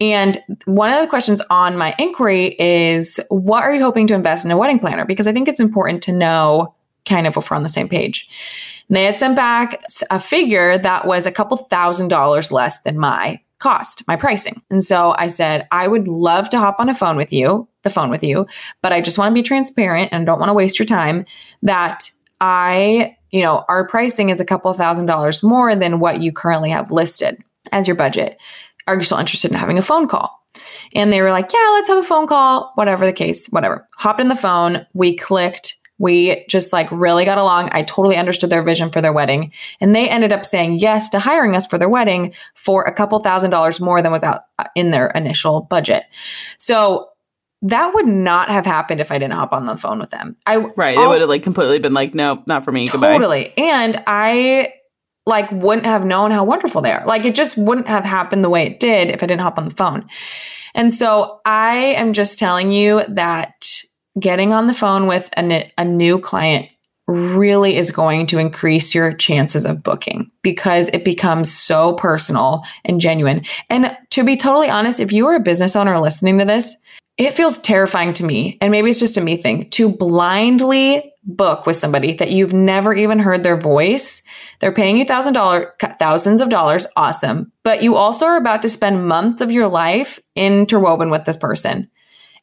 And 0.01 0.38
one 0.65 0.91
of 0.91 1.01
the 1.01 1.08
questions 1.08 1.41
on 1.49 1.77
my 1.77 1.95
inquiry 1.97 2.56
is, 2.60 3.19
What 3.29 3.63
are 3.63 3.73
you 3.73 3.82
hoping 3.82 4.08
to 4.08 4.13
invest 4.13 4.45
in 4.45 4.51
a 4.51 4.58
wedding 4.58 4.79
planner? 4.79 5.06
Because 5.06 5.27
I 5.27 5.34
think 5.34 5.47
it's 5.47 5.60
important 5.60 6.03
to 6.03 6.12
know 6.12 6.73
kind 7.06 7.27
of 7.27 7.36
if 7.36 7.49
we're 7.49 7.58
on 7.58 7.63
the 7.63 7.69
same 7.69 7.89
page. 7.89 8.29
And 8.88 8.97
they 8.97 9.06
had 9.06 9.17
sent 9.17 9.36
back 9.36 9.82
a 10.10 10.19
figure 10.19 10.77
that 10.77 11.06
was 11.06 11.25
a 11.25 11.32
couple 11.32 11.58
thousand 11.58 12.10
dollars 12.10 12.51
less 12.51 12.79
than 12.82 12.97
my 12.97 13.39
cost, 13.60 14.03
my 14.08 14.15
pricing. 14.15 14.62
And 14.69 14.84
so 14.84 15.15
I 15.17 15.27
said, 15.27 15.67
I 15.71 15.88
would 15.88 16.08
love 16.08 16.49
to 16.49 16.60
hop 16.60 16.75
on 16.79 16.89
a 16.89 16.93
phone 16.93 17.15
with 17.15 17.32
you, 17.32 17.67
the 17.84 17.89
phone 17.89 18.10
with 18.10 18.24
you, 18.24 18.48
but 18.82 18.91
I 18.91 19.02
just 19.02 19.17
want 19.17 19.32
to 19.32 19.34
be 19.34 19.43
transparent 19.43 20.10
and 20.12 20.26
don't 20.26 20.39
want 20.39 20.50
to 20.50 20.54
waste 20.54 20.80
your 20.80 20.86
time 20.86 21.26
that 21.62 22.10
I, 22.41 23.15
you 23.32 23.41
know, 23.41 23.63
our 23.69 23.88
pricing 23.88 24.30
is 24.30 24.39
a 24.39 24.46
couple 24.46 24.74
thousand 24.74 25.06
dollars 25.06 25.43
more 25.43 25.76
than 25.76 26.00
what 26.00 26.22
you 26.22 26.32
currently 26.32 26.69
have 26.72 26.91
listed 26.91 27.41
as 27.72 27.88
your 27.88 27.96
budget. 27.96 28.38
Are 28.88 28.96
you 28.96 29.04
still 29.04 29.19
interested 29.19 29.52
in 29.52 29.58
having 29.58 29.78
a 29.78 29.84
phone 29.84 30.08
call? 30.08 30.39
And 30.93 31.12
they 31.12 31.22
were 31.22 31.32
like, 31.32 31.52
yeah, 31.52 31.69
let's 31.74 31.88
have 31.88 31.98
a 31.98 32.04
phone 32.04 32.28
call, 32.28 32.72
whatever 32.76 33.06
the 33.06 33.13
case, 33.13 33.48
whatever. 33.48 33.88
Hopped 33.98 34.22
in 34.22 34.30
the 34.30 34.36
phone. 34.36 34.86
We 34.93 35.15
clicked 35.15 35.76
we 36.00 36.43
just 36.50 36.74
like 36.74 36.91
really 36.91 37.24
got 37.24 37.38
along. 37.38 37.69
I 37.72 37.84
totally 37.84 38.17
understood 38.17 38.50
their 38.50 38.63
vision 38.63 38.89
for 38.89 39.00
their 39.00 39.13
wedding. 39.13 39.54
And 39.80 39.96
they 39.96 40.10
ended 40.10 40.34
up 40.34 40.43
saying 40.43 40.80
yes 40.80 41.08
to 41.10 41.19
hiring 41.19 41.56
us 41.56 41.65
for 41.65 41.78
their 41.78 41.89
wedding 41.89 42.34
for 42.56 42.84
a 42.84 42.93
couple 42.93 43.19
thousand 43.19 43.52
dollars 43.52 43.80
more 43.80 44.02
than 44.02 44.12
was 44.12 44.24
out 44.24 44.41
uh, 44.60 44.65
in 44.76 44.91
their 44.91 45.08
initial 45.08 45.62
budget. 45.62 46.04
So 46.58 47.10
that 47.63 47.93
would 47.95 48.08
not 48.08 48.49
have 48.49 48.65
happened 48.65 48.99
if 48.99 49.12
I 49.12 49.17
didn't 49.17 49.34
hop 49.34 49.54
on 49.54 49.65
the 49.65 49.78
phone 49.78 49.97
with 49.97 50.10
them. 50.10 50.36
I 50.45 50.58
right. 50.58 50.97
Also, 50.97 51.08
it 51.08 51.10
would 51.10 51.19
have 51.21 51.30
like 51.30 51.43
completely 51.43 51.80
been 51.80 51.93
like, 51.93 52.13
no, 52.13 52.43
not 52.45 52.65
for 52.65 52.71
me. 52.73 52.88
Totally. 52.88 53.54
And 53.58 54.04
I 54.06 54.73
like 55.26 55.49
wouldn't 55.52 55.88
have 55.88 56.06
known 56.06 56.32
how 56.32 56.43
wonderful 56.43 56.82
they 56.82 56.91
are. 56.91 57.06
Like 57.06 57.23
it 57.23 57.36
just 57.36 57.58
wouldn't 57.58 57.88
have 57.88 58.04
happened 58.04 58.43
the 58.43 58.49
way 58.49 58.63
it 58.63 58.82
did 58.82 59.10
if 59.10 59.23
I 59.23 59.28
didn't 59.28 59.41
hop 59.41 59.58
on 59.58 59.65
the 59.69 59.76
phone. 59.76 60.08
And 60.76 60.93
so 60.93 61.39
I 61.45 61.76
am 61.76 62.12
just 62.12 62.38
telling 62.38 62.73
you 62.73 63.04
that 63.08 63.54
getting 64.19 64.54
on 64.54 64.67
the 64.67 64.73
phone 64.73 65.08
with 65.08 65.30
a, 65.38 65.71
a 65.78 65.86
new 65.86 66.19
client 66.19 66.67
really 67.08 67.76
is 67.78 67.91
going 67.91 68.26
to 68.28 68.39
increase 68.39 68.93
your 68.93 69.13
chances 69.13 69.65
of 69.65 69.84
booking 69.84 70.30
because 70.41 70.89
it 70.89 71.06
becomes 71.06 71.52
so 71.52 71.93
personal 71.93 72.63
and 72.84 72.99
genuine. 72.99 73.43
And 73.69 73.95
to 74.12 74.23
be 74.23 74.36
totally 74.36 74.69
honest, 74.69 74.99
if 74.99 75.12
you 75.12 75.28
are 75.28 75.36
a 75.36 75.39
business 75.39 75.76
owner 75.76 75.99
listening 75.99 76.38
to 76.39 76.45
this, 76.45 76.76
it 77.17 77.34
feels 77.34 77.60
terrifying 77.60 78.13
to 78.13 78.23
me, 78.23 78.58
and 78.60 78.71
maybe 78.71 78.89
it's 78.89 78.99
just 78.99 79.17
a 79.17 79.21
me 79.21 79.38
thing, 79.38 79.69
to 79.71 79.89
blindly 79.89 81.13
book 81.23 81.65
with 81.65 81.76
somebody 81.76 82.13
that 82.13 82.32
you've 82.32 82.54
never 82.54 82.93
even 82.93 83.19
heard 83.19 83.43
their 83.43 83.56
voice. 83.56 84.21
They're 84.60 84.73
paying 84.73 84.97
you 84.97 85.06
thousand 85.06 85.34
dollar 85.34 85.73
thousands 85.99 86.41
of 86.41 86.49
dollars, 86.49 86.88
awesome. 86.95 87.52
But 87.63 87.84
you 87.84 87.95
also 87.95 88.26
are 88.26 88.38
about 88.38 88.62
to 88.63 88.69
spend 88.69 89.08
months 89.08 89.41
of 89.41 89.52
your 89.52 89.67
life 89.67 90.19
interwoven 90.36 91.10
with 91.10 91.26
this 91.26 91.38
person. 91.38 91.89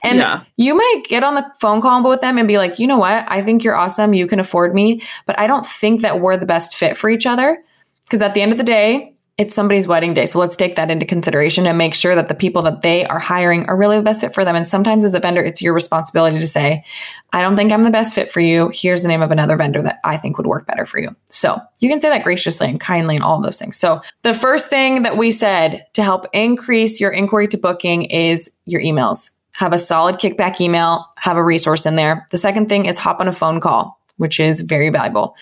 And 0.03 0.19
yeah. 0.19 0.45
you 0.57 0.75
might 0.75 1.03
get 1.09 1.25
on 1.25 1.35
the 1.35 1.47
phone 1.61 1.83
call 1.83 2.09
with 2.09 2.23
them 2.23 2.39
and 2.39 2.49
be 2.49 2.57
like, 2.57 2.79
you 2.79 2.87
know 2.87 2.99
what? 2.99 3.31
I 3.31 3.43
think 3.43 3.63
you're 3.63 3.77
awesome. 3.77 4.15
You 4.15 4.27
can 4.27 4.41
afford 4.41 4.75
me, 4.75 5.03
but 5.27 5.39
I 5.39 5.47
don't 5.47 5.67
think 5.67 6.01
that 6.01 6.21
we're 6.21 6.39
the 6.39 6.47
best 6.47 6.75
fit 6.75 6.97
for 6.97 7.11
each 7.11 7.27
other. 7.27 7.63
Because 8.05 8.23
at 8.23 8.33
the 8.33 8.41
end 8.41 8.53
of 8.53 8.59
the 8.59 8.65
day, 8.65 9.15
it's 9.41 9.55
somebody's 9.55 9.87
wedding 9.87 10.13
day. 10.13 10.27
So 10.27 10.39
let's 10.39 10.55
take 10.55 10.77
that 10.77 10.91
into 10.91 11.07
consideration 11.07 11.67
and 11.67 11.79
make 11.79 11.95
sure 11.95 12.15
that 12.15 12.29
the 12.29 12.35
people 12.35 12.61
that 12.61 12.83
they 12.83 13.07
are 13.07 13.19
hiring 13.19 13.65
are 13.71 13.77
really 13.77 13.97
the 13.97 14.03
best 14.03 14.21
fit 14.21 14.35
for 14.35 14.45
them. 14.45 14.55
And 14.55 14.67
sometimes 14.67 15.03
as 15.03 15.15
a 15.15 15.19
vendor, 15.19 15.43
it's 15.43 15.63
your 15.63 15.73
responsibility 15.73 16.39
to 16.39 16.47
say, 16.47 16.85
I 17.33 17.41
don't 17.41 17.57
think 17.57 17.73
I'm 17.73 17.85
the 17.85 17.91
best 17.91 18.15
fit 18.15 18.31
for 18.31 18.41
you. 18.41 18.71
Here's 18.75 19.01
the 19.01 19.09
name 19.09 19.23
of 19.23 19.31
another 19.31 19.57
vendor 19.57 19.81
that 19.81 19.99
I 20.05 20.19
think 20.19 20.37
would 20.37 20.47
work 20.47 20.67
better 20.67 20.85
for 20.85 21.01
you. 21.01 21.17
So 21.31 21.59
you 21.79 21.89
can 21.89 22.01
say 22.01 22.11
that 22.11 22.23
graciously 22.23 22.69
and 22.69 22.79
kindly 22.79 23.17
and 23.17 23.25
all 23.25 23.41
those 23.41 23.59
things. 23.59 23.79
So 23.79 24.03
the 24.25 24.35
first 24.35 24.69
thing 24.69 25.05
that 25.05 25.17
we 25.17 25.31
said 25.31 25.87
to 25.95 26.03
help 26.03 26.27
increase 26.35 27.01
your 27.01 27.11
inquiry 27.11 27.49
to 27.49 27.57
booking 27.57 28.03
is 28.03 28.51
your 28.67 28.83
emails 28.83 29.31
have 29.53 29.73
a 29.73 29.79
solid 29.79 30.17
kickback 30.17 30.61
email, 30.61 31.07
have 31.17 31.39
a 31.39 31.45
resource 31.45 31.87
in 31.87 31.97
there. 31.97 32.27
The 32.31 32.37
second 32.37 32.69
thing 32.69 32.85
is 32.85 32.99
hop 32.99 33.21
on 33.21 33.29
a 33.29 33.33
phone 33.33 33.59
call, 33.61 33.99
which 34.19 34.39
is 34.39 34.61
very 34.61 34.91
valuable. 34.91 35.35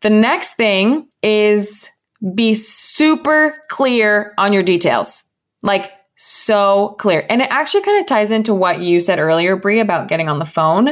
The 0.00 0.10
next 0.10 0.54
thing 0.54 1.08
is 1.22 1.90
be 2.32 2.54
super 2.54 3.56
clear 3.68 4.32
on 4.38 4.52
your 4.52 4.62
details. 4.62 5.24
Like 5.62 5.92
so 6.16 6.96
clear. 6.98 7.26
And 7.28 7.42
it 7.42 7.48
actually 7.50 7.82
kind 7.82 8.00
of 8.00 8.06
ties 8.06 8.30
into 8.30 8.54
what 8.54 8.80
you 8.80 9.00
said 9.00 9.18
earlier, 9.18 9.56
Bree, 9.56 9.80
about 9.80 10.08
getting 10.08 10.28
on 10.28 10.38
the 10.38 10.44
phone, 10.44 10.88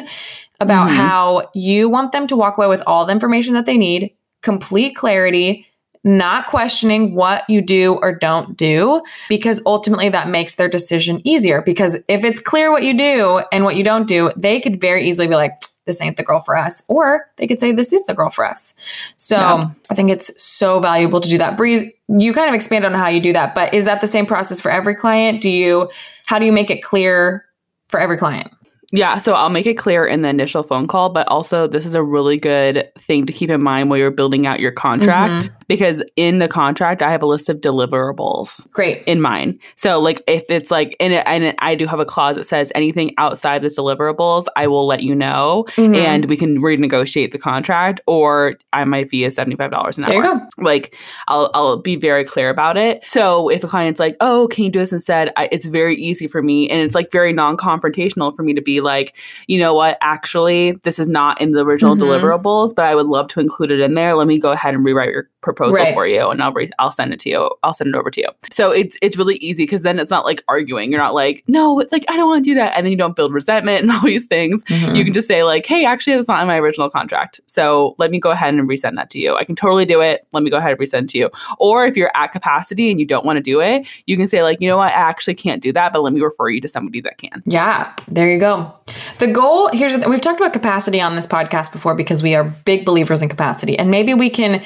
about 0.60 0.88
mm-hmm. 0.88 0.96
how 0.96 1.50
you 1.54 1.88
want 1.88 2.12
them 2.12 2.26
to 2.26 2.36
walk 2.36 2.58
away 2.58 2.66
with 2.66 2.82
all 2.86 3.04
the 3.04 3.12
information 3.12 3.54
that 3.54 3.66
they 3.66 3.78
need, 3.78 4.12
complete 4.42 4.96
clarity, 4.96 5.66
not 6.04 6.48
questioning 6.48 7.14
what 7.14 7.48
you 7.48 7.62
do 7.62 7.94
or 8.02 8.12
don't 8.12 8.56
do, 8.56 9.02
because 9.28 9.60
ultimately 9.64 10.08
that 10.08 10.28
makes 10.28 10.56
their 10.56 10.68
decision 10.68 11.20
easier. 11.24 11.62
Because 11.62 11.96
if 12.08 12.24
it's 12.24 12.40
clear 12.40 12.72
what 12.72 12.82
you 12.82 12.96
do 12.96 13.42
and 13.52 13.64
what 13.64 13.76
you 13.76 13.84
don't 13.84 14.08
do, 14.08 14.32
they 14.36 14.58
could 14.60 14.80
very 14.80 15.08
easily 15.08 15.28
be 15.28 15.36
like, 15.36 15.62
this 15.86 16.00
ain't 16.00 16.16
the 16.16 16.22
girl 16.22 16.40
for 16.40 16.56
us. 16.56 16.82
Or 16.88 17.26
they 17.36 17.46
could 17.46 17.60
say, 17.60 17.72
this 17.72 17.92
is 17.92 18.04
the 18.06 18.14
girl 18.14 18.30
for 18.30 18.44
us. 18.44 18.74
So 19.16 19.36
yeah. 19.36 19.70
I 19.90 19.94
think 19.94 20.10
it's 20.10 20.30
so 20.42 20.80
valuable 20.80 21.20
to 21.20 21.28
do 21.28 21.38
that. 21.38 21.56
Breeze, 21.56 21.84
you 22.08 22.32
kind 22.32 22.48
of 22.48 22.54
expand 22.54 22.84
on 22.84 22.92
how 22.92 23.08
you 23.08 23.20
do 23.20 23.32
that, 23.32 23.54
but 23.54 23.72
is 23.74 23.84
that 23.84 24.00
the 24.00 24.06
same 24.06 24.26
process 24.26 24.60
for 24.60 24.70
every 24.70 24.94
client? 24.94 25.40
Do 25.40 25.50
you, 25.50 25.90
how 26.26 26.38
do 26.38 26.46
you 26.46 26.52
make 26.52 26.70
it 26.70 26.82
clear 26.82 27.44
for 27.88 27.98
every 27.98 28.16
client? 28.16 28.52
Yeah, 28.94 29.18
so 29.18 29.32
I'll 29.32 29.48
make 29.48 29.64
it 29.66 29.78
clear 29.78 30.04
in 30.04 30.20
the 30.20 30.28
initial 30.28 30.62
phone 30.62 30.86
call, 30.86 31.08
but 31.08 31.26
also 31.28 31.66
this 31.66 31.86
is 31.86 31.94
a 31.94 32.02
really 32.02 32.36
good 32.36 32.90
thing 32.98 33.24
to 33.24 33.32
keep 33.32 33.48
in 33.48 33.62
mind 33.62 33.88
while 33.88 33.98
you're 33.98 34.10
building 34.10 34.46
out 34.46 34.60
your 34.60 34.70
contract 34.70 35.46
mm-hmm. 35.46 35.61
Because 35.72 36.02
in 36.16 36.38
the 36.38 36.48
contract 36.48 37.00
I 37.02 37.10
have 37.10 37.22
a 37.22 37.26
list 37.26 37.48
of 37.48 37.62
deliverables. 37.62 38.70
Great. 38.72 39.02
In 39.06 39.22
mine. 39.22 39.58
So 39.74 39.98
like 39.98 40.22
if 40.26 40.44
it's 40.50 40.70
like 40.70 40.94
in 41.00 41.12
it 41.12 41.24
and 41.26 41.54
I 41.60 41.74
do 41.74 41.86
have 41.86 41.98
a 41.98 42.04
clause 42.04 42.36
that 42.36 42.44
says 42.44 42.70
anything 42.74 43.14
outside 43.16 43.62
this 43.62 43.78
deliverables, 43.78 44.44
I 44.54 44.66
will 44.66 44.86
let 44.86 45.02
you 45.02 45.14
know 45.14 45.64
mm-hmm. 45.70 45.94
and 45.94 46.26
we 46.26 46.36
can 46.36 46.60
renegotiate 46.60 47.32
the 47.32 47.38
contract 47.38 48.02
or 48.06 48.58
I 48.74 48.84
might 48.84 49.08
fee 49.08 49.24
a 49.24 49.30
$75 49.30 49.96
an 49.96 50.04
hour. 50.04 50.10
There 50.10 50.12
you 50.12 50.22
go. 50.22 50.46
Like 50.58 50.94
I'll 51.28 51.50
I'll 51.54 51.78
be 51.78 51.96
very 51.96 52.24
clear 52.24 52.50
about 52.50 52.76
it. 52.76 53.02
So 53.08 53.48
if 53.48 53.64
a 53.64 53.68
client's 53.68 53.98
like, 53.98 54.18
"Oh, 54.20 54.48
can 54.48 54.64
you 54.64 54.70
do 54.70 54.78
this 54.78 54.92
instead?" 54.92 55.32
I, 55.38 55.48
it's 55.50 55.64
very 55.64 55.96
easy 55.96 56.26
for 56.26 56.42
me 56.42 56.68
and 56.68 56.82
it's 56.82 56.94
like 56.94 57.10
very 57.10 57.32
non-confrontational 57.32 58.36
for 58.36 58.42
me 58.42 58.52
to 58.52 58.60
be 58.60 58.82
like, 58.82 59.16
you 59.46 59.58
know 59.58 59.72
what, 59.72 59.96
actually, 60.02 60.72
this 60.82 60.98
is 60.98 61.08
not 61.08 61.40
in 61.40 61.52
the 61.52 61.64
original 61.64 61.96
mm-hmm. 61.96 62.04
deliverables, 62.04 62.74
but 62.76 62.84
I 62.84 62.94
would 62.94 63.06
love 63.06 63.28
to 63.28 63.40
include 63.40 63.70
it 63.70 63.80
in 63.80 63.94
there. 63.94 64.14
Let 64.14 64.26
me 64.26 64.38
go 64.38 64.52
ahead 64.52 64.74
and 64.74 64.84
rewrite 64.84 65.08
your 65.08 65.30
proposal 65.40 65.61
proposal 65.62 65.84
Right. 65.84 65.94
for 65.94 66.06
you, 66.06 66.28
and 66.28 66.42
I'll 66.42 66.52
re- 66.52 66.70
I'll 66.78 66.92
send 66.92 67.12
it 67.12 67.20
to 67.20 67.30
you. 67.30 67.50
I'll 67.62 67.74
send 67.74 67.94
it 67.94 67.98
over 67.98 68.10
to 68.10 68.20
you. 68.20 68.28
So 68.50 68.70
it's 68.70 68.96
it's 69.02 69.16
really 69.16 69.36
easy 69.36 69.64
because 69.64 69.82
then 69.82 69.98
it's 69.98 70.10
not 70.10 70.24
like 70.24 70.42
arguing. 70.48 70.90
You're 70.90 71.00
not 71.00 71.14
like 71.14 71.42
no, 71.48 71.78
it's 71.80 71.92
like 71.92 72.04
I 72.08 72.16
don't 72.16 72.28
want 72.28 72.44
to 72.44 72.50
do 72.50 72.54
that, 72.54 72.76
and 72.76 72.84
then 72.86 72.90
you 72.90 72.98
don't 72.98 73.16
build 73.16 73.32
resentment 73.32 73.82
and 73.82 73.90
all 73.92 74.00
these 74.02 74.26
things. 74.26 74.64
Mhm. 74.64 74.96
You 74.96 75.04
can 75.04 75.12
just 75.12 75.28
say 75.28 75.42
like, 75.44 75.66
hey, 75.66 75.84
actually, 75.84 76.16
that's 76.16 76.28
not 76.28 76.40
in 76.40 76.46
my 76.48 76.58
original 76.58 76.90
contract. 76.90 77.40
So 77.46 77.94
let 77.98 78.10
me 78.10 78.18
go 78.18 78.30
ahead 78.30 78.54
and 78.54 78.68
resend 78.68 78.94
that 78.94 79.10
to 79.10 79.18
you. 79.18 79.34
I 79.36 79.44
can 79.44 79.56
totally 79.56 79.84
do 79.84 80.00
it. 80.00 80.26
Let 80.32 80.42
me 80.42 80.50
go 80.50 80.56
ahead 80.58 80.70
and 80.72 80.80
resend 80.80 81.08
to 81.08 81.18
you. 81.18 81.30
Or 81.58 81.86
if 81.86 81.96
you're 81.96 82.10
at 82.16 82.32
capacity 82.32 82.90
and 82.90 82.98
you 83.00 83.06
don't 83.06 83.24
want 83.24 83.36
to 83.36 83.42
do 83.42 83.60
it, 83.60 83.86
you 84.06 84.16
can 84.16 84.28
say 84.28 84.42
like, 84.42 84.60
you 84.60 84.68
know 84.68 84.76
what, 84.76 84.88
I 84.92 84.96
actually 84.96 85.34
can't 85.34 85.62
do 85.62 85.72
that, 85.72 85.92
but 85.92 86.02
let 86.02 86.12
me 86.12 86.20
refer 86.20 86.48
you 86.48 86.60
to 86.60 86.68
somebody 86.68 87.00
that 87.02 87.18
can. 87.18 87.42
Yeah, 87.46 87.92
there 88.08 88.30
you 88.32 88.38
go. 88.38 88.72
The 89.18 89.26
goal 89.26 89.68
here's 89.72 89.96
we've 90.06 90.20
talked 90.20 90.40
about 90.40 90.52
capacity 90.52 91.00
on 91.00 91.14
this 91.16 91.26
podcast 91.26 91.72
before 91.72 91.94
because 91.94 92.22
we 92.22 92.34
are 92.34 92.44
big 92.44 92.84
believers 92.84 93.22
in 93.22 93.28
capacity, 93.28 93.78
and 93.78 93.90
maybe 93.90 94.14
we 94.14 94.30
can 94.30 94.62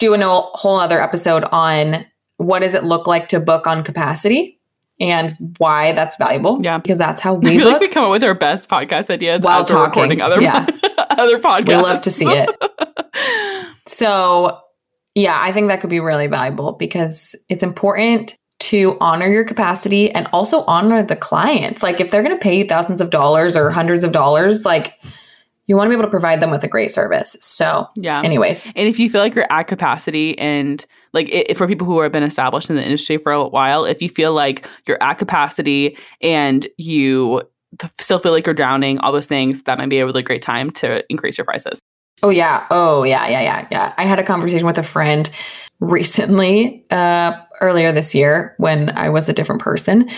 do 0.00 0.12
a 0.14 0.18
whole 0.18 0.80
other 0.80 1.00
episode 1.00 1.44
on 1.52 2.04
what 2.38 2.60
does 2.60 2.74
it 2.74 2.82
look 2.84 3.06
like 3.06 3.28
to 3.28 3.38
book 3.38 3.66
on 3.68 3.84
capacity 3.84 4.58
and 4.98 5.36
why 5.58 5.92
that's 5.92 6.16
valuable. 6.16 6.58
Yeah. 6.62 6.78
because 6.78 6.98
that's 6.98 7.20
how 7.20 7.36
I 7.36 7.38
we 7.38 7.50
feel 7.50 7.64
book. 7.64 7.72
like 7.74 7.80
we 7.82 7.88
come 7.88 8.04
up 8.04 8.10
with 8.10 8.24
our 8.24 8.34
best 8.34 8.68
podcast 8.68 9.08
ideas 9.10 9.42
While 9.42 9.60
as 9.62 9.70
we're 9.70 9.84
recording 9.84 10.18
talking. 10.18 10.32
other 10.32 10.42
Yeah. 10.42 10.66
other 11.10 11.38
podcasts. 11.38 11.68
we 11.68 11.76
love 11.76 12.02
to 12.02 12.10
see 12.10 12.26
it. 12.26 12.50
So, 13.86 14.60
yeah, 15.14 15.36
I 15.40 15.52
think 15.52 15.68
that 15.68 15.80
could 15.80 15.90
be 15.90 16.00
really 16.00 16.26
valuable 16.28 16.72
because 16.72 17.34
it's 17.48 17.62
important 17.62 18.36
to 18.60 18.96
honor 19.00 19.26
your 19.26 19.44
capacity 19.44 20.10
and 20.12 20.28
also 20.32 20.62
honor 20.66 21.02
the 21.02 21.16
clients. 21.16 21.82
Like, 21.82 21.98
if 22.00 22.10
they're 22.10 22.22
going 22.22 22.36
to 22.36 22.40
pay 22.40 22.56
you 22.58 22.64
thousands 22.66 23.00
of 23.00 23.10
dollars 23.10 23.56
or 23.56 23.70
hundreds 23.70 24.04
of 24.04 24.12
dollars, 24.12 24.64
like, 24.64 24.94
you 25.70 25.76
want 25.76 25.86
to 25.86 25.90
be 25.90 25.94
able 25.94 26.02
to 26.02 26.10
provide 26.10 26.42
them 26.42 26.50
with 26.50 26.64
a 26.64 26.68
great 26.68 26.90
service. 26.90 27.36
So, 27.38 27.88
yeah. 27.94 28.20
anyways, 28.22 28.66
And 28.66 28.88
if 28.88 28.98
you 28.98 29.08
feel 29.08 29.20
like 29.20 29.36
you're 29.36 29.46
at 29.50 29.68
capacity 29.68 30.36
and 30.36 30.84
like 31.12 31.30
i 31.32 31.54
for 31.54 31.68
people 31.68 31.86
who 31.86 32.00
have 32.00 32.10
been 32.10 32.24
established 32.24 32.70
in 32.70 32.76
the 32.76 32.82
industry 32.82 33.18
for 33.18 33.30
a 33.30 33.46
while, 33.46 33.84
if 33.84 34.02
you 34.02 34.08
feel 34.08 34.34
like 34.34 34.68
you're 34.88 35.00
at 35.00 35.14
capacity 35.18 35.96
and 36.20 36.68
you 36.76 37.42
still 38.00 38.18
feel 38.18 38.32
like 38.32 38.46
you're 38.46 38.54
drowning, 38.54 38.98
all 38.98 39.12
those 39.12 39.28
things, 39.28 39.62
that 39.62 39.78
might 39.78 39.88
be 39.88 40.00
a 40.00 40.04
really 40.04 40.24
great 40.24 40.42
time 40.42 40.72
to 40.72 41.04
increase 41.08 41.38
your 41.38 41.44
prices. 41.44 41.80
Oh 42.24 42.30
yeah. 42.30 42.66
Oh 42.72 43.04
yeah, 43.04 43.28
yeah, 43.28 43.40
yeah, 43.40 43.68
yeah. 43.70 43.94
I 43.96 44.02
had 44.02 44.18
a 44.18 44.24
conversation 44.24 44.66
with 44.66 44.76
a 44.76 44.82
friend 44.82 45.30
recently, 45.78 46.84
uh, 46.90 47.40
earlier 47.60 47.92
this 47.92 48.12
year 48.12 48.56
when 48.58 48.90
I 48.98 49.08
was 49.08 49.28
a 49.28 49.32
different 49.32 49.62
person. 49.62 50.10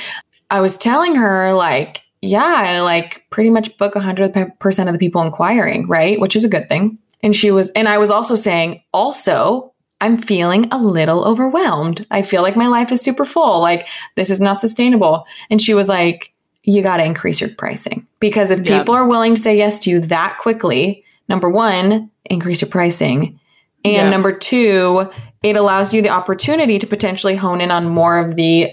I 0.49 0.63
was 0.63 0.79
telling 0.79 1.15
her 1.15 1.53
like, 1.53 2.02
yeah, 2.23 2.55
I 2.69 2.81
like 2.81 3.27
pretty 3.31 3.51
much 3.51 3.77
book 3.77 3.95
hundred 3.97 4.33
percent 4.61 4.89
of 4.89 4.93
the 4.95 4.99
people 4.99 5.21
inquiring, 5.23 5.87
right? 5.89 6.19
Which 6.21 6.37
is 6.37 6.45
a 6.45 6.49
good 6.49 6.69
thing. 6.69 6.99
And 7.23 7.37
she 7.37 7.51
was, 7.51 7.71
and 7.71 7.89
I 7.89 7.99
was 7.99 8.11
also 8.11 8.35
saying, 8.35 8.83
also, 8.93 9.73
I'm 10.01 10.17
feeling 10.17 10.67
a 10.73 10.79
little 10.79 11.25
overwhelmed. 11.25 12.05
I 12.11 12.23
feel 12.23 12.43
like 12.43 12.57
my 12.57 12.67
life 12.67 12.91
is 12.91 13.01
super 13.01 13.25
full. 13.25 13.61
Like 13.61 13.87
this 14.17 14.31
is 14.31 14.41
not 14.41 14.61
sustainable. 14.61 15.25
And 15.51 15.61
she 15.63 15.75
was 15.75 15.89
like, 15.89 16.33
you 16.65 16.83
got 16.83 16.97
to 16.97 17.05
increase 17.05 17.41
your 17.41 17.51
pricing 17.51 18.07
because 18.21 18.51
if 18.51 18.61
Yeah. 18.67 18.79
people 18.79 18.95
are 18.95 19.07
willing 19.07 19.35
to 19.37 19.41
say 19.41 19.57
yes 19.57 19.79
to 19.81 19.91
you 19.91 20.01
that 20.01 20.39
quickly, 20.41 21.05
number 21.29 21.49
one, 21.49 22.11
increase 22.25 22.61
your 22.61 22.71
pricing. 22.71 23.39
And 23.85 23.95
Yeah. 23.95 24.11
number 24.11 24.33
two, 24.33 25.09
it 25.43 25.57
allows 25.57 25.93
you 25.95 26.03
the 26.03 26.09
opportunity 26.11 26.79
to 26.81 26.87
potentially 26.87 27.35
hone 27.37 27.61
in 27.61 27.71
on 27.73 27.89
more 27.89 28.19
of 28.19 28.37
the 28.37 28.71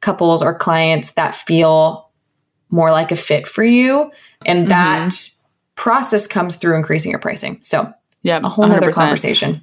couples 0.00 0.42
or 0.42 0.54
clients 0.54 1.10
that 1.12 1.34
feel 1.34 2.07
more 2.70 2.90
like 2.90 3.10
a 3.12 3.16
fit 3.16 3.46
for 3.46 3.64
you. 3.64 4.10
And 4.46 4.60
Mm-hmm. 4.60 4.68
that 4.68 5.30
process 5.74 6.26
comes 6.26 6.56
through 6.56 6.76
increasing 6.76 7.10
your 7.10 7.20
pricing. 7.20 7.58
So 7.62 7.92
Yeah. 8.22 8.40
a 8.42 8.48
whole 8.48 8.66
nother 8.66 8.90
100%. 8.90 8.94
conversation. 8.94 9.62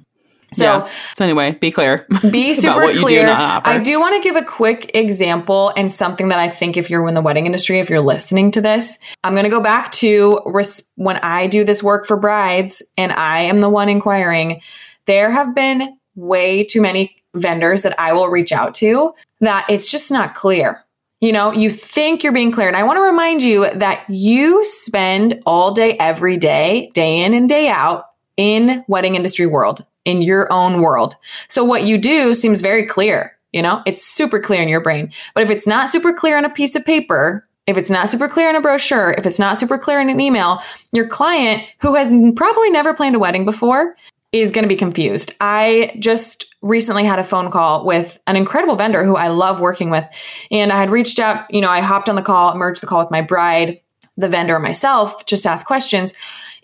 So 0.52 0.64
yeah. 0.64 0.88
So 1.12 1.24
anyway, 1.24 1.52
be 1.60 1.70
clear. 1.72 2.06
be 2.30 2.54
super 2.62 2.92
do 2.92 3.00
clear. 3.00 3.28
offer. 3.28 3.68
I 3.68 3.78
do 3.78 3.98
want 3.98 4.14
to 4.22 4.26
give 4.26 4.36
a 4.36 4.44
quick 4.46 4.92
example 4.94 5.72
and 5.76 5.90
something 5.90 6.28
that 6.28 6.38
I 6.38 6.48
think 6.48 6.76
if 6.76 6.88
you're 6.88 7.06
in 7.08 7.14
the 7.14 7.20
wedding 7.20 7.46
industry, 7.46 7.80
if 7.80 7.90
you're 7.90 8.00
listening 8.00 8.50
to 8.52 8.60
this, 8.60 8.98
I'm 9.24 9.32
going 9.34 9.44
to 9.44 9.50
go 9.50 9.60
back 9.60 9.90
to 9.92 10.40
res- 10.46 10.88
when 10.94 11.16
I 11.18 11.48
do 11.48 11.64
this 11.64 11.82
work 11.82 12.06
for 12.06 12.16
brides 12.16 12.80
and 12.96 13.12
I 13.12 13.40
am 13.40 13.58
the 13.58 13.68
one 13.68 13.88
inquiring. 13.88 14.60
There 15.06 15.30
have 15.32 15.54
been 15.54 15.96
way 16.14 16.62
too 16.64 16.80
many 16.80 17.16
vendors 17.34 17.82
that 17.82 17.98
I 18.00 18.12
will 18.12 18.28
reach 18.28 18.52
out 18.52 18.72
to 18.74 19.12
that 19.40 19.66
it's 19.68 19.90
just 19.90 20.10
not 20.10 20.34
clear. 20.34 20.82
You 21.20 21.32
know, 21.32 21.50
you 21.50 21.70
think 21.70 22.22
you're 22.22 22.32
being 22.32 22.52
clear. 22.52 22.68
And 22.68 22.76
I 22.76 22.82
want 22.82 22.98
to 22.98 23.02
remind 23.02 23.42
you 23.42 23.70
that 23.74 24.04
you 24.08 24.64
spend 24.66 25.42
all 25.46 25.72
day, 25.72 25.96
every 25.98 26.36
day, 26.36 26.90
day 26.94 27.22
in 27.22 27.32
and 27.32 27.48
day 27.48 27.68
out 27.68 28.04
in 28.36 28.84
wedding 28.86 29.14
industry 29.14 29.46
world, 29.46 29.86
in 30.04 30.20
your 30.20 30.52
own 30.52 30.82
world. 30.82 31.14
So 31.48 31.64
what 31.64 31.84
you 31.84 31.96
do 31.96 32.34
seems 32.34 32.60
very 32.60 32.84
clear, 32.84 33.36
you 33.52 33.62
know, 33.62 33.82
it's 33.86 34.04
super 34.04 34.38
clear 34.38 34.60
in 34.60 34.68
your 34.68 34.82
brain. 34.82 35.10
But 35.34 35.44
if 35.44 35.50
it's 35.50 35.66
not 35.66 35.88
super 35.88 36.12
clear 36.12 36.36
on 36.36 36.44
a 36.44 36.50
piece 36.50 36.76
of 36.76 36.84
paper, 36.84 37.48
if 37.66 37.78
it's 37.78 37.90
not 37.90 38.08
super 38.10 38.28
clear 38.28 38.50
in 38.50 38.56
a 38.56 38.60
brochure, 38.60 39.12
if 39.12 39.24
it's 39.24 39.38
not 39.38 39.58
super 39.58 39.78
clear 39.78 40.00
in 40.00 40.10
an 40.10 40.20
email, 40.20 40.60
your 40.92 41.08
client 41.08 41.64
who 41.80 41.94
has 41.94 42.12
probably 42.36 42.70
never 42.70 42.94
planned 42.94 43.16
a 43.16 43.18
wedding 43.18 43.44
before 43.44 43.96
is 44.40 44.50
going 44.50 44.64
to 44.64 44.68
be 44.68 44.76
confused. 44.76 45.34
I 45.40 45.96
just 45.98 46.54
recently 46.62 47.04
had 47.04 47.18
a 47.18 47.24
phone 47.24 47.50
call 47.50 47.84
with 47.84 48.18
an 48.26 48.36
incredible 48.36 48.76
vendor 48.76 49.04
who 49.04 49.16
I 49.16 49.28
love 49.28 49.60
working 49.60 49.90
with. 49.90 50.04
And 50.50 50.72
I 50.72 50.76
had 50.76 50.90
reached 50.90 51.18
out, 51.18 51.52
you 51.52 51.60
know, 51.60 51.70
I 51.70 51.80
hopped 51.80 52.08
on 52.08 52.16
the 52.16 52.22
call, 52.22 52.54
merged 52.56 52.82
the 52.82 52.86
call 52.86 53.00
with 53.00 53.10
my 53.10 53.22
bride, 53.22 53.80
the 54.16 54.28
vendor, 54.28 54.58
myself, 54.58 55.26
just 55.26 55.44
to 55.44 55.50
ask 55.50 55.66
questions. 55.66 56.12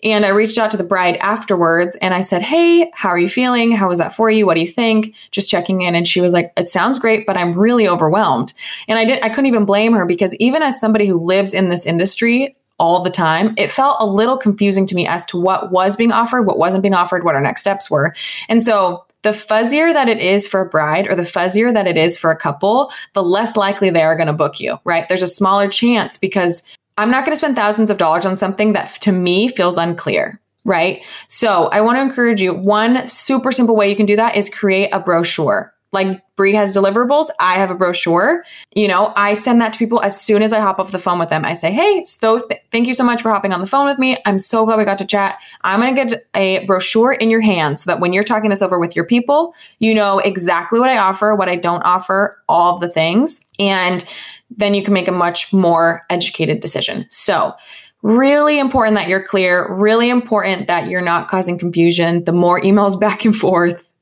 And 0.03 0.25
I 0.25 0.29
reached 0.29 0.57
out 0.57 0.69
to 0.71 0.77
the 0.77 0.83
bride 0.83 1.15
afterwards 1.17 1.95
and 2.01 2.13
I 2.13 2.21
said, 2.21 2.41
Hey, 2.41 2.91
how 2.93 3.09
are 3.09 3.17
you 3.17 3.29
feeling? 3.29 3.71
How 3.71 3.87
was 3.87 3.99
that 3.99 4.13
for 4.13 4.29
you? 4.29 4.45
What 4.45 4.55
do 4.55 4.61
you 4.61 4.67
think? 4.67 5.15
Just 5.31 5.49
checking 5.49 5.81
in. 5.81 5.95
And 5.95 6.05
she 6.05 6.19
was 6.19 6.33
like, 6.33 6.51
It 6.57 6.67
sounds 6.67 6.99
great, 6.99 7.25
but 7.25 7.37
I'm 7.37 7.57
really 7.57 7.87
overwhelmed. 7.87 8.53
And 8.89 8.99
I 8.99 9.05
didn't 9.05 9.23
I 9.23 9.29
couldn't 9.29 9.45
even 9.45 9.65
blame 9.65 9.93
her 9.93 10.05
because 10.05 10.35
even 10.35 10.61
as 10.61 10.79
somebody 10.79 11.07
who 11.07 11.17
lives 11.17 11.53
in 11.53 11.69
this 11.69 11.85
industry 11.85 12.57
all 12.79 13.01
the 13.01 13.09
time, 13.09 13.53
it 13.57 13.69
felt 13.69 13.97
a 13.99 14.05
little 14.05 14.37
confusing 14.37 14.85
to 14.87 14.95
me 14.95 15.07
as 15.07 15.25
to 15.25 15.37
what 15.37 15.71
was 15.71 15.95
being 15.95 16.11
offered, 16.11 16.43
what 16.43 16.57
wasn't 16.57 16.81
being 16.81 16.93
offered, 16.93 17.23
what 17.23 17.35
our 17.35 17.41
next 17.41 17.61
steps 17.61 17.89
were. 17.89 18.15
And 18.49 18.61
so 18.61 19.05
the 19.23 19.29
fuzzier 19.29 19.93
that 19.93 20.09
it 20.09 20.19
is 20.19 20.47
for 20.47 20.61
a 20.61 20.65
bride 20.65 21.07
or 21.07 21.15
the 21.15 21.23
fuzzier 21.23 21.73
that 21.73 21.87
it 21.87 21.97
is 21.97 22.17
for 22.17 22.29
a 22.29 22.37
couple, 22.37 22.91
the 23.13 23.23
less 23.23 23.55
likely 23.55 23.89
they 23.89 24.03
are 24.03 24.15
going 24.15 24.27
to 24.27 24.33
book 24.33 24.59
you, 24.59 24.79
right? 24.83 25.07
There's 25.07 25.21
a 25.21 25.27
smaller 25.27 25.67
chance 25.67 26.17
because 26.17 26.61
I'm 26.97 27.09
not 27.09 27.25
going 27.25 27.31
to 27.31 27.37
spend 27.37 27.55
thousands 27.55 27.89
of 27.89 27.97
dollars 27.97 28.25
on 28.25 28.37
something 28.37 28.73
that 28.73 29.01
to 29.01 29.11
me 29.11 29.47
feels 29.47 29.77
unclear, 29.77 30.39
right? 30.65 31.03
So 31.27 31.69
I 31.69 31.81
want 31.81 31.97
to 31.97 32.01
encourage 32.01 32.41
you. 32.41 32.53
One 32.53 33.07
super 33.07 33.51
simple 33.51 33.75
way 33.75 33.89
you 33.89 33.95
can 33.95 34.05
do 34.05 34.15
that 34.17 34.35
is 34.35 34.49
create 34.49 34.89
a 34.91 34.99
brochure. 34.99 35.72
Like 35.93 36.21
Bree 36.35 36.55
has 36.55 36.75
deliverables, 36.75 37.27
I 37.39 37.53
have 37.53 37.69
a 37.69 37.75
brochure. 37.75 38.43
You 38.75 38.87
know, 38.87 39.13
I 39.15 39.33
send 39.33 39.61
that 39.61 39.73
to 39.73 39.79
people 39.79 40.01
as 40.01 40.19
soon 40.19 40.41
as 40.41 40.51
I 40.51 40.59
hop 40.59 40.79
off 40.79 40.91
the 40.91 40.99
phone 40.99 41.19
with 41.19 41.29
them. 41.29 41.45
I 41.45 41.53
say, 41.53 41.71
"Hey, 41.71 42.03
so 42.03 42.39
th- 42.39 42.61
thank 42.71 42.87
you 42.87 42.93
so 42.93 43.03
much 43.03 43.21
for 43.21 43.29
hopping 43.29 43.53
on 43.53 43.61
the 43.61 43.67
phone 43.67 43.85
with 43.85 43.99
me. 43.99 44.17
I'm 44.25 44.39
so 44.39 44.65
glad 44.65 44.79
we 44.79 44.85
got 44.85 44.97
to 44.97 45.05
chat. 45.05 45.37
I'm 45.61 45.79
going 45.79 45.95
to 45.95 46.05
get 46.05 46.23
a 46.33 46.65
brochure 46.65 47.13
in 47.13 47.29
your 47.29 47.41
hand 47.41 47.79
so 47.79 47.91
that 47.91 47.99
when 47.99 48.13
you're 48.13 48.23
talking 48.23 48.49
this 48.49 48.61
over 48.63 48.79
with 48.79 48.95
your 48.95 49.05
people, 49.05 49.53
you 49.79 49.93
know 49.93 50.19
exactly 50.19 50.79
what 50.79 50.89
I 50.89 50.97
offer, 50.97 51.35
what 51.35 51.49
I 51.49 51.55
don't 51.55 51.83
offer, 51.83 52.41
all 52.49 52.75
of 52.75 52.81
the 52.81 52.89
things, 52.89 53.41
and 53.59 54.03
then 54.49 54.73
you 54.73 54.83
can 54.83 54.93
make 54.93 55.07
a 55.07 55.11
much 55.11 55.53
more 55.53 56.01
educated 56.09 56.59
decision." 56.59 57.05
So, 57.09 57.53
really 58.01 58.59
important 58.59 58.97
that 58.97 59.07
you're 59.07 59.23
clear, 59.23 59.71
really 59.73 60.09
important 60.09 60.67
that 60.67 60.89
you're 60.89 61.01
not 61.01 61.29
causing 61.29 61.57
confusion. 61.57 62.23
The 62.25 62.33
more 62.33 62.59
emails 62.61 62.99
back 62.99 63.23
and 63.23 63.35
forth, 63.35 63.92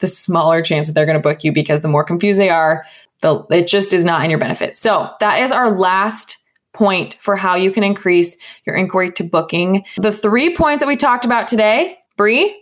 the 0.00 0.06
smaller 0.06 0.62
chance 0.62 0.86
that 0.86 0.94
they're 0.94 1.06
going 1.06 1.20
to 1.20 1.22
book 1.22 1.44
you 1.44 1.52
because 1.52 1.80
the 1.80 1.88
more 1.88 2.04
confused 2.04 2.38
they 2.38 2.50
are, 2.50 2.84
the 3.20 3.44
it 3.50 3.66
just 3.66 3.92
is 3.92 4.04
not 4.04 4.24
in 4.24 4.30
your 4.30 4.38
benefit. 4.38 4.74
So 4.74 5.10
that 5.20 5.40
is 5.40 5.50
our 5.50 5.70
last 5.70 6.38
point 6.72 7.16
for 7.20 7.36
how 7.36 7.56
you 7.56 7.70
can 7.70 7.82
increase 7.82 8.36
your 8.64 8.76
inquiry 8.76 9.12
to 9.12 9.24
booking. 9.24 9.84
The 9.96 10.12
three 10.12 10.54
points 10.54 10.80
that 10.82 10.86
we 10.86 10.96
talked 10.96 11.24
about 11.24 11.48
today, 11.48 11.98
Bree, 12.16 12.56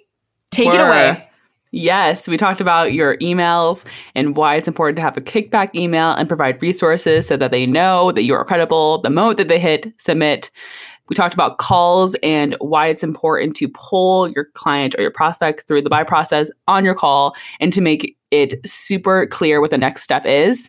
take 0.50 0.72
it 0.72 0.80
away. 0.80 1.28
Yes, 1.72 2.26
we 2.26 2.38
talked 2.38 2.62
about 2.62 2.94
your 2.94 3.18
emails 3.18 3.84
and 4.14 4.34
why 4.34 4.54
it's 4.54 4.68
important 4.68 4.96
to 4.96 5.02
have 5.02 5.16
a 5.18 5.20
kickback 5.20 5.74
email 5.74 6.12
and 6.12 6.26
provide 6.26 6.62
resources 6.62 7.26
so 7.26 7.36
that 7.36 7.50
they 7.50 7.66
know 7.66 8.12
that 8.12 8.22
you 8.22 8.34
are 8.34 8.44
credible 8.44 9.02
the 9.02 9.10
moment 9.10 9.36
that 9.36 9.48
they 9.48 9.58
hit 9.58 9.92
submit. 9.98 10.50
We 11.08 11.14
talked 11.14 11.34
about 11.34 11.58
calls 11.58 12.14
and 12.22 12.56
why 12.60 12.88
it's 12.88 13.02
important 13.02 13.56
to 13.56 13.68
pull 13.68 14.28
your 14.30 14.46
client 14.54 14.94
or 14.98 15.02
your 15.02 15.10
prospect 15.10 15.66
through 15.68 15.82
the 15.82 15.90
buy 15.90 16.04
process 16.04 16.50
on 16.66 16.84
your 16.84 16.94
call 16.94 17.36
and 17.60 17.72
to 17.72 17.80
make 17.80 18.16
it 18.30 18.54
super 18.68 19.26
clear 19.26 19.60
what 19.60 19.70
the 19.70 19.78
next 19.78 20.02
step 20.02 20.26
is. 20.26 20.68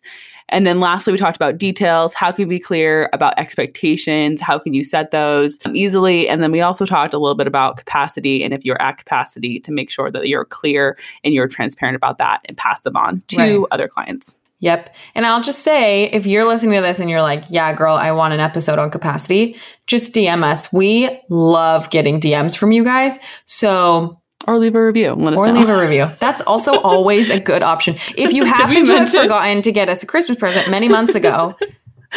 And 0.50 0.66
then 0.66 0.80
lastly, 0.80 1.12
we 1.12 1.18
talked 1.18 1.36
about 1.36 1.58
details. 1.58 2.14
How 2.14 2.32
can 2.32 2.44
you 2.44 2.48
be 2.48 2.60
clear 2.60 3.10
about 3.12 3.34
expectations? 3.38 4.40
How 4.40 4.58
can 4.58 4.74
you 4.74 4.82
set 4.84 5.12
those 5.12 5.60
um, 5.66 5.76
easily? 5.76 6.30
And 6.30 6.42
then 6.42 6.54
we 6.54 6.62
also 6.62 6.86
talked 6.86 7.14
a 7.14 7.18
little 7.18 7.36
bit 7.36 7.48
about 7.48 7.76
capacity 7.76 8.44
and 8.44 8.54
if 8.54 8.64
you're 8.64 8.82
at 8.82 8.98
capacity 8.98 9.60
to 9.60 9.72
make 9.74 9.90
sure 9.90 10.10
that 10.10 10.28
you're 10.28 10.46
clear 10.46 10.98
and 11.24 11.34
you're 11.34 11.50
transparent 11.50 11.98
about 11.98 12.18
that 12.20 12.42
and 12.46 12.56
pass 12.56 12.80
them 12.82 12.96
on 12.96 13.22
to 13.28 13.38
Right. 13.38 13.68
other 13.72 13.90
clients. 13.90 14.38
Yep. 14.60 14.96
And 15.14 15.26
I'll 15.26 15.42
just 15.44 15.60
say 15.64 16.06
if 16.06 16.26
you're 16.26 16.46
listening 16.46 16.74
to 16.76 16.82
this 16.82 17.00
and 17.00 17.10
you're 17.10 17.22
like, 17.22 17.44
yeah, 17.50 17.72
girl, 17.74 17.96
I 17.96 18.12
want 18.12 18.34
an 18.34 18.40
episode 18.40 18.80
on 18.80 18.90
capacity, 18.90 19.56
just 19.86 20.14
DM 20.16 20.44
us. 20.44 20.74
We 20.74 21.10
love 21.30 21.90
getting 21.92 22.20
DMs 22.20 22.58
from 22.58 22.72
you 22.72 22.84
guys. 22.84 23.20
So 23.46 24.20
Or 24.48 24.58
leave 24.58 24.74
a 24.76 24.84
review. 24.84 25.14
Let 25.14 25.34
us 25.34 25.40
or 25.40 25.48
know. 25.48 25.54
leave 25.60 25.70
a 25.70 25.78
review. 25.82 26.12
That's 26.20 26.42
also 26.42 26.80
always 26.82 27.30
a 27.30 27.40
good 27.40 27.62
option. 27.62 27.96
If 28.16 28.34
you 28.34 28.46
happen 28.54 28.74
to 28.86 28.92
have 28.92 29.00
mention- 29.02 29.22
forgotten 29.22 29.62
to 29.62 29.72
get 29.72 29.90
us 29.90 30.02
a 30.02 30.08
Christmas 30.08 30.38
present 30.40 30.70
many 30.72 30.88
months 30.90 31.14
ago, 31.14 31.56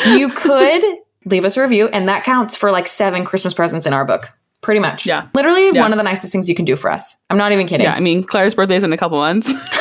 you 0.07 0.31
could 0.31 0.83
leave 1.27 1.45
us 1.45 1.59
a 1.59 1.63
review, 1.63 1.89
and 1.89 2.09
that 2.09 2.25
counts 2.25 2.57
for 2.57 2.71
like 2.71 2.87
seven 2.89 3.25
Christmas 3.27 3.53
presents 3.53 3.87
in 3.87 3.93
our 3.93 4.07
book. 4.07 4.33
Pretty 4.63 4.81
much. 4.81 5.05
Yeah. 5.07 5.27
Literally 5.35 5.71
Yeah. 5.75 5.81
one 5.83 5.93
of 5.93 5.99
the 5.99 6.03
nicest 6.05 6.33
things 6.33 6.49
you 6.49 6.55
can 6.55 6.65
do 6.65 6.77
for 6.77 6.91
us. 6.91 7.17
I'm 7.29 7.37
not 7.39 7.53
even 7.53 7.67
kidding. 7.67 7.85
yeah, 7.85 7.95
I 7.95 8.01
mean, 8.01 8.25
Claire's 8.25 8.55
birthday 8.55 8.77
is 8.77 8.85
in 8.85 8.93
a 8.95 8.97
couple 8.97 9.19
months. 9.19 9.53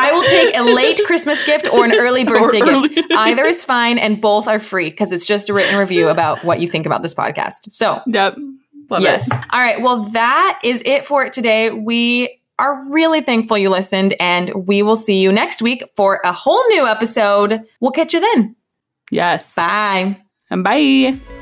I 0.00 0.12
will 0.12 0.22
take 0.24 0.56
a 0.56 0.62
late 0.62 1.00
Christmas 1.06 1.42
gift 1.44 1.68
or 1.72 1.84
an 1.84 1.92
early 1.92 2.24
birthday 2.24 2.60
early. 2.60 2.88
gift. 2.88 3.12
Either 3.16 3.44
is 3.44 3.64
fine, 3.64 3.98
and 3.98 4.20
both 4.20 4.48
are 4.48 4.58
free 4.58 4.90
because 4.90 5.12
it's 5.12 5.26
just 5.26 5.48
a 5.48 5.54
written 5.54 5.78
review 5.78 6.08
about 6.08 6.44
what 6.44 6.60
you 6.60 6.68
think 6.68 6.86
about 6.86 7.02
this 7.02 7.14
podcast. 7.14 7.70
So, 7.72 8.00
yep. 8.06 8.36
Love 8.90 9.02
yes. 9.02 9.28
it. 9.32 9.38
All 9.52 9.60
right. 9.60 9.80
Well, 9.80 10.02
that 10.04 10.60
is 10.64 10.82
it 10.84 11.06
for 11.06 11.24
it 11.24 11.32
today. 11.32 11.70
We 11.70 12.40
are 12.58 12.88
really 12.90 13.20
thankful 13.20 13.56
you 13.56 13.70
listened, 13.70 14.14
and 14.20 14.50
we 14.66 14.82
will 14.82 14.96
see 14.96 15.20
you 15.20 15.32
next 15.32 15.62
week 15.62 15.84
for 15.96 16.20
a 16.24 16.32
whole 16.32 16.62
new 16.68 16.86
episode. 16.86 17.62
We'll 17.80 17.92
catch 17.92 18.12
you 18.12 18.20
then. 18.20 18.56
Yes. 19.10 19.54
Bye. 19.54 20.18
And 20.50 20.64
bye. 20.64 21.39